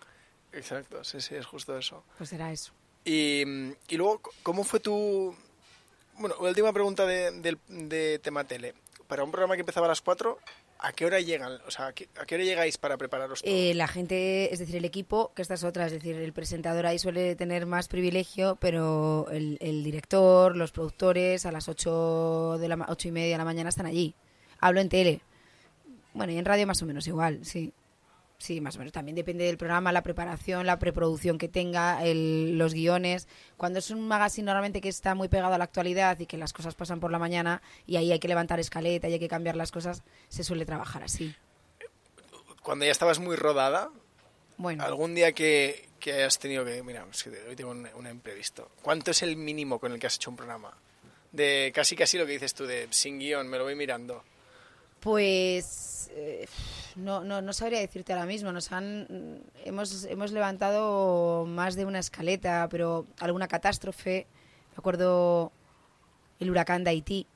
Exacto, 0.52 1.04
sí, 1.04 1.20
sí, 1.20 1.36
es 1.36 1.46
justo 1.46 1.78
eso. 1.78 2.04
Pues 2.18 2.32
era 2.32 2.50
eso. 2.52 2.72
Y, 3.04 3.42
y 3.88 3.96
luego, 3.96 4.20
¿cómo 4.42 4.64
fue 4.64 4.80
tu...? 4.80 5.34
Bueno, 6.18 6.36
última 6.40 6.72
pregunta 6.72 7.04
de, 7.06 7.30
del- 7.40 7.58
de 7.68 8.18
tema 8.20 8.44
tele. 8.44 8.74
Para 9.08 9.24
un 9.24 9.30
programa 9.30 9.54
que 9.54 9.60
empezaba 9.60 9.86
a 9.86 9.88
las 9.88 10.00
4, 10.02 10.38
¿a 10.78 10.92
qué 10.92 11.04
hora 11.06 11.20
llegan? 11.20 11.58
O 11.66 11.70
sea, 11.70 11.86
¿a 11.88 11.92
qué, 11.92 12.08
hora 12.34 12.44
llegáis 12.44 12.78
para 12.78 12.96
prepararos 12.96 13.42
todo? 13.42 13.50
Eh, 13.52 13.74
la 13.74 13.88
gente, 13.88 14.52
es 14.52 14.58
decir, 14.58 14.76
el 14.76 14.84
equipo, 14.84 15.32
que 15.34 15.42
esta 15.42 15.54
es 15.54 15.64
otra, 15.64 15.86
es 15.86 15.92
decir, 15.92 16.16
el 16.16 16.32
presentador 16.32 16.86
ahí 16.86 16.98
suele 16.98 17.34
tener 17.34 17.66
más 17.66 17.88
privilegio, 17.88 18.56
pero 18.60 19.26
el, 19.30 19.58
el 19.60 19.82
director, 19.82 20.56
los 20.56 20.70
productores, 20.72 21.44
a 21.46 21.52
las 21.52 21.68
8, 21.68 22.58
de 22.58 22.68
la, 22.68 22.86
ocho 22.88 23.08
y 23.08 23.12
media 23.12 23.32
de 23.32 23.38
la 23.38 23.44
mañana 23.44 23.68
están 23.70 23.86
allí. 23.86 24.14
Hablo 24.60 24.80
en 24.80 24.88
tele. 24.88 25.20
Bueno, 26.14 26.32
y 26.32 26.38
en 26.38 26.44
radio 26.44 26.66
más 26.66 26.80
o 26.82 26.86
menos 26.86 27.06
igual, 27.06 27.44
sí. 27.44 27.72
Sí, 28.42 28.60
más 28.60 28.74
o 28.74 28.80
menos. 28.80 28.92
También 28.92 29.14
depende 29.14 29.44
del 29.44 29.56
programa, 29.56 29.92
la 29.92 30.02
preparación, 30.02 30.66
la 30.66 30.80
preproducción 30.80 31.38
que 31.38 31.48
tenga, 31.48 32.04
el- 32.04 32.58
los 32.58 32.74
guiones. 32.74 33.28
Cuando 33.56 33.78
es 33.78 33.90
un 33.92 34.08
magazine 34.08 34.46
normalmente 34.46 34.80
que 34.80 34.88
está 34.88 35.14
muy 35.14 35.28
pegado 35.28 35.54
a 35.54 35.58
la 35.58 35.62
actualidad 35.64 36.18
y 36.18 36.26
que 36.26 36.36
las 36.36 36.52
cosas 36.52 36.74
pasan 36.74 36.98
por 36.98 37.12
la 37.12 37.20
mañana 37.20 37.62
y 37.86 37.98
ahí 37.98 38.10
hay 38.10 38.18
que 38.18 38.26
levantar 38.26 38.58
escaleta 38.58 39.08
y 39.08 39.12
hay 39.12 39.20
que 39.20 39.28
cambiar 39.28 39.54
las 39.54 39.70
cosas, 39.70 40.02
se 40.28 40.42
suele 40.42 40.66
trabajar 40.66 41.04
así. 41.04 41.32
Cuando 42.64 42.84
ya 42.84 42.90
estabas 42.90 43.20
muy 43.20 43.36
rodada, 43.36 43.90
Bueno, 44.56 44.82
algún 44.82 45.14
día 45.14 45.30
que, 45.32 45.88
que 46.00 46.12
hayas 46.14 46.40
tenido 46.40 46.64
que... 46.64 46.82
Mira, 46.82 47.06
es 47.12 47.22
que 47.22 47.30
hoy 47.48 47.54
tengo 47.54 47.70
un, 47.70 47.88
un 47.94 48.06
imprevisto. 48.08 48.72
¿Cuánto 48.82 49.12
es 49.12 49.22
el 49.22 49.36
mínimo 49.36 49.78
con 49.78 49.92
el 49.92 50.00
que 50.00 50.08
has 50.08 50.16
hecho 50.16 50.30
un 50.30 50.36
programa? 50.36 50.76
De 51.30 51.70
casi 51.72 51.94
casi 51.94 52.18
lo 52.18 52.26
que 52.26 52.32
dices 52.32 52.54
tú, 52.54 52.66
de 52.66 52.88
sin 52.90 53.20
guion, 53.20 53.46
me 53.46 53.56
lo 53.58 53.62
voy 53.64 53.76
mirando. 53.76 54.24
Pues 55.02 56.10
eh, 56.14 56.46
no, 56.94 57.24
no, 57.24 57.42
no 57.42 57.52
sabría 57.52 57.80
decirte 57.80 58.12
ahora 58.12 58.24
mismo. 58.24 58.52
Nos 58.52 58.70
han 58.70 59.42
hemos, 59.64 60.04
hemos 60.04 60.30
levantado 60.30 61.44
más 61.44 61.74
de 61.74 61.84
una 61.84 61.98
escaleta, 61.98 62.68
pero 62.70 63.06
alguna 63.18 63.48
catástrofe. 63.48 64.28
Me 64.70 64.76
acuerdo 64.78 65.50
el 66.38 66.50
huracán 66.50 66.84
de 66.84 66.90
Haití, 66.90 67.26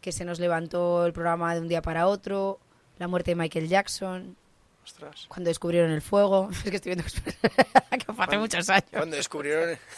que 0.00 0.12
se 0.12 0.24
nos 0.24 0.40
levantó 0.40 1.04
el 1.04 1.12
programa 1.12 1.54
de 1.54 1.60
un 1.60 1.68
día 1.68 1.82
para 1.82 2.06
otro. 2.06 2.58
La 2.98 3.06
muerte 3.06 3.32
de 3.32 3.36
Michael 3.36 3.68
Jackson, 3.68 4.36
Ostras. 4.84 5.26
cuando 5.28 5.48
descubrieron 5.48 5.90
el 5.90 6.02
fuego. 6.02 6.50
Es 6.64 6.70
que 6.70 6.76
estoy 6.76 6.94
viendo 6.94 7.04
que 7.04 8.12
fue 8.12 8.24
hace 8.24 8.38
muchos 8.38 8.68
años. 8.68 8.90
Cuando 8.90 9.16
descubrieron... 9.16 9.78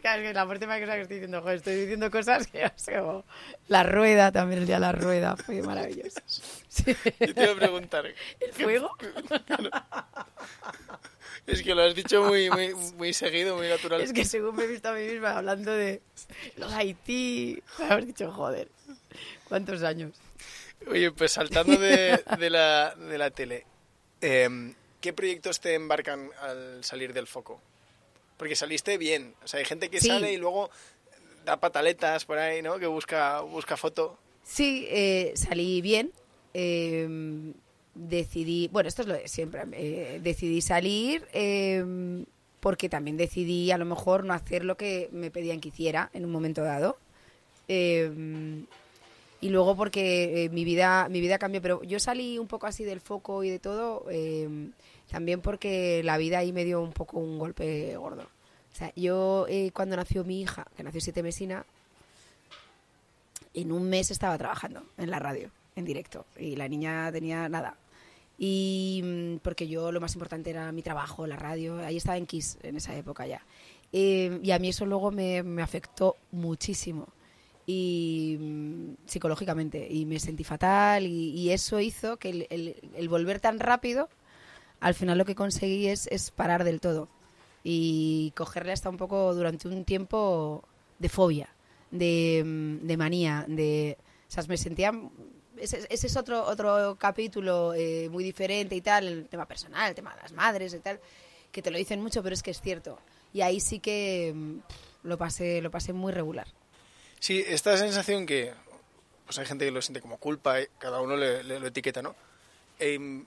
Claro, 0.00 0.22
es 0.22 0.28
que 0.28 0.34
la 0.34 0.44
Michael 0.44 0.80
Jackson 0.80 1.00
estoy 1.02 1.16
diciendo, 1.16 1.42
joder, 1.42 1.56
estoy 1.58 1.74
diciendo 1.76 2.10
cosas 2.10 2.48
que 2.48 2.64
no 2.64 2.72
sé, 2.74 3.00
La 3.68 3.84
rueda, 3.84 4.32
también 4.32 4.62
el 4.62 4.66
día 4.66 4.76
de 4.76 4.80
la 4.80 4.90
rueda, 4.92 5.36
fue 5.36 5.62
maravilloso. 5.62 6.20
Sí. 6.26 6.96
Yo 7.20 7.34
te 7.34 7.42
iba 7.44 7.52
a 7.52 7.56
preguntar... 7.56 8.04
¿El 8.40 8.52
fuego? 8.52 8.90
Es 11.46 11.62
que 11.62 11.74
lo 11.74 11.82
has 11.82 11.94
dicho 11.94 12.24
muy, 12.24 12.50
muy, 12.50 12.74
muy 12.96 13.12
seguido, 13.14 13.56
muy 13.56 13.68
natural. 13.68 14.00
Es 14.00 14.12
que 14.12 14.24
según 14.24 14.56
me 14.56 14.64
he 14.64 14.66
visto 14.66 14.88
a 14.88 14.92
mí 14.92 15.02
misma 15.02 15.38
hablando 15.38 15.72
de 15.72 16.02
los 16.56 16.72
Haití, 16.72 17.62
me 17.78 17.84
haber 17.86 18.06
dicho, 18.06 18.30
joder, 18.32 18.68
¿cuántos 19.48 19.82
años? 19.82 20.12
Oye, 20.90 21.10
pues 21.12 21.32
saltando 21.32 21.78
de, 21.78 22.24
de 22.38 22.50
la, 22.50 22.94
de 22.94 23.18
la 23.18 23.30
tele, 23.30 23.64
em, 24.20 24.74
¿qué 25.00 25.12
proyectos 25.12 25.60
te 25.60 25.74
embarcan 25.74 26.30
al 26.40 26.82
salir 26.84 27.12
del 27.12 27.26
foco? 27.26 27.60
Porque 28.36 28.56
saliste 28.56 28.96
bien. 28.98 29.34
O 29.44 29.48
sea, 29.48 29.58
hay 29.58 29.66
gente 29.66 29.88
que 29.90 30.00
Sí. 30.00 30.08
sale 30.08 30.32
y 30.32 30.36
luego 30.36 30.70
da 31.44 31.58
pataletas 31.58 32.24
por 32.24 32.38
ahí, 32.38 32.62
¿no? 32.62 32.78
Que 32.78 32.86
busca, 32.86 33.40
busca 33.40 33.76
foto. 33.76 34.18
Sí, 34.44 34.86
eh, 34.88 35.32
salí 35.36 35.80
bien. 35.80 36.12
eh, 36.54 37.52
decidí, 37.94 38.68
bueno, 38.68 38.88
esto 38.88 39.02
es 39.02 39.08
lo 39.08 39.14
de 39.14 39.26
siempre. 39.28 39.62
eh, 39.72 40.20
decidí 40.22 40.60
salir 40.60 41.26
eh, 41.32 41.84
porque 42.60 42.88
también 42.88 43.16
decidí 43.16 43.70
a 43.72 43.78
lo 43.78 43.84
mejor 43.84 44.24
no 44.24 44.32
hacer 44.34 44.64
lo 44.64 44.76
que 44.76 45.08
me 45.12 45.30
pedían 45.32 45.60
que 45.60 45.68
hiciera 45.68 46.10
en 46.14 46.24
un 46.24 46.30
momento 46.30 46.62
dado. 46.62 46.96
Y 49.40 49.50
luego 49.50 49.76
porque 49.76 50.44
eh, 50.44 50.48
mi 50.48 50.64
vida 50.64 51.08
mi 51.08 51.20
vida 51.20 51.38
cambió, 51.38 51.62
pero 51.62 51.82
yo 51.84 52.00
salí 52.00 52.38
un 52.38 52.48
poco 52.48 52.66
así 52.66 52.84
del 52.84 53.00
foco 53.00 53.44
y 53.44 53.50
de 53.50 53.60
todo, 53.60 54.04
eh, 54.10 54.48
también 55.10 55.40
porque 55.40 56.02
la 56.04 56.18
vida 56.18 56.38
ahí 56.38 56.52
me 56.52 56.64
dio 56.64 56.82
un 56.82 56.92
poco 56.92 57.18
un 57.18 57.38
golpe 57.38 57.96
gordo. 57.96 58.22
O 58.22 58.76
sea, 58.76 58.92
yo 58.94 59.46
eh, 59.48 59.70
cuando 59.72 59.96
nació 59.96 60.24
mi 60.24 60.40
hija, 60.40 60.66
que 60.76 60.82
nació 60.82 61.00
siete 61.00 61.22
mesina, 61.22 61.64
en 63.54 63.72
un 63.72 63.88
mes 63.88 64.10
estaba 64.10 64.36
trabajando 64.38 64.84
en 64.98 65.10
la 65.10 65.18
radio, 65.18 65.50
en 65.76 65.84
directo, 65.84 66.26
y 66.36 66.56
la 66.56 66.68
niña 66.68 67.10
tenía 67.12 67.48
nada. 67.48 67.76
Y 68.38 69.00
mm, 69.04 69.36
porque 69.38 69.66
yo 69.66 69.90
lo 69.90 70.00
más 70.00 70.14
importante 70.14 70.50
era 70.50 70.70
mi 70.72 70.82
trabajo, 70.82 71.26
la 71.26 71.36
radio, 71.36 71.78
ahí 71.78 71.96
estaba 71.96 72.18
en 72.18 72.26
Kiss 72.26 72.58
en 72.62 72.76
esa 72.76 72.94
época 72.96 73.26
ya. 73.26 73.42
Eh, 73.92 74.38
y 74.42 74.50
a 74.50 74.58
mí 74.58 74.68
eso 74.68 74.84
luego 74.84 75.10
me, 75.10 75.42
me 75.42 75.62
afectó 75.62 76.16
muchísimo 76.30 77.08
y 77.70 78.38
mm, 78.40 78.94
psicológicamente 79.04 79.86
y 79.90 80.06
me 80.06 80.18
sentí 80.18 80.42
fatal 80.42 81.06
y, 81.06 81.50
eso 81.50 81.78
hizo 81.80 82.16
que 82.16 82.48
el, 82.48 83.08
volver 83.10 83.40
tan 83.40 83.60
rápido 83.60 84.08
al 84.80 84.94
final 84.94 85.18
lo 85.18 85.26
que 85.26 85.34
conseguí 85.34 85.86
es, 85.86 86.06
es 86.06 86.30
parar 86.30 86.64
del 86.64 86.80
todo 86.80 87.10
y 87.62 88.32
cogerle 88.34 88.72
hasta 88.72 88.88
un 88.88 88.96
poco 88.96 89.34
durante 89.34 89.68
un 89.68 89.84
tiempo 89.84 90.64
de 90.98 91.10
fobia, 91.10 91.50
de, 91.90 92.42
mm, 92.42 92.96
manía, 92.96 93.44
de... 93.46 93.98
O 94.34 94.48
me 94.48 94.56
sentía... 94.56 94.92
Ese, 95.58 95.86
ese 95.90 96.06
es 96.06 96.16
otro, 96.16 96.44
otro 96.44 96.96
capítulo 96.98 97.74
eh, 97.74 98.08
muy 98.08 98.24
diferente 98.24 98.76
y 98.76 98.80
tal, 98.80 99.08
el 99.08 99.28
tema 99.28 99.44
personal, 99.46 99.90
el 99.90 99.94
tema 99.94 100.14
de 100.14 100.22
las 100.22 100.32
madres 100.32 100.72
y 100.72 100.78
tal, 100.78 101.00
que 101.50 101.60
te 101.60 101.70
lo 101.70 101.76
dicen 101.76 102.00
mucho, 102.00 102.22
pero 102.22 102.32
es 102.32 102.42
que 102.42 102.52
es 102.52 102.60
cierto. 102.62 102.98
Y 103.34 103.42
ahí 103.42 103.60
sí 103.60 103.80
que 103.80 104.32
mm, 104.34 104.58
lo 105.02 105.18
pasé, 105.18 105.60
lo 105.60 105.70
pasé 105.70 105.92
muy 105.92 106.12
regular. 106.12 106.46
Sí, 107.20 107.44
esta 107.46 107.76
sensación 107.76 108.26
que 108.26 108.52
pues 109.26 109.38
hay 109.38 109.46
gente 109.46 109.64
que 109.64 109.70
lo 109.70 109.82
siente 109.82 110.00
como 110.00 110.16
culpa, 110.16 110.60
eh, 110.60 110.70
cada 110.78 111.00
uno 111.02 111.16
le, 111.16 111.42
le- 111.44 111.60
lo 111.60 111.66
etiqueta, 111.66 112.00
¿no? 112.00 112.14
Em, 112.78 113.26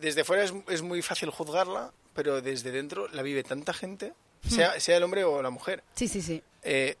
desde 0.00 0.24
fuera 0.24 0.42
es, 0.42 0.52
es 0.68 0.82
muy 0.82 1.02
fácil 1.02 1.30
juzgarla, 1.30 1.92
pero 2.14 2.40
desde 2.40 2.72
dentro 2.72 3.06
la 3.08 3.22
vive 3.22 3.44
tanta 3.44 3.72
gente, 3.72 4.12
sea, 4.48 4.80
sea 4.80 4.96
el 4.96 5.02
hombre 5.04 5.22
o 5.24 5.40
la 5.42 5.50
mujer, 5.50 5.84
Sí, 5.94 6.08
sí, 6.08 6.20
sí. 6.22 6.42
eh, 6.62 6.96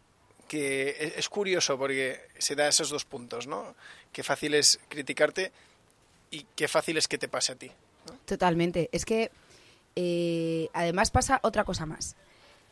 que 0.46 0.90
es, 1.00 1.16
es 1.16 1.28
curioso 1.28 1.76
porque 1.78 2.20
se 2.38 2.54
da 2.54 2.68
esos 2.68 2.90
dos 2.90 3.04
puntos, 3.04 3.46
¿no? 3.46 3.74
Qué 4.12 4.22
fácil 4.22 4.54
es 4.54 4.78
criticarte 4.88 5.50
y 6.30 6.46
qué 6.54 6.68
fácil 6.68 6.98
es 6.98 7.08
que 7.08 7.18
te 7.18 7.28
pase 7.28 7.52
a 7.52 7.56
ti. 7.56 7.70
Totalmente. 8.26 8.88
Es 8.92 9.04
que 9.04 9.30
eh, 9.96 10.68
además 10.72 11.10
pasa 11.10 11.40
otra 11.42 11.64
cosa 11.64 11.86
más. 11.86 12.14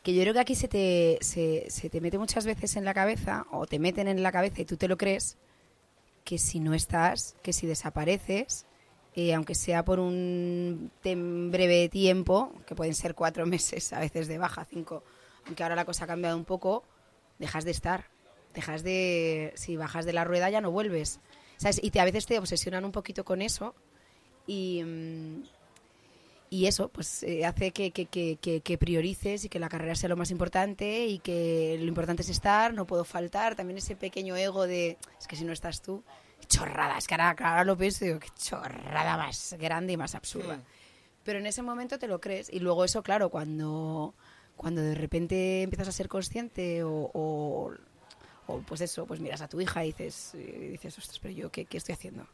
Que 0.03 0.15
yo 0.15 0.23
creo 0.23 0.35
que 0.35 0.41
aquí 0.41 0.55
se 0.55 0.69
te, 0.69 1.19
se, 1.21 1.91
te 1.91 2.01
mete 2.01 2.19
muchas 2.19 2.47
veces 2.47 2.77
en 2.77 2.85
la 2.85 2.95
cabeza, 2.95 3.47
o 3.51 3.67
te 3.67 3.79
meten 3.79 4.09
en 4.09 4.23
la 4.23 4.33
cabeza 4.33 4.63
y 4.63 4.65
tú 4.65 4.77
te 4.77 4.89
lo 4.89 4.97
crees, 4.97 5.37
que 6.25 6.39
si 6.39 6.61
no 6.61 6.75
estás, 6.75 7.37
que 7.43 7.53
si 7.53 7.67
desapareces, 7.67 8.67
eh, 9.15 9.35
aunque 9.35 9.55
sea 9.55 9.85
por 9.85 9.99
un 9.99 10.91
breve 11.03 11.89
tiempo, 11.89 12.53
que 12.67 12.75
pueden 12.75 12.95
ser 12.95 13.15
cuatro 13.15 13.47
meses, 13.55 13.93
a 13.93 14.01
veces 14.01 14.29
de 14.29 14.39
baja, 14.39 14.65
cinco, 14.65 15.03
aunque 15.47 15.63
ahora 15.63 15.77
la 15.77 15.85
cosa 15.85 16.05
ha 16.05 16.07
cambiado 16.07 16.37
un 16.37 16.45
poco, 16.45 16.85
dejas 17.39 17.65
de 17.65 17.71
estar. 17.71 18.05
Dejas 18.55 18.83
de. 18.83 19.53
Si 19.57 19.77
bajas 19.77 20.05
de 20.05 20.13
la 20.13 20.25
rueda 20.25 20.51
ya 20.51 20.61
no 20.61 20.71
vuelves. 20.71 21.21
¿Sabes? 21.59 21.81
Y 21.83 21.91
te, 21.91 22.01
a 22.01 22.05
veces 22.05 22.27
te 22.27 22.39
obsesionan 22.39 22.85
un 22.85 22.93
poquito 22.93 23.25
con 23.25 23.43
eso 23.43 23.75
y, 24.47 24.83
mm, 24.85 25.43
y 26.51 26.67
eso 26.67 26.89
pues 26.89 27.23
eh, 27.25 27.45
hace 27.45 27.73
que, 27.73 27.91
que- 27.91 28.07
que- 28.07 28.39
que- 28.61 28.79
priorices 28.79 29.45
y 29.45 29.49
que 29.49 29.59
la 29.59 29.69
carrera 29.69 29.95
sea 29.95 30.09
lo 30.09 30.17
más 30.17 30.31
importante 30.31 31.07
y 31.07 31.19
que 31.19 31.77
lo 31.81 31.87
importante 31.87 32.23
es 32.23 32.29
estar, 32.31 32.73
no 32.75 32.87
puedo 32.87 33.05
faltar. 33.05 33.55
También 33.55 33.79
ese 33.79 33.97
pequeño 33.97 34.35
ego 34.37 34.67
de, 34.67 34.97
es 35.21 35.27
que 35.27 35.37
si 35.37 35.45
no 35.45 35.53
estás 35.53 35.83
tú, 35.83 36.03
chorrada, 36.47 36.97
es 36.97 37.07
que 37.07 37.15
ahora, 37.15 37.31
ahora 37.39 37.65
lo 37.65 37.77
pienso 37.77 38.05
y 38.05 38.09
digo, 38.09 38.21
qué 38.21 38.29
chorrada 38.39 39.17
más 39.19 39.55
grande 39.59 39.93
y 39.93 39.97
más 39.99 40.15
absurda. 40.15 40.61
Pero 41.25 41.39
en 41.39 41.47
ese 41.47 41.61
momento 41.63 41.99
te 41.99 42.07
lo 42.09 42.21
crees 42.21 42.49
y 42.51 42.61
luego 42.61 42.85
eso, 42.85 43.03
claro, 43.03 43.29
cuando, 43.29 44.15
cuando 44.57 44.81
de 44.81 44.95
repente 44.95 45.63
empiezas 45.63 45.89
a 45.89 45.93
ser 45.93 46.09
consciente 46.09 46.83
o, 46.85 47.11
o, 47.13 47.75
o, 48.47 48.59
pues 48.61 48.81
eso, 48.81 49.05
pues 49.05 49.21
miras 49.21 49.43
a 49.43 49.49
tu 49.49 49.61
hija 49.61 49.85
y 49.85 49.89
dices, 49.89 50.33
y 50.35 50.69
dices 50.69 50.97
ostras, 50.97 51.19
pero 51.19 51.35
yo 51.35 51.51
qué, 51.53 51.67
qué 51.67 51.77
estoy 51.77 51.93
haciendo, 51.93 52.27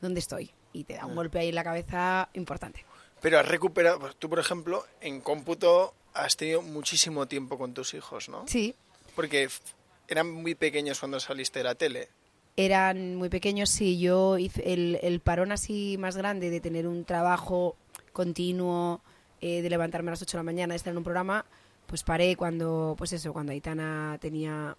¿dónde 0.00 0.20
estoy? 0.20 0.50
Y 0.72 0.84
te 0.84 0.94
da 0.94 1.04
un 1.04 1.12
Mm. 1.12 1.16
golpe 1.16 1.38
ahí 1.40 1.50
en 1.50 1.54
la 1.56 1.64
cabeza 1.64 2.30
importante. 2.32 2.86
Pero 3.20 3.38
has 3.38 3.48
recuperado, 3.48 3.98
pues, 3.98 4.16
tú 4.16 4.28
por 4.28 4.38
ejemplo, 4.38 4.84
en 5.00 5.20
cómputo 5.20 5.94
has 6.14 6.36
tenido 6.36 6.62
muchísimo 6.62 7.26
tiempo 7.26 7.58
con 7.58 7.74
tus 7.74 7.94
hijos, 7.94 8.28
¿no? 8.28 8.44
Sí, 8.46 8.74
Porque 9.14 9.48
eran 10.08 10.30
muy 10.30 10.54
pequeños 10.54 10.98
cuando 11.00 11.20
saliste 11.20 11.60
de 11.60 11.64
la 11.64 11.74
tele. 11.74 12.08
eran 12.56 13.14
muy 13.16 13.28
pequeños, 13.28 13.70
sí, 13.70 13.98
yo 14.00 14.36
hice 14.38 14.72
el, 14.72 14.98
el 15.02 15.20
parón 15.20 15.52
así 15.52 15.96
más 15.98 16.16
grande 16.16 16.50
de 16.50 16.60
tener 16.60 16.86
un 16.88 17.04
trabajo 17.04 17.76
continuo, 18.12 19.00
eh, 19.40 19.62
de 19.62 19.70
levantarme 19.70 20.10
a 20.10 20.12
las 20.12 20.22
8 20.22 20.36
de 20.36 20.38
la 20.40 20.42
mañana, 20.42 20.72
de 20.72 20.76
estar 20.76 20.90
en 20.90 20.98
un 20.98 21.04
programa, 21.04 21.44
pues 21.86 22.02
paré 22.02 22.34
cuando, 22.34 22.96
pues 22.98 23.12
eso, 23.12 23.32
cuando 23.32 23.52
Aitana 23.52 24.18
tenía, 24.20 24.76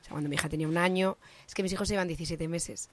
o 0.00 0.04
sea, 0.04 0.10
cuando 0.10 0.28
mi 0.28 0.34
hija 0.36 0.50
tenía 0.50 0.68
un 0.68 0.76
año, 0.76 1.16
es 1.46 1.54
que 1.54 1.62
mis 1.62 1.72
hijos 1.72 1.88
llevan 1.88 2.06
17 2.08 2.48
meses. 2.48 2.90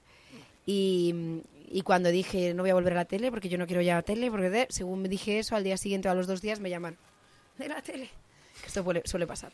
Y, 0.64 1.42
y 1.70 1.82
cuando 1.82 2.10
dije, 2.10 2.52
no 2.52 2.62
voy 2.64 2.70
a 2.70 2.74
volver 2.74 2.92
a 2.94 2.96
la 2.96 3.04
tele 3.04 3.30
porque 3.30 3.48
yo 3.48 3.56
no 3.56 3.66
quiero 3.66 3.80
ya 3.80 3.94
la 3.94 4.02
tele, 4.02 4.30
porque 4.30 4.50
de- 4.50 4.66
según 4.70 5.00
me 5.02 5.08
dije 5.08 5.38
eso, 5.38 5.54
al 5.56 5.64
día 5.64 5.76
siguiente 5.76 6.08
a 6.08 6.14
los 6.14 6.26
dos 6.26 6.42
días 6.42 6.58
me 6.60 6.68
llaman 6.68 6.96
de 7.58 7.68
la 7.68 7.80
tele. 7.80 8.10
Esto 8.66 8.84
suele 9.04 9.26
pasar. 9.26 9.52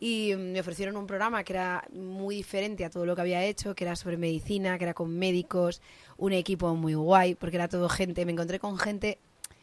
Y 0.00 0.32
mm, 0.34 0.52
me 0.52 0.60
ofrecieron 0.60 0.96
un 0.96 1.06
programa 1.06 1.44
que 1.44 1.52
era 1.52 1.84
muy 1.92 2.36
diferente 2.36 2.84
a 2.84 2.90
todo 2.90 3.04
lo 3.04 3.14
que 3.14 3.20
había 3.20 3.44
hecho, 3.44 3.74
que 3.74 3.84
era 3.84 3.96
sobre 3.96 4.16
medicina, 4.16 4.78
que 4.78 4.84
era 4.84 4.94
con 4.94 5.16
médicos, 5.18 5.82
un 6.16 6.32
equipo 6.32 6.74
muy 6.74 6.94
guay, 6.94 7.34
porque 7.34 7.56
era 7.56 7.68
todo 7.68 7.88
gente, 7.88 8.24
me 8.24 8.32
encontré 8.32 8.58
con 8.58 8.78
gente 8.78 9.18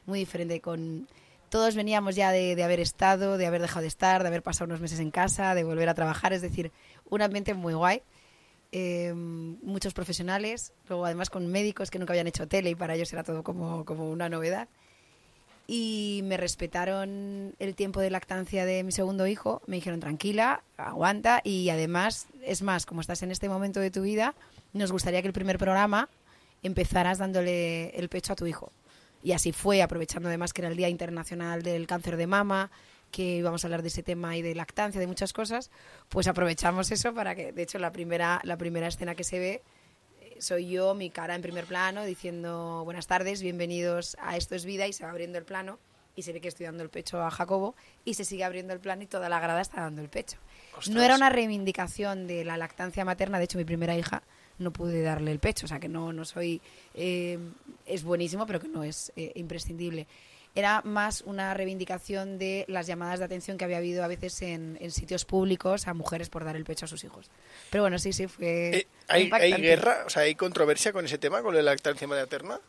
muy 0.06 0.20
diferente, 0.20 0.62
con 0.62 1.08
todos 1.50 1.76
veníamos 1.76 2.16
ya 2.16 2.32
de, 2.32 2.56
de 2.56 2.64
haber 2.64 2.80
estado, 2.80 3.38
de 3.38 3.46
haber 3.48 3.62
dejado 3.62 3.82
de 3.82 3.88
estar, 3.88 4.22
de 4.22 4.28
haber 4.28 4.44
pasado 4.44 4.66
unos 4.66 4.82
meses 4.82 5.00
en 5.00 5.10
casa, 5.10 5.56
de 5.56 5.64
volver 5.64 5.90
a 5.90 5.94
trabajar, 5.94 6.34
es 6.34 6.42
decir, 6.42 6.72
un 7.10 7.22
ambiente 7.22 7.54
muy 7.54 7.74
guay. 7.74 8.02
Eh, 8.72 9.14
muchos 9.14 9.94
profesionales, 9.94 10.74
luego 10.90 11.06
además 11.06 11.30
con 11.30 11.48
médicos 11.48 11.90
que 11.90 12.00
nunca 12.00 12.14
habían 12.14 12.28
hecho 12.28 12.48
tele 12.48 12.72
y 12.72 12.76
para 12.76 12.96
ellos 12.96 13.12
era 13.14 13.24
todo 13.24 13.44
como, 13.44 13.86
como 13.86 14.10
una 14.10 14.28
novedad. 14.30 14.68
y 15.68 16.22
me 16.26 16.38
respetaron 16.38 17.56
el 17.58 17.74
tiempo 17.76 18.00
de 18.00 18.12
lactancia 18.12 18.66
de 18.66 18.84
mi 18.84 18.92
segundo 18.92 19.26
hijo. 19.26 19.62
Me 19.66 19.78
dijeron, 19.78 20.00
tranquila, 20.00 20.64
aguanta. 20.78 21.42
Y 21.44 21.70
además, 21.70 22.28
es 22.44 22.62
más, 22.62 22.86
como 22.86 23.02
estás 23.02 23.24
en 23.24 23.32
este 23.32 23.50
momento 23.50 23.80
de 23.80 23.90
tu 23.90 24.04
vida, 24.04 24.36
nos 24.74 24.92
gustaría 24.92 25.22
que 25.22 25.28
el 25.28 25.34
primer 25.34 25.58
programa 25.58 26.10
empezaras 26.62 27.18
dándole 27.18 27.90
el 27.98 28.10
pecho 28.10 28.34
a 28.34 28.36
tu 28.36 28.46
hijo. 28.46 28.72
Y 29.24 29.32
así 29.32 29.52
fue, 29.52 29.82
aprovechando 29.82 30.30
además 30.30 30.54
que 30.54 30.62
era 30.62 30.70
el 30.70 30.78
Día 30.78 30.90
Internacional 30.90 31.64
del 31.64 31.88
Cáncer 31.88 32.16
de 32.16 32.28
Mama, 32.28 32.70
que 33.16 33.38
íbamos 33.38 33.64
a 33.64 33.68
hablar 33.68 33.82
de 33.82 33.88
ese 33.88 34.04
tema 34.04 34.36
y 34.36 34.42
de 34.42 34.54
lactancia, 34.56 35.00
de 35.00 35.08
muchas 35.08 35.32
cosas, 35.32 35.72
pues 36.10 36.28
aprovechamos 36.28 36.92
eso 36.92 37.14
para 37.14 37.34
que, 37.34 37.54
de 37.54 37.64
hecho, 37.64 37.80
la 37.80 37.94
primera, 37.94 38.42
la 38.44 38.58
primera 38.58 38.88
escena 38.88 39.16
que 39.16 39.24
se 39.24 39.40
ve 39.40 39.62
eh, 40.20 40.36
soy 40.42 40.68
yo, 40.68 40.94
mi 40.96 41.10
cara 41.10 41.34
en 41.34 41.42
primer 41.42 41.64
plano, 41.64 42.04
diciendo 42.04 42.82
buenas 42.84 43.08
tardes, 43.08 43.42
bienvenidos 43.42 44.18
a 44.20 44.36
Esto 44.36 44.54
es 44.56 44.66
Vida, 44.66 44.86
y 44.86 44.92
se 44.92 45.06
va 45.06 45.12
abriendo 45.12 45.38
el 45.38 45.46
plano 45.46 45.80
y 46.14 46.24
se 46.24 46.34
ve 46.34 46.42
que 46.42 46.50
estoy 46.50 46.66
dando 46.66 46.84
el 46.84 46.90
pecho 46.90 47.22
a 47.22 47.32
Jacobo 47.32 47.74
y 48.04 48.16
se 48.16 48.26
sigue 48.26 48.44
abriendo 48.44 48.74
el 48.74 48.82
plano 48.82 49.04
y 49.04 49.08
toda 49.08 49.30
la 49.30 49.40
grada 49.40 49.62
está 49.62 49.80
dando 49.80 50.02
el 50.02 50.10
pecho. 50.10 50.38
No 50.90 51.02
era 51.02 51.16
una 51.16 51.30
reivindicación 51.30 52.28
de 52.28 52.44
la 52.44 52.58
lactancia 52.58 53.06
materna, 53.06 53.38
de 53.38 53.46
hecho 53.46 53.58
mi 53.58 53.64
primera 53.64 53.96
hija 53.96 54.24
no 54.60 54.72
pude 54.72 55.02
darle 55.02 55.32
el 55.32 55.40
pecho, 55.40 55.68
o 55.68 55.70
sea 55.70 55.80
que 55.80 55.88
no, 55.88 56.12
no 56.12 56.26
soy... 56.26 56.62
Eh, 56.94 57.40
es 57.86 58.04
buenísimo, 58.04 58.46
pero 58.46 58.60
que 58.60 58.68
no 58.68 58.84
es 58.84 59.14
eh, 59.16 59.32
imprescindible. 59.36 60.06
Era 60.56 60.82
más 60.84 61.22
una 61.26 61.54
reivindicación 61.54 62.38
de 62.40 62.66
las 62.68 62.88
llamadas 62.88 63.20
de 63.20 63.26
atención 63.26 63.58
que 63.58 63.66
había 63.66 63.78
habido 63.78 64.04
a 64.04 64.08
veces 64.08 64.42
en, 64.42 64.80
sitios 64.90 65.26
públicos 65.26 65.88
a 65.88 65.94
mujeres 65.94 66.30
por 66.30 66.46
dar 66.46 66.56
el 66.56 66.64
pecho 66.64 66.86
a 66.86 66.88
sus 66.88 67.04
hijos. 67.04 67.30
Pero 67.70 67.84
bueno, 67.84 68.00
sí, 68.00 68.14
sí, 68.14 68.28
fue... 68.28 68.70
Eh, 68.70 68.88
¿hay, 69.08 69.30
¿Hay 69.32 69.54
guerra? 69.62 70.04
O 70.06 70.10
sea, 70.10 70.24
¿hay 70.24 70.36
controversia 70.36 70.94
con 70.94 71.06
ese 71.06 71.18
tema, 71.18 71.42
con 71.42 71.54
la 71.54 71.62
lactancia 71.62 72.08
materna? 72.08 72.60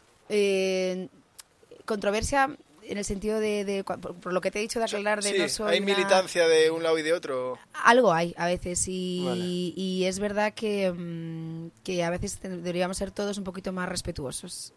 controversia 1.85 2.57
en 2.89 2.99
el 2.99 3.05
sentido 3.05 3.41
de, 3.41 3.85
por, 3.85 4.33
lo 4.33 4.41
que 4.41 4.51
te 4.51 4.59
he 4.59 4.63
dicho 4.63 4.79
de 4.79 4.85
aclarar 4.85 5.23
de 5.23 5.39
no 5.39 5.49
soy 5.49 5.75
hay 5.75 5.81
militancia 5.81 6.47
de 6.47 6.71
un 6.71 6.83
lado 6.83 6.99
y 6.99 7.03
de 7.03 7.13
otro 7.13 7.59
algo 7.85 8.13
hay 8.13 8.35
a 8.37 8.47
veces 8.47 8.85
y, 8.89 9.73
y 9.77 10.05
es 10.05 10.19
verdad 10.19 10.55
que, 10.55 10.93
mm, 10.93 11.83
que, 11.83 12.05
a 12.05 12.11
veces 12.11 12.41
deberíamos 12.41 12.97
ser 12.97 13.11
todos 13.11 13.39
un 13.39 13.45
poquito 13.45 13.73
más 13.73 13.89
respetuosos 13.89 14.73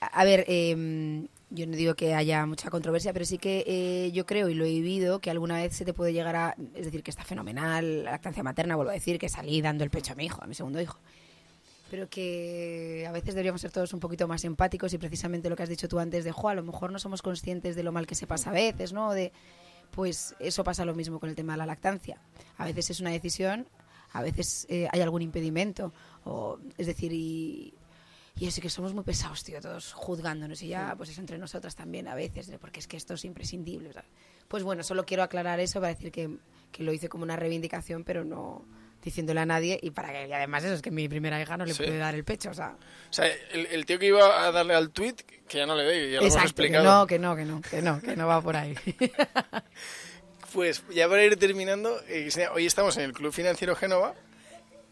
a, 0.00 0.24
ver 0.24 0.44
em, 0.48 1.28
yo 1.50 1.66
no 1.66 1.76
digo 1.76 1.94
que 1.94 2.14
haya 2.14 2.46
mucha 2.46 2.70
controversia 2.70 3.12
pero 3.12 3.24
sí 3.24 3.38
que 3.38 3.64
eh, 3.66 4.12
yo 4.12 4.24
creo 4.26 4.48
y 4.48 4.54
lo 4.54 4.64
he 4.64 4.68
vivido 4.68 5.20
que 5.20 5.30
alguna 5.30 5.56
vez 5.56 5.74
se 5.76 5.84
te 5.84 5.92
puede 5.92 6.12
llegar 6.12 6.36
a 6.36 6.56
es 6.74 6.86
decir 6.86 7.02
que 7.02 7.10
está 7.10 7.24
fenomenal 7.24 8.04
la 8.04 8.12
lactancia 8.12 8.42
materna 8.42 8.76
vuelvo 8.76 8.90
a 8.90 8.94
decir 8.94 9.18
que 9.18 9.28
salí 9.28 9.60
dando 9.60 9.84
el 9.84 9.90
pecho 9.90 10.12
a 10.12 10.16
mi 10.16 10.26
hijo 10.26 10.42
a 10.42 10.46
mi 10.46 10.54
segundo 10.54 10.80
hijo 10.80 10.98
pero 11.90 12.08
que 12.08 13.04
a 13.08 13.12
veces 13.12 13.34
deberíamos 13.34 13.60
ser 13.60 13.72
todos 13.72 13.92
un 13.92 14.00
poquito 14.00 14.28
más 14.28 14.44
empáticos 14.44 14.92
y 14.94 14.98
precisamente 14.98 15.50
lo 15.50 15.56
que 15.56 15.64
has 15.64 15.68
dicho 15.68 15.88
tú 15.88 15.98
antes 15.98 16.24
de, 16.24 16.30
jo, 16.30 16.48
a 16.48 16.54
lo 16.54 16.62
mejor 16.62 16.92
no 16.92 17.00
somos 17.00 17.20
conscientes 17.20 17.74
de 17.74 17.82
lo 17.82 17.90
mal 17.90 18.06
que 18.06 18.14
se 18.14 18.28
pasa 18.28 18.50
a 18.50 18.52
veces, 18.52 18.92
¿no? 18.92 19.12
De, 19.12 19.32
pues 19.90 20.36
eso 20.38 20.62
pasa 20.62 20.84
lo 20.84 20.94
mismo 20.94 21.18
con 21.18 21.28
el 21.28 21.34
tema 21.34 21.54
de 21.54 21.58
la 21.58 21.66
lactancia. 21.66 22.20
A 22.58 22.64
veces 22.64 22.90
es 22.90 23.00
una 23.00 23.10
decisión, 23.10 23.66
a 24.12 24.22
veces 24.22 24.66
eh, 24.68 24.88
hay 24.92 25.00
algún 25.00 25.22
impedimento, 25.22 25.92
o, 26.24 26.58
es 26.78 26.86
decir, 26.86 27.12
y, 27.12 27.74
y 28.40 28.46
así 28.46 28.62
que 28.62 28.70
somos 28.70 28.94
muy 28.94 29.04
pesados, 29.04 29.44
tío, 29.44 29.60
todos 29.60 29.92
juzgándonos 29.92 30.62
y 30.62 30.68
ya, 30.68 30.94
pues 30.96 31.10
eso 31.10 31.20
entre 31.20 31.36
nosotras 31.36 31.76
también 31.76 32.08
a 32.08 32.14
veces, 32.14 32.50
porque 32.58 32.80
es 32.80 32.88
que 32.88 32.96
esto 32.96 33.12
es 33.12 33.26
imprescindible. 33.26 33.90
Pues 34.48 34.62
bueno, 34.62 34.82
solo 34.82 35.04
quiero 35.04 35.22
aclarar 35.22 35.60
eso 35.60 35.78
para 35.78 35.92
decir 35.92 36.10
que, 36.10 36.38
que 36.72 36.82
lo 36.82 36.90
hice 36.90 37.10
como 37.10 37.22
una 37.22 37.36
reivindicación, 37.36 38.02
pero 38.02 38.24
no 38.24 38.64
diciéndole 39.02 39.40
a 39.40 39.46
nadie 39.46 39.78
y 39.82 39.90
para 39.90 40.10
que 40.10 40.34
además 40.34 40.64
eso 40.64 40.72
es 40.72 40.80
que 40.80 40.90
mi 40.90 41.06
primera 41.06 41.40
hija 41.40 41.58
no 41.58 41.66
le 41.66 41.74
puede 41.74 41.98
dar 41.98 42.14
el 42.14 42.24
pecho, 42.24 42.48
o 42.48 42.54
sea. 42.54 42.76
O 43.10 43.12
sea, 43.12 43.26
el, 43.52 43.84
tío 43.84 43.98
que 43.98 44.06
iba 44.06 44.46
a 44.46 44.50
darle 44.50 44.74
al 44.74 44.88
tweet, 44.88 45.16
que 45.46 45.58
ya 45.58 45.66
no 45.66 45.76
le 45.76 45.84
ve, 45.84 46.10
ya 46.10 46.20
lo 46.20 46.26
hemos 46.26 46.42
explicado. 46.42 46.82
no, 46.82 47.06
que 47.06 47.18
no, 47.18 47.36
que 47.36 47.44
no, 47.44 47.60
que 47.60 47.82
no, 47.82 48.00
que 48.00 48.16
no 48.16 48.26
va 48.26 48.40
por 48.40 48.56
ahí. 48.56 48.74
pues 50.54 50.82
ya 50.88 51.10
para 51.10 51.22
ir 51.26 51.36
terminando, 51.36 52.00
eh, 52.08 52.30
hoy 52.54 52.64
estamos 52.64 52.96
en 52.96 53.04
el 53.04 53.12
Club 53.12 53.34
Financiero 53.34 53.76
Génova. 53.76 54.14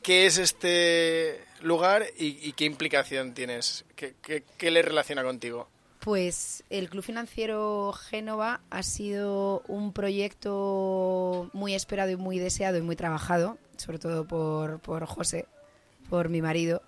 ¿Qué 0.02 0.26
es 0.26 0.36
este 0.36 1.47
lugar 1.62 2.06
y, 2.16 2.52
qué 2.52 2.64
implicación 2.64 3.34
tienes? 3.34 3.84
¿Qué, 3.96 4.14
qué 4.56 4.70
le 4.70 4.82
relaciona 4.82 5.22
contigo? 5.22 5.68
Pues 6.00 6.64
el 6.70 6.88
Club 6.88 7.02
Financiero 7.02 7.92
Génova 7.92 8.60
ha 8.70 8.82
sido 8.82 9.62
un 9.66 9.92
proyecto 9.92 11.50
muy 11.52 11.74
esperado 11.74 12.10
y 12.10 12.16
muy 12.16 12.38
deseado 12.38 12.78
y 12.78 12.82
muy 12.82 12.96
trabajado 12.96 13.58
sobre 13.78 13.98
todo 13.98 14.26
por, 14.26 14.80
por 14.80 15.06
José, 15.06 15.46
por 16.10 16.28
mi 16.28 16.42
marido, 16.42 16.82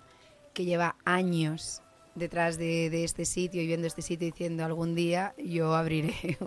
que 0.53 0.65
lleva 0.65 0.95
años 1.05 1.81
detrás 2.15 2.57
de, 2.57 3.03
este 3.03 3.25
sitio 3.25 3.61
y 3.61 3.67
viendo 3.67 3.87
este 3.87 4.01
sitio 4.01 4.27
diciendo 4.27 4.65
algún 4.65 4.95
día 4.95 5.33
yo 5.37 5.73
abriré 5.75 6.37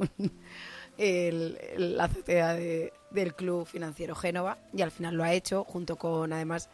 la 1.79 2.05
azotea 2.05 2.55
del 2.55 3.35
Club 3.35 3.67
Financiero 3.67 4.15
Génova 4.15 4.59
y 4.75 4.83
al 4.83 4.91
final 4.91 5.15
lo 5.15 5.25
ha 5.25 5.33
hecho 5.33 5.65
junto 5.65 5.97
con 5.97 6.35
además 6.35 6.69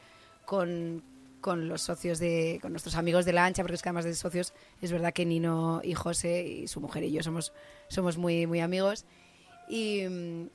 con, 0.44 1.04
con 1.40 1.68
los 1.68 1.82
socios 1.82 2.18
de 2.18 2.58
con 2.62 2.72
nuestros 2.72 2.94
amigos 2.94 3.24
de 3.24 3.32
la 3.32 3.44
ancha 3.44 3.62
porque 3.62 3.76
es 3.76 3.82
que 3.82 3.88
además 3.88 4.04
de 4.04 4.14
socios 4.14 4.52
es 4.80 4.92
verdad 4.92 5.12
que 5.12 5.24
Nino 5.24 5.80
y 5.82 5.94
José 5.94 6.46
y 6.46 6.68
su 6.68 6.80
mujer 6.80 7.04
y 7.04 7.12
yo 7.12 7.22
somos 7.22 7.52
somos 7.88 8.18
muy 8.18 8.46
muy 8.46 8.60
amigos 8.60 9.06
y, 9.70 10.02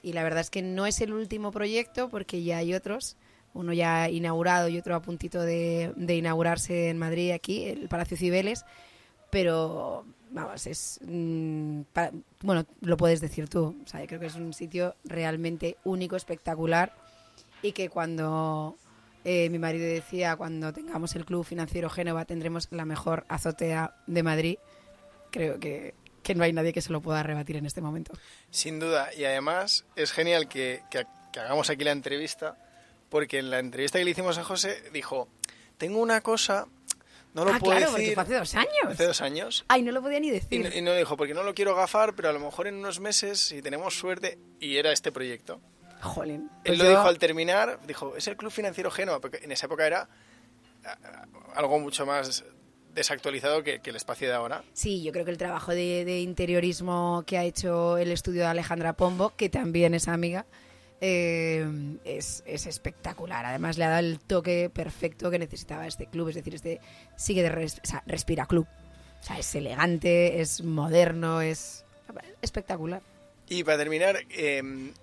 la 0.03 0.23
verdad 0.23 0.41
es 0.41 0.49
que 0.49 0.61
no 0.61 0.86
es 0.86 0.99
el 0.99 1.13
último 1.13 1.51
proyecto 1.51 2.09
porque 2.09 2.43
ya 2.43 2.57
hay 2.57 2.73
otros, 2.73 3.15
uno 3.53 3.71
ya 3.71 4.09
inaugurado 4.09 4.67
y 4.67 4.77
otro 4.77 4.93
a 4.93 5.01
puntito 5.01 5.41
de, 5.41 5.93
inaugurarse 5.97 6.89
en 6.89 6.97
Madrid, 6.97 7.31
aquí, 7.31 7.63
el 7.63 7.88
Palacio 7.88 8.17
Cibeles, 8.17 8.65
pero 9.31 10.05
vamos, 10.31 10.67
es. 10.67 10.99
Mm, 11.05 11.81
bueno, 12.41 12.65
lo 12.81 12.97
puedes 12.97 13.21
decir 13.21 13.47
tú. 13.47 13.75
O 13.83 13.88
sea, 13.88 14.05
creo 14.05 14.19
que 14.19 14.25
es 14.25 14.36
un 14.36 14.53
sitio 14.53 14.95
realmente 15.05 15.77
único, 15.86 16.17
espectacular 16.17 16.93
y 17.61 17.71
que 17.71 17.89
cuando 17.89 18.77
eh, 19.26 19.49
mi 19.49 19.59
marido 19.59 19.86
decía, 19.86 20.38
cuando 20.38 20.71
tengamos 20.71 21.15
el 21.15 21.26
Club 21.26 21.43
Financiero 21.43 21.89
Génova 21.89 22.26
tendremos 22.26 22.67
la 22.71 22.86
mejor 22.86 23.26
azotea 23.28 23.95
de 24.07 24.23
Madrid, 24.23 24.57
creo 25.32 25.59
que 25.59 25.93
que 26.26 26.36
no 26.36 26.43
hay 26.43 26.51
nadie 26.51 26.73
que 26.73 26.82
se 26.82 26.91
lo 26.91 27.01
pueda 27.01 27.23
rebatir 27.23 27.55
en 27.55 27.65
este 27.65 27.82
momento. 27.82 28.11
Sin 28.49 28.80
duda, 28.80 29.11
y 29.15 29.23
además 29.23 29.86
es 29.95 30.11
genial 30.11 30.49
que, 30.49 30.82
hagamos 31.39 31.69
aquí 31.69 31.84
la 31.84 31.91
entrevista, 31.91 32.57
porque 33.09 33.39
en 33.39 33.51
la 33.51 33.59
entrevista 33.59 33.99
que 33.99 34.05
le 34.05 34.11
hicimos 34.11 34.38
a 34.39 34.43
José 34.43 34.84
dijo, 34.91 35.30
tengo 35.78 35.99
una 35.99 36.21
cosa 36.21 36.67
no 37.36 37.43
lo 37.43 37.51
ah, 37.51 37.59
puedo 37.59 37.78
claro, 37.78 37.93
decir. 37.93 38.13
Fue 38.13 38.23
hace 38.23 38.34
dos 38.36 38.55
años. 38.55 38.86
Hace 38.88 39.05
dos 39.05 39.21
años. 39.21 39.65
Ay, 39.67 39.82
no 39.82 39.91
lo 39.91 40.01
podía 40.01 40.21
ni 40.21 40.32
decir. 40.32 40.71
Y, 40.73 40.82
no 40.82 40.95
dijo, 40.95 41.17
porque 41.17 41.34
no 41.34 41.43
lo 41.43 41.53
quiero 41.53 41.76
gafar, 41.76 42.15
pero 42.15 42.30
a 42.30 42.34
lo 42.34 42.39
mejor 42.39 42.67
en 42.67 42.76
unos 42.76 43.01
meses, 43.01 43.39
si 43.39 43.61
tenemos 43.61 43.93
suerte, 43.93 44.39
y 44.61 44.78
era 44.78 44.93
este 44.93 45.11
proyecto. 45.11 45.59
Jolín. 46.05 46.49
Él 46.63 46.77
pues 46.77 46.79
lo 46.79 46.89
dijo 46.89 47.01
al 47.01 47.19
terminar, 47.19 47.79
dijo, 47.85 48.15
es 48.15 48.27
el 48.27 48.37
Club 48.37 48.51
Financiero 48.51 48.89
Génova, 48.91 49.19
porque 49.19 49.39
en 49.43 49.51
esa 49.51 49.65
época 49.65 49.85
era 49.85 50.07
algo 51.55 51.79
mucho 51.79 52.05
más 52.05 52.43
desactualizado 52.93 53.63
que, 53.63 53.81
el 53.83 53.95
espacio 53.95 54.27
de 54.27 54.33
ahora. 54.33 54.63
Sí, 54.73 55.03
yo 55.03 55.11
creo 55.11 55.25
que 55.25 55.31
el 55.31 55.37
trabajo 55.37 55.73
de, 55.73 56.21
interiorismo 56.21 57.23
que 57.27 57.37
ha 57.37 57.43
hecho 57.43 57.97
el 57.97 58.11
estudio 58.11 58.41
de 58.41 58.47
Alejandra 58.47 58.93
Pombo, 58.93 59.35
que 59.35 59.49
también 59.49 59.93
es 59.93 60.07
amiga, 60.07 60.45
eh, 61.01 61.67
es, 62.05 62.43
espectacular. 62.47 63.45
Además, 63.45 63.77
le 63.77 63.83
ha 63.83 63.89
dado 63.89 63.99
el 63.99 64.19
toque 64.19 64.71
perfecto 64.73 65.29
que 65.29 65.37
necesitaba 65.37 65.85
este 65.85 66.07
club. 66.07 66.29
Es 66.29 66.35
decir, 66.35 66.55
este 66.55 66.79
sigue 67.17 67.43
de 67.43 67.69
respira 68.05 68.45
club. 68.45 68.65
O 69.19 69.23
sea, 69.23 69.37
es 69.37 69.53
elegante, 69.55 70.39
es 70.41 70.63
moderno, 70.63 71.41
es 71.41 71.83
espectacular. 72.41 73.01
Y 73.47 73.63
para 73.63 73.77
terminar, 73.77 74.19
em, 74.29 74.93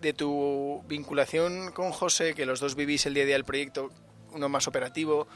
de 0.00 0.12
tu 0.12 0.82
vinculación 0.88 1.72
con 1.72 1.92
José, 1.92 2.34
que 2.34 2.46
los 2.46 2.60
dos 2.60 2.74
vivís 2.74 3.06
el 3.06 3.14
día 3.14 3.24
a 3.24 3.26
día 3.26 3.34
del 3.34 3.44
proyecto, 3.44 3.90
uno 4.32 4.48
más 4.48 4.68
operativo, 4.68 5.26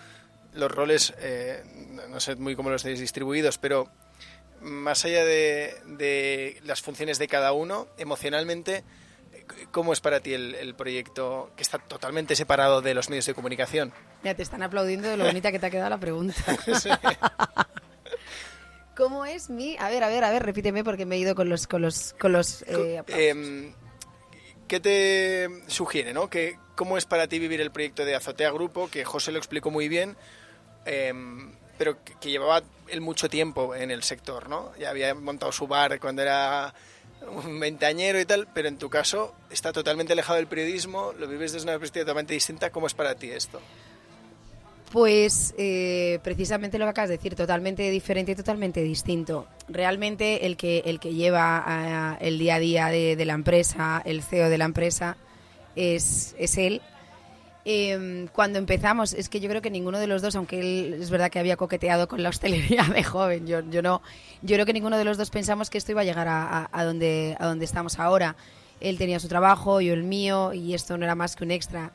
los 0.54 0.70
roles, 0.70 1.14
eh, 1.18 1.62
no 2.08 2.20
sé 2.20 2.36
muy 2.36 2.54
cómo 2.54 2.70
los 2.70 2.82
tenéis 2.82 3.00
distribuidos, 3.00 3.58
pero 3.58 3.88
más 4.60 5.04
allá 5.04 5.24
de, 5.24 6.60
las 6.64 6.82
funciones 6.82 7.18
de 7.18 7.28
cada 7.28 7.52
uno, 7.52 7.88
emocionalmente, 7.98 8.84
¿cómo 9.70 9.92
es 9.92 10.00
para 10.00 10.20
ti 10.20 10.34
el, 10.34 10.74
proyecto 10.74 11.50
que 11.56 11.62
está 11.62 11.78
totalmente 11.78 12.36
separado 12.36 12.82
de 12.82 12.94
los 12.94 13.08
medios 13.08 13.26
de 13.26 13.34
comunicación? 13.34 13.92
Ya 14.22 14.34
te 14.34 14.42
están 14.42 14.62
aplaudiendo 14.62 15.08
de 15.08 15.16
lo 15.16 15.24
bonita 15.24 15.50
que 15.50 15.58
te 15.58 15.66
ha 15.66 15.70
quedado 15.70 15.90
la 15.90 15.98
pregunta. 15.98 16.34
¿Cómo 18.96 19.24
es 19.24 19.50
mi...? 19.50 19.76
A 19.78 19.88
ver, 19.88 20.04
a 20.04 20.08
ver, 20.08 20.22
a 20.22 20.30
ver, 20.30 20.42
repíteme 20.42 20.84
porque 20.84 21.06
me 21.06 21.16
he 21.16 21.18
ido 21.18 21.34
con 21.34 21.48
los, 21.48 21.66
con 21.66 21.82
los, 21.82 22.14
con 22.20 22.32
los 22.32 22.62
eh, 22.62 23.02
em, 23.08 23.72
¿Qué 24.72 24.80
te 24.80 25.50
sugiere, 25.66 26.14
no? 26.14 26.30
Que, 26.30 26.56
¿Cómo 26.76 26.96
es 26.96 27.04
para 27.04 27.26
ti 27.26 27.38
vivir 27.38 27.60
el 27.60 27.70
proyecto 27.70 28.06
de 28.06 28.14
Azotea 28.14 28.50
Grupo? 28.50 28.88
Que 28.88 29.04
José 29.04 29.30
lo 29.30 29.36
explicó 29.36 29.70
muy 29.70 29.86
bien, 29.86 30.16
Em, 30.84 31.52
pero 31.78 31.96
que, 32.20 32.30
llevaba 32.30 32.62
él 32.88 33.00
mucho 33.00 33.28
tiempo 33.28 33.74
en 33.74 33.90
el 33.90 34.02
sector, 34.02 34.48
¿no? 34.48 34.72
Ya 34.78 34.90
había 34.90 35.14
montado 35.14 35.52
su 35.52 35.66
bar 35.66 35.98
cuando 36.00 36.22
era 36.22 36.74
un 37.30 37.58
ventañero 37.60 38.20
y 38.20 38.24
tal, 38.24 38.48
pero 38.52 38.68
en 38.68 38.78
tu 38.78 38.90
caso 38.90 39.34
está 39.50 39.72
totalmente 39.72 40.12
alejado 40.12 40.36
del 40.36 40.46
periodismo, 40.46 41.12
lo 41.18 41.28
vives 41.28 41.52
desde 41.52 41.68
una 41.68 41.78
perspectiva 41.78 42.04
totalmente 42.04 42.34
distinta. 42.34 42.70
¿Cómo 42.70 42.86
es 42.86 42.94
para 42.94 43.14
ti 43.14 43.30
esto? 43.30 43.60
Pues 44.90 45.54
eh, 45.56 46.18
precisamente 46.22 46.78
lo 46.78 46.84
que 46.84 46.90
acabas 46.90 47.08
de 47.08 47.16
decir, 47.16 47.34
totalmente 47.34 47.88
diferente 47.90 48.32
y 48.32 48.34
totalmente 48.34 48.82
distinto. 48.82 49.46
Realmente 49.72 50.46
el 50.46 50.56
que, 50.56 50.82
el 50.86 51.00
que 51.00 51.14
lleva 51.14 51.62
ah, 51.64 52.18
el 52.20 52.38
día 52.38 52.56
a 52.56 52.58
día 52.58 52.86
de, 52.86 53.24
la 53.24 53.34
empresa, 53.34 54.02
el 54.04 54.22
CEO 54.22 54.48
de 54.48 54.58
la 54.58 54.64
empresa, 54.64 55.16
es, 55.76 56.34
es 56.38 56.58
él. 56.58 56.80
Em, 57.64 58.26
cuando 58.26 58.58
empezamos, 58.58 59.12
es 59.12 59.28
que 59.28 59.38
yo 59.38 59.48
creo 59.48 59.62
que 59.62 59.70
ninguno 59.70 60.00
de 60.00 60.08
los 60.08 60.20
dos, 60.20 60.34
aunque 60.34 60.58
él 60.58 60.98
es 61.00 61.10
verdad 61.10 61.30
que 61.30 61.38
había 61.38 61.56
coqueteado 61.56 62.08
con 62.08 62.22
la 62.22 62.28
hostelería 62.30 62.82
de 62.84 63.04
joven, 63.04 63.46
yo, 63.46 63.60
yo 63.70 63.82
no, 63.82 64.02
yo 64.42 64.56
creo 64.56 64.66
que 64.66 64.72
ninguno 64.72 64.98
de 64.98 65.04
los 65.04 65.16
dos 65.16 65.30
pensamos 65.30 65.70
que 65.70 65.78
esto 65.78 65.92
iba 65.92 66.00
a 66.00 66.04
llegar 66.04 66.26
a, 66.28 66.84
donde, 66.84 67.36
a 67.38 67.46
donde 67.46 67.64
estamos 67.64 67.98
ahora. 68.00 68.34
Él 68.80 68.98
tenía 68.98 69.20
su 69.20 69.28
trabajo, 69.28 69.80
yo 69.80 69.94
el 69.94 70.02
mío, 70.02 70.52
y 70.52 70.74
esto 70.74 70.98
no 70.98 71.04
era 71.04 71.14
más 71.14 71.36
que 71.36 71.44
un 71.44 71.52
extra. 71.52 71.92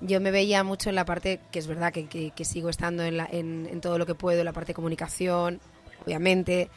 Yo 0.00 0.20
me 0.20 0.32
veía 0.32 0.64
mucho 0.64 0.88
en 0.88 0.96
la 0.96 1.04
parte, 1.04 1.38
que 1.52 1.60
es 1.60 1.68
verdad 1.68 1.92
que, 1.92 2.32
sigo 2.44 2.68
estando 2.68 3.04
en, 3.04 3.20
en- 3.30 3.68
en 3.70 3.80
todo 3.80 3.98
lo 3.98 4.06
que 4.06 4.16
puedo, 4.16 4.40
en 4.40 4.44
la 4.44 4.52
parte 4.52 4.68
de 4.68 4.74
comunicación, 4.74 5.60
obviamente. 6.04 6.68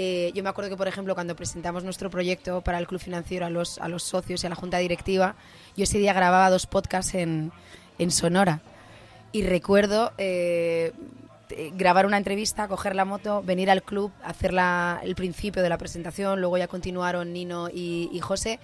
Eh, 0.00 0.30
yo 0.32 0.44
me 0.44 0.48
acuerdo 0.48 0.70
que, 0.70 0.76
por 0.76 0.86
ejemplo, 0.86 1.16
cuando 1.16 1.34
presentamos 1.34 1.82
nuestro 1.82 2.08
proyecto 2.08 2.60
para 2.60 2.78
el 2.78 2.86
club 2.86 3.00
financiero 3.00 3.46
a 3.46 3.50
los, 3.50 3.78
a 3.78 3.88
los 3.88 4.04
socios 4.04 4.44
y 4.44 4.46
a 4.46 4.50
la 4.50 4.54
junta 4.54 4.78
directiva, 4.78 5.34
yo 5.76 5.82
ese 5.82 5.98
día 5.98 6.12
grababa 6.12 6.50
dos 6.50 6.66
podcasts 6.66 7.16
en, 7.16 7.50
en 7.98 8.12
Sonora. 8.12 8.60
Y 9.32 9.42
recuerdo 9.42 10.12
eh, 10.16 10.92
eh, 11.50 11.72
grabar 11.74 12.06
una 12.06 12.16
entrevista, 12.16 12.68
coger 12.68 12.94
la 12.94 13.04
moto, 13.04 13.42
venir 13.42 13.72
al 13.72 13.82
club, 13.82 14.12
hacer 14.22 14.52
la- 14.52 15.00
el 15.02 15.16
principio 15.16 15.64
de 15.64 15.68
la 15.68 15.78
presentación, 15.78 16.40
luego 16.40 16.56
ya 16.58 16.68
continuaron 16.68 17.32
Nino 17.32 17.68
y, 17.68 18.20
José, 18.22 18.60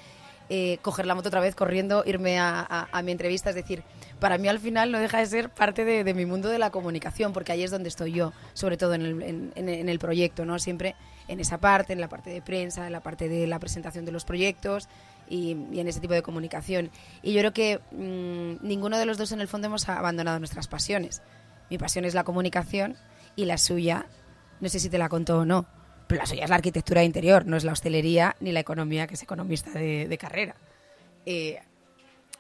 coger 0.83 1.05
la 1.05 1.17
moto 1.17 1.31
otra 1.31 1.41
vez 1.41 1.57
corriendo, 1.57 2.05
irme 2.07 2.39
a, 2.39 2.89
mi 3.03 3.11
entrevista. 3.11 3.51
Es 3.51 3.57
decir, 3.57 3.83
para 4.21 4.39
mí 4.39 4.47
al 4.47 4.61
final 4.61 4.93
no 4.93 5.01
deja 5.01 5.19
de 5.19 5.27
ser 5.27 5.51
parte 5.51 5.85
de, 5.85 6.15
mi 6.15 6.27
mundo 6.27 6.49
de 6.49 6.61
la 6.61 6.71
comunicación, 6.71 7.33
porque 7.33 7.51
ahí 7.51 7.65
es 7.65 7.73
donde 7.73 7.89
estoy 7.89 8.13
yo, 8.13 8.33
sobre 8.53 8.77
todo 8.77 8.95
en 8.95 9.03
el, 9.03 9.53
en 9.57 9.89
el 9.89 9.99
proyecto, 9.99 10.45
¿no? 10.45 10.61
Siempre 10.61 10.95
en 11.29 11.41
esa 11.41 11.59
parte, 11.59 11.93
en 11.93 12.01
la 12.01 12.09
parte 12.09 12.31
de 12.31 12.43
prensa, 12.43 12.87
en 12.87 12.93
la 12.93 13.01
parte 13.01 13.29
de 13.29 13.47
la 13.47 13.59
presentación 13.59 14.05
de 14.05 14.13
los 14.13 14.25
proyectos 14.25 14.89
y, 15.29 15.53
en 15.53 15.89
ese 15.89 16.01
tipo 16.01 16.15
de 16.15 16.23
comunicación. 16.23 16.91
Y 17.23 17.33
yo 17.33 17.41
creo 17.41 17.53
que 17.53 17.81
mm, 17.93 18.67
ninguno 18.67 18.99
de 18.99 19.07
los 19.07 19.19
dos 19.19 19.33
en 19.33 19.41
el 19.41 19.49
fondo 19.49 19.67
hemos 19.67 19.89
abandonado 19.89 20.39
nuestras 20.39 20.69
pasiones. 20.69 21.23
Mi 21.71 21.79
pasión 21.79 22.05
es 22.05 22.15
la 22.15 22.25
comunicación 22.25 22.97
y 23.37 23.47
la 23.47 23.59
suya, 23.59 24.07
no 24.61 24.69
sé 24.69 24.79
si 24.79 24.91
te 24.91 24.99
la 24.99 25.09
contó 25.09 25.39
o 25.39 25.45
no, 25.45 25.67
pero 26.07 26.21
la 26.21 26.27
suya 26.27 26.45
es 26.45 26.51
la 26.51 26.57
arquitectura 26.57 27.03
interior, 27.03 27.47
no 27.47 27.57
es 27.57 27.65
la 27.65 27.73
hostelería 27.73 28.37
ni 28.41 28.53
la 28.53 28.61
economía, 28.61 29.07
que 29.07 29.15
es 29.15 29.23
economista 29.23 29.71
de, 29.71 30.07
de 30.07 30.19
carrera. 30.19 30.55
Eh, 31.27 31.59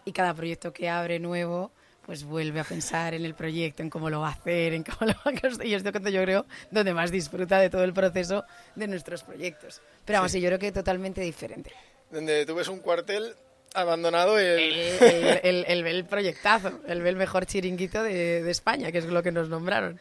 y 0.04 0.12
cada 0.12 0.34
proyecto 0.34 0.72
que 0.72 0.90
abre 0.90 1.18
nuevo, 1.18 1.72
pues 2.06 2.24
vuelve 2.24 2.60
a 2.60 2.64
pensar 2.64 3.14
en 3.14 3.24
el 3.24 3.34
proyecto, 3.34 3.82
en 3.82 3.90
cómo 3.90 4.10
lo 4.10 4.20
va 4.20 4.28
a 4.28 4.32
hacer, 4.32 4.74
en 4.74 4.82
cómo 4.84 4.98
lo 5.12 5.14
va 5.14 5.30
a 5.36 5.40
construir. 5.40 5.70
Y 5.70 5.74
esto 5.74 5.88
es 5.90 6.12
yo 6.12 6.22
creo 6.22 6.46
donde 6.70 6.92
más 6.94 7.10
disfruta 7.10 7.58
de 7.58 7.70
todo 7.70 7.84
el 7.84 7.92
proceso 7.92 8.44
de 8.74 8.86
nuestros 8.88 9.22
proyectos. 9.22 9.80
Pero 10.04 10.18
vamos, 10.18 10.32
Sí. 10.32 10.40
yo 10.40 10.48
creo 10.48 10.58
que 10.58 10.72
totalmente 10.72 11.20
diferente. 11.20 11.72
Donde 12.10 12.44
tú 12.46 12.54
ves 12.54 12.68
un 12.68 12.80
cuartel 12.80 13.34
abandonado, 13.74 14.38
el, 14.38 14.46
El, 14.60 14.72
el, 15.02 15.38
el- 15.42 15.64
el- 15.66 15.86
el 15.86 16.04
proyectazo, 16.04 16.80
el, 16.86 17.04
el 17.06 17.16
mejor 17.16 17.46
chiringuito 17.46 18.02
de, 18.02 18.42
de 18.42 18.50
España, 18.50 18.92
que 18.92 18.98
es 18.98 19.06
lo 19.06 19.22
que 19.22 19.32
nos 19.32 19.48
nombraron. 19.48 19.98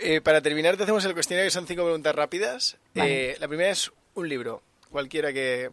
Eh, 0.00 0.20
para 0.20 0.40
terminar, 0.42 0.76
te 0.76 0.82
hacemos 0.82 1.04
el 1.04 1.14
cuestionario, 1.14 1.46
que 1.46 1.52
son 1.52 1.66
cinco 1.66 1.84
preguntas 1.84 2.14
rápidas. 2.14 2.76
Vale. 2.94 3.30
Eh, 3.30 3.36
la 3.38 3.46
primera 3.48 3.70
es 3.70 3.92
un 4.14 4.28
libro, 4.28 4.60
cualquiera 4.90 5.32
que, 5.32 5.70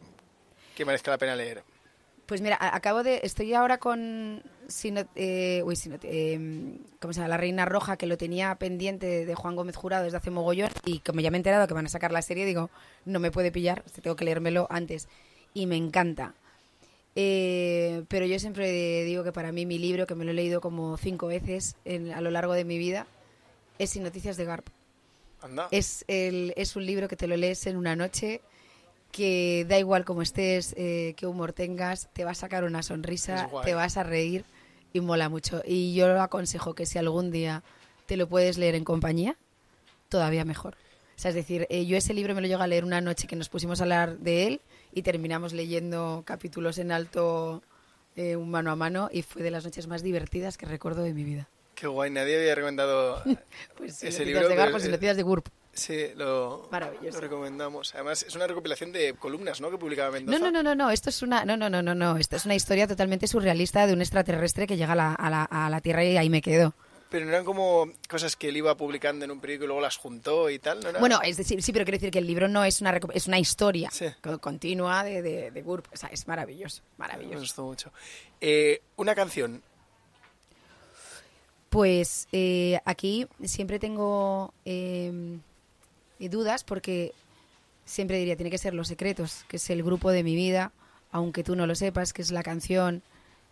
que 0.75 0.86
merezca 0.86 1.11
la 1.11 1.17
pena 1.17 1.36
leer. 1.36 1.63
Pues 2.32 2.39
mira, 2.39 2.57
acabo 2.61 3.03
de. 3.03 3.19
Estoy 3.23 3.53
ahora 3.53 3.77
con. 3.77 4.41
Sino, 4.69 5.03
eh, 5.17 5.61
uy, 5.65 5.75
Sino- 5.75 5.97
eh, 6.01 6.77
¿Cómo 7.01 7.11
se 7.11 7.19
llama? 7.19 7.27
La 7.27 7.36
Reina 7.36 7.65
Roja, 7.65 7.97
que 7.97 8.05
lo 8.05 8.17
tenía 8.17 8.55
pendiente 8.55 9.05
de, 9.05 9.25
de 9.25 9.36
Juan 9.36 9.57
Gómez 9.57 9.75
Jurado 9.75 10.05
desde 10.05 10.15
hace 10.15 10.32
mogollón. 10.32 10.69
Y 10.86 10.99
como 10.99 11.19
ya 11.19 11.29
me 11.29 11.36
he 11.36 11.39
enterado 11.39 11.67
que 11.67 11.73
van 11.73 11.88
a 11.88 11.89
sacar 11.89 12.13
la 12.13 12.21
serie, 12.21 12.45
digo, 12.45 12.69
no 13.03 13.19
me 13.19 13.32
puede 13.32 13.51
pillar, 13.51 13.84
tengo 14.01 14.15
que 14.15 14.23
leérmelo 14.23 14.65
antes. 14.69 15.09
Y 15.53 15.65
me 15.65 15.75
encanta. 15.75 16.34
Eh, 17.17 18.05
pero 18.07 18.25
yo 18.25 18.39
siempre 18.39 19.03
digo 19.03 19.25
que 19.25 19.34
para 19.34 19.51
mí 19.51 19.65
mi 19.65 19.77
libro, 19.77 20.07
que 20.07 20.15
me 20.15 20.23
lo 20.23 20.32
he 20.32 20.34
leído 20.34 20.61
como 20.61 20.95
cinco 20.95 21.27
veces 21.27 21.75
en- 21.84 22.13
a 22.13 22.21
lo 22.21 22.32
largo 22.32 22.53
de 22.53 22.63
mi 22.63 22.77
vida, 22.77 23.07
es 23.77 23.89
Sin 23.89 24.03
Noticias 24.03 24.38
de 24.38 24.45
Garp. 24.45 24.67
Anda. 25.41 25.67
Es, 25.71 26.05
el, 26.07 26.53
es 26.55 26.77
un 26.77 26.86
libro 26.86 27.09
que 27.09 27.17
te 27.17 27.27
lo 27.27 27.36
lees 27.36 27.67
en 27.67 27.75
una 27.75 27.97
noche, 27.97 28.39
que 29.12 29.66
da 29.68 29.78
igual 29.78 30.05
cómo 30.05 30.22
estés, 30.22 30.74
eh, 30.78 31.14
qué 31.18 31.28
humor 31.28 31.53
tengas, 31.53 32.09
te 32.14 32.24
va 32.24 32.32
a 32.32 32.36
sacar 32.36 32.64
una 32.64 32.84
sonrisa, 32.84 33.49
te 33.64 33.74
vas 33.74 33.97
a 33.97 34.03
reír 34.03 34.45
y 34.93 34.99
mola 35.01 35.30
mucho. 35.30 35.62
Y 35.66 35.93
yo 35.93 36.07
lo 36.07 36.22
aconsejo 36.22 36.74
que 36.74 36.86
si 36.86 36.97
algún 36.97 37.32
día 37.32 37.64
te 38.05 38.18
lo 38.18 38.28
puedes 38.28 38.57
leer 38.57 38.76
en 38.76 38.84
compañía, 38.84 39.38
todavía 40.09 40.45
mejor. 40.45 40.76
O 41.18 41.22
sea, 41.22 41.30
es 41.30 41.36
decir, 41.36 41.68
eh, 41.70 41.86
yo 41.86 41.97
ese 41.97 42.14
libro 42.14 42.34
me 42.34 42.41
lo 42.41 42.47
llego 42.47 42.64
a 42.64 42.68
leer 42.68 42.84
una 42.84 42.99
noche 42.99 43.28
que 43.28 43.36
nos 43.36 43.49
pusimos 43.49 43.80
a 43.80 43.84
hablar 43.84 44.18
de 44.18 44.47
él 44.47 44.62
y 44.91 45.03
terminamos 45.03 45.53
leyendo 45.53 46.24
capítulos 46.26 46.78
en 46.80 46.91
alto, 46.91 47.62
eh, 48.16 48.36
un 48.36 48.49
mano 48.49 48.72
a 48.72 48.76
mano, 48.76 49.09
y 49.12 49.22
fue 49.22 49.43
de 49.43 49.51
las 49.51 49.64
noches 49.64 49.88
más 49.88 50.01
divertidas 50.01 50.57
que 50.57 50.66
recuerdo 50.66 51.03
de 51.03 51.14
mi 51.14 51.24
vida. 51.24 51.47
Qué 51.76 51.88
guay, 51.88 52.12
nadie 52.12 52.38
había 52.38 52.55
recomendado 52.55 53.22
Pues 53.78 53.97
ese 53.97 54.09
Ese 54.09 54.26
libro. 54.26 54.47
de 54.47 54.55
y 54.55 54.57
eh, 54.57 54.89
Noticias 54.89 55.18
de 55.18 55.24
GURP. 55.24 55.47
Sí, 55.74 56.07
lo, 56.15 56.67
Maravilloso. 56.72 57.17
lo 57.17 57.22
recomendamos. 57.22 57.95
Además, 57.95 58.24
es 58.24 58.36
una 58.36 58.45
recopilación 58.45 58.91
de 58.91 59.13
columnas, 59.13 59.61
¿no? 59.61 59.72
Que 59.72 59.78
publicaba 59.78 60.11
Mendoza. 60.11 60.38
No, 60.38 60.45
no, 60.45 60.51
no, 60.51 60.63
no, 60.63 60.76
no, 60.76 60.91
esto 60.91 61.09
es 61.09 61.22
una, 61.22 61.45
no, 61.45 61.55
no, 61.55 61.69
no, 61.69 61.82
no, 61.82 61.95
no, 61.95 62.17
esto 62.17 62.36
es 62.36 62.45
una 62.45 62.55
historia 62.55 62.88
totalmente 62.88 63.26
surrealista 63.28 63.88
de 63.88 63.93
un 63.93 64.01
extraterrestre 64.01 64.67
que 64.67 64.76
llega 64.76 64.91
a 64.93 64.95
la, 64.95 65.13
a 65.13 65.30
la, 65.30 65.43
a 65.45 65.69
la 65.69 65.80
Tierra 65.80 66.03
y 66.03 66.17
ahí 66.17 66.30
me 66.30 66.41
quedo. 66.41 66.74
Pero 67.09 67.26
no 67.26 67.32
eran 67.32 67.43
como 67.45 67.89
cosas 68.09 68.36
que 68.38 68.49
él 68.49 68.57
iba 68.57 68.76
publicando 68.78 69.26
en 69.26 69.32
un 69.32 69.39
periódico 69.41 69.63
y 69.65 69.67
luego 69.67 69.82
las 69.82 69.97
juntó 69.97 70.49
y 70.49 70.59
tal, 70.59 70.80
¿no? 70.82 70.89
Era- 70.89 70.99
Bueno, 70.99 71.19
es 71.24 71.36
decir, 71.38 71.61
sí, 71.63 71.72
pero 71.74 71.84
quiero 71.86 71.97
decir 71.97 72.11
que 72.11 72.19
el 72.19 72.28
libro 72.28 72.47
no 72.47 72.63
es 72.65 72.80
una, 72.82 72.99
es 73.13 73.28
una 73.28 73.39
historia 73.39 73.89
Sí. 73.91 74.05
co- 74.22 74.39
continua 74.39 75.03
de, 75.03 75.22
de, 75.22 75.51
de 75.51 75.61
GURP. 75.61 75.88
O 75.93 75.97
sea, 75.97 76.09
es 76.09 76.28
maravilloso, 76.28 76.82
Me 76.97 77.03
maravilloso. 77.05 77.39
gustó 77.39 77.63
mucho. 77.63 77.91
Eh, 78.39 78.82
una 78.97 79.13
canción. 79.15 79.61
Pues 81.69 82.28
eh, 82.34 82.80
aquí 82.86 83.28
siempre 83.43 83.80
tengo 83.80 84.53
eh, 84.65 85.38
dudas 86.30 86.63
porque 86.63 87.13
siempre 87.86 88.17
diría, 88.17 88.36
tiene 88.36 88.51
que 88.51 88.57
ser 88.57 88.74
Los 88.74 88.88
Secretos, 88.88 89.45
que 89.47 89.57
es 89.57 89.69
el 89.69 89.84
grupo 89.84 90.11
de 90.11 90.24
mi 90.24 90.36
vida, 90.36 90.72
aunque 91.11 91.43
tú 91.43 91.55
no 91.55 91.67
lo 91.67 91.76
sepas, 91.76 92.13
que 92.13 92.22
es 92.22 92.32
la 92.32 92.43
canción 92.43 93.01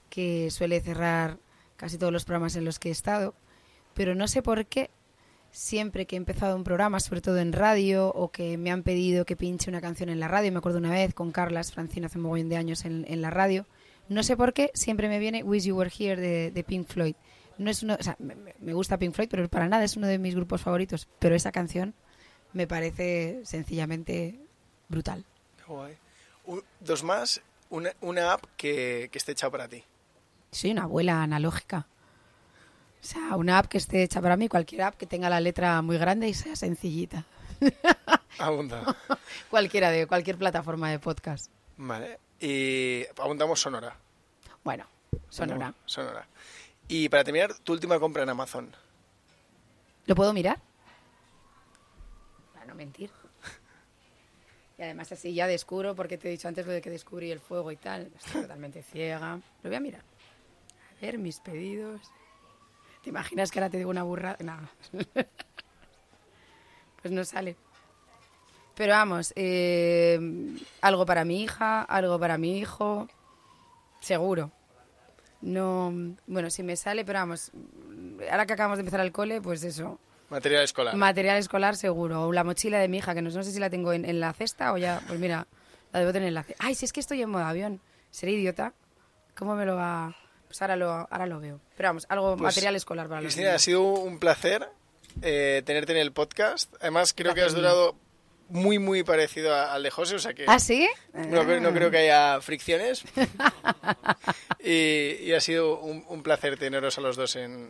que 0.09 0.49
suele 0.51 0.81
cerrar 0.81 1.37
casi 1.77 1.97
todos 1.97 2.13
los 2.13 2.25
programas 2.25 2.55
en 2.55 2.65
los 2.65 2.79
que 2.79 2.89
he 2.89 2.91
estado. 2.91 3.33
Pero 3.93 4.15
no 4.15 4.27
sé 4.27 4.41
por 4.41 4.65
qué, 4.65 4.89
siempre 5.51 6.05
que 6.05 6.15
he 6.15 6.17
empezado 6.17 6.55
un 6.55 6.63
programa, 6.63 6.99
sobre 6.99 7.21
todo 7.21 7.37
en 7.39 7.53
radio, 7.53 8.09
o 8.13 8.31
que 8.31 8.57
me 8.57 8.71
han 8.71 8.83
pedido 8.83 9.25
que 9.25 9.35
pinche 9.35 9.69
una 9.69 9.81
canción 9.81 10.09
en 10.09 10.19
la 10.19 10.27
radio, 10.27 10.51
me 10.51 10.59
acuerdo 10.59 10.77
una 10.79 10.91
vez 10.91 11.13
con 11.13 11.31
Carlas 11.31 11.71
Francina 11.73 12.07
hace 12.07 12.17
un 12.17 12.23
mogollón 12.23 12.49
de 12.49 12.57
años 12.57 12.85
en, 12.85 13.05
en 13.07 13.21
la 13.21 13.29
radio, 13.29 13.65
no 14.07 14.23
sé 14.23 14.35
por 14.37 14.53
qué, 14.53 14.71
siempre 14.73 15.07
me 15.09 15.19
viene 15.19 15.43
Wish 15.43 15.65
You 15.65 15.75
Were 15.77 15.91
Here 15.95 16.19
de, 16.19 16.51
de 16.51 16.63
Pink 16.63 16.87
Floyd. 16.87 17.15
No 17.59 17.69
es 17.69 17.83
uno, 17.83 17.97
o 17.99 18.03
sea, 18.03 18.15
me, 18.19 18.35
me- 18.59 18.73
gusta 18.73 18.97
Pink 18.97 19.13
Floyd, 19.13 19.27
pero 19.29 19.47
para 19.49 19.67
nada 19.67 19.83
es 19.83 19.97
uno 19.97 20.07
de 20.07 20.17
mis 20.17 20.33
grupos 20.33 20.61
favoritos. 20.61 21.07
Pero 21.19 21.35
esa 21.35 21.51
canción 21.51 21.93
me 22.53 22.67
parece 22.67 23.41
sencillamente 23.45 24.39
brutal. 24.87 25.25
Guay. 25.67 25.97
Un- 26.45 26.63
dos 26.79 27.03
más. 27.03 27.41
Una, 27.69 27.91
una 28.01 28.33
app 28.33 28.45
que, 28.57 29.09
que 29.11 29.17
esté 29.19 29.33
hecha 29.33 29.49
para 29.51 29.67
ti. 29.67 29.83
Soy 30.51 30.71
una 30.71 30.83
abuela 30.83 31.21
analógica. 31.21 31.85
O 33.01 33.05
sea, 33.05 33.35
una 33.35 33.59
app 33.59 33.67
que 33.67 33.77
esté 33.77 34.01
hecha 34.03 34.21
para 34.21 34.35
mí, 34.35 34.49
cualquier 34.49 34.81
app 34.81 34.95
que 34.97 35.05
tenga 35.05 35.29
la 35.29 35.39
letra 35.39 35.81
muy 35.83 35.97
grande 35.97 36.27
y 36.27 36.33
sea 36.33 36.55
sencillita. 36.55 37.25
Abunda. 38.39 38.95
Cualquiera 39.49 39.91
de 39.91 40.07
cualquier 40.07 40.37
plataforma 40.37 40.89
de 40.91 40.99
podcast. 40.99 41.51
vale. 41.77 42.19
Y 42.41 43.03
apuntamos 43.11 43.59
Sonora. 43.59 43.95
Bueno, 44.63 44.85
sonora. 45.29 45.73
Sonora. 45.85 46.25
Y 46.87 47.09
para 47.09 47.23
terminar, 47.25 47.53
tu 47.63 47.73
última 47.73 47.99
compra 47.99 48.23
en 48.23 48.29
Amazon. 48.29 48.73
¿Lo 50.05 50.15
puedo 50.15 50.31
mirar? 50.31 50.61
Mentir. 52.79 53.11
Y 54.77 54.81
además 54.81 55.11
así 55.11 55.33
ya 55.33 55.45
descubro, 55.47 55.93
porque 55.93 56.17
te 56.17 56.29
he 56.29 56.31
dicho 56.31 56.47
antes 56.47 56.65
lo 56.65 56.71
de 56.71 56.79
que 56.79 56.89
descubrí 56.89 57.29
el 57.29 57.41
fuego 57.41 57.69
y 57.73 57.75
tal. 57.75 58.09
Estoy 58.15 58.43
totalmente 58.43 58.81
ciega. 58.81 59.35
Lo 59.61 59.69
voy 59.69 59.75
a 59.75 59.81
mirar. 59.81 60.01
A 60.01 61.01
ver, 61.01 61.17
mis 61.17 61.41
pedidos. 61.41 61.99
¿Te 63.03 63.09
imaginas 63.09 63.51
que 63.51 63.59
ahora 63.59 63.69
te 63.69 63.75
digo 63.75 63.89
una 63.89 64.03
burra? 64.03 64.37
Nada. 64.39 64.71
Pues 67.01 67.13
no 67.13 67.23
sale. 67.23 67.55
Pero 68.75 68.91
vamos, 68.91 69.31
eh, 69.37 70.19
algo 70.81 71.05
para 71.05 71.23
mi 71.23 71.43
hija, 71.43 71.83
algo 71.83 72.19
para 72.19 72.37
mi 72.37 72.57
hijo. 72.57 73.07
Seguro. 74.01 74.51
No, 75.39 75.93
bueno, 76.27 76.49
si 76.49 76.61
me 76.61 76.75
sale, 76.75 77.05
pero 77.05 77.19
vamos, 77.19 77.53
ahora 78.29 78.45
que 78.45 78.51
acabamos 78.51 78.79
de 78.79 78.81
empezar 78.81 78.99
al 78.99 79.13
cole, 79.13 79.39
pues 79.39 79.63
eso, 79.63 79.97
Material 80.29 80.63
escolar. 80.63 80.95
material 80.95 81.37
escolar 81.37 81.75
seguro, 81.75 82.27
o 82.27 82.31
la 82.31 82.43
mochila 82.43 82.79
de 82.79 82.87
mi 82.87 82.97
hija, 82.97 83.13
que 83.15 83.21
no, 83.21 83.29
no 83.29 83.43
sé 83.43 83.51
si 83.51 83.59
la 83.59 83.69
tengo 83.69 83.93
en, 83.93 84.05
en 84.05 84.19
la 84.19 84.31
cesta 84.33 84.73
o 84.73 84.77
ya, 84.77 85.01
pues 85.07 85.19
mira, 85.19 85.47
la 85.91 85.99
debo 85.99 86.11
tener 86.13 86.27
en 86.27 86.33
la 86.35 86.43
cesta. 86.43 86.63
Ay, 86.65 86.75
si 86.75 86.85
es 86.85 86.93
que 86.93 86.99
estoy 86.99 87.21
en 87.21 87.29
modo 87.29 87.43
avión, 87.45 87.81
seré 88.11 88.33
idiota, 88.33 88.73
¿cómo 89.37 89.55
me 89.55 89.65
lo 89.65 89.75
va...? 89.75 90.15
Pues 90.47 90.61
ahora 90.63 90.75
lo, 90.75 90.91
ahora 90.91 91.25
lo 91.27 91.39
veo. 91.39 91.59
Pero 91.77 91.89
vamos, 91.89 92.05
algo 92.09 92.31
Pues, 92.31 92.41
material 92.41 92.75
escolar 92.75 93.07
para 93.07 93.21
los 93.21 93.33
Cristina, 93.33 93.53
ha 93.55 93.59
sido 93.59 93.81
un 93.83 94.17
placer 94.19 94.67
eh, 95.21 95.61
tenerte 95.65 95.91
en 95.91 95.99
el 95.99 96.11
podcast. 96.11 96.73
Además, 96.81 97.13
creo 97.15 97.35
que 97.35 97.41
has 97.41 97.53
durado 97.53 97.95
muy, 98.49 98.79
muy 98.79 99.03
parecido 99.03 99.53
a- 99.53 99.73
al 99.73 99.83
de 99.83 99.91
José, 99.91 100.15
o 100.15 100.19
sea 100.19 100.33
que 100.33 100.45
¿Ah, 100.47 100.57
sí? 100.59 100.89
no, 101.13 101.43
creo- 101.45 101.59
no 101.61 101.71
creo 101.71 101.91
que 101.91 101.97
haya 101.99 102.41
fricciones. 102.41 103.03
y, 104.63 105.17
y 105.21 105.33
ha 105.33 105.39
sido 105.41 105.79
un, 105.79 106.03
un 106.07 106.23
placer 106.23 106.57
teneros 106.57 106.97
a 106.97 107.01
los 107.01 107.15
dos 107.15 107.35
en, 107.35 107.69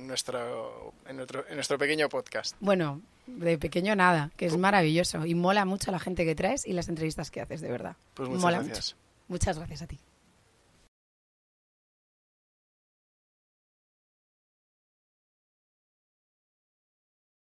en 0.00 0.06
nuestro, 0.06 0.92
en, 1.06 1.16
nuestro, 1.16 1.46
en 1.48 1.54
nuestro 1.54 1.78
pequeño 1.78 2.08
podcast. 2.08 2.56
Bueno, 2.60 3.00
de 3.26 3.58
pequeño 3.58 3.94
nada, 3.94 4.30
que 4.36 4.46
es 4.46 4.56
maravilloso 4.56 5.24
y 5.26 5.34
mola 5.34 5.64
mucho 5.64 5.90
la 5.90 5.98
gente 5.98 6.24
que 6.24 6.34
traes 6.34 6.66
y 6.66 6.72
las 6.72 6.88
entrevistas 6.88 7.30
que 7.30 7.40
haces, 7.40 7.60
de 7.60 7.70
verdad. 7.70 7.96
Pues 8.14 8.28
muchas 8.28 8.42
mola 8.42 8.58
gracias. 8.58 8.94
mucho. 8.94 8.96
Muchas 9.28 9.58
gracias 9.58 9.82
a 9.82 9.86
ti. 9.86 9.98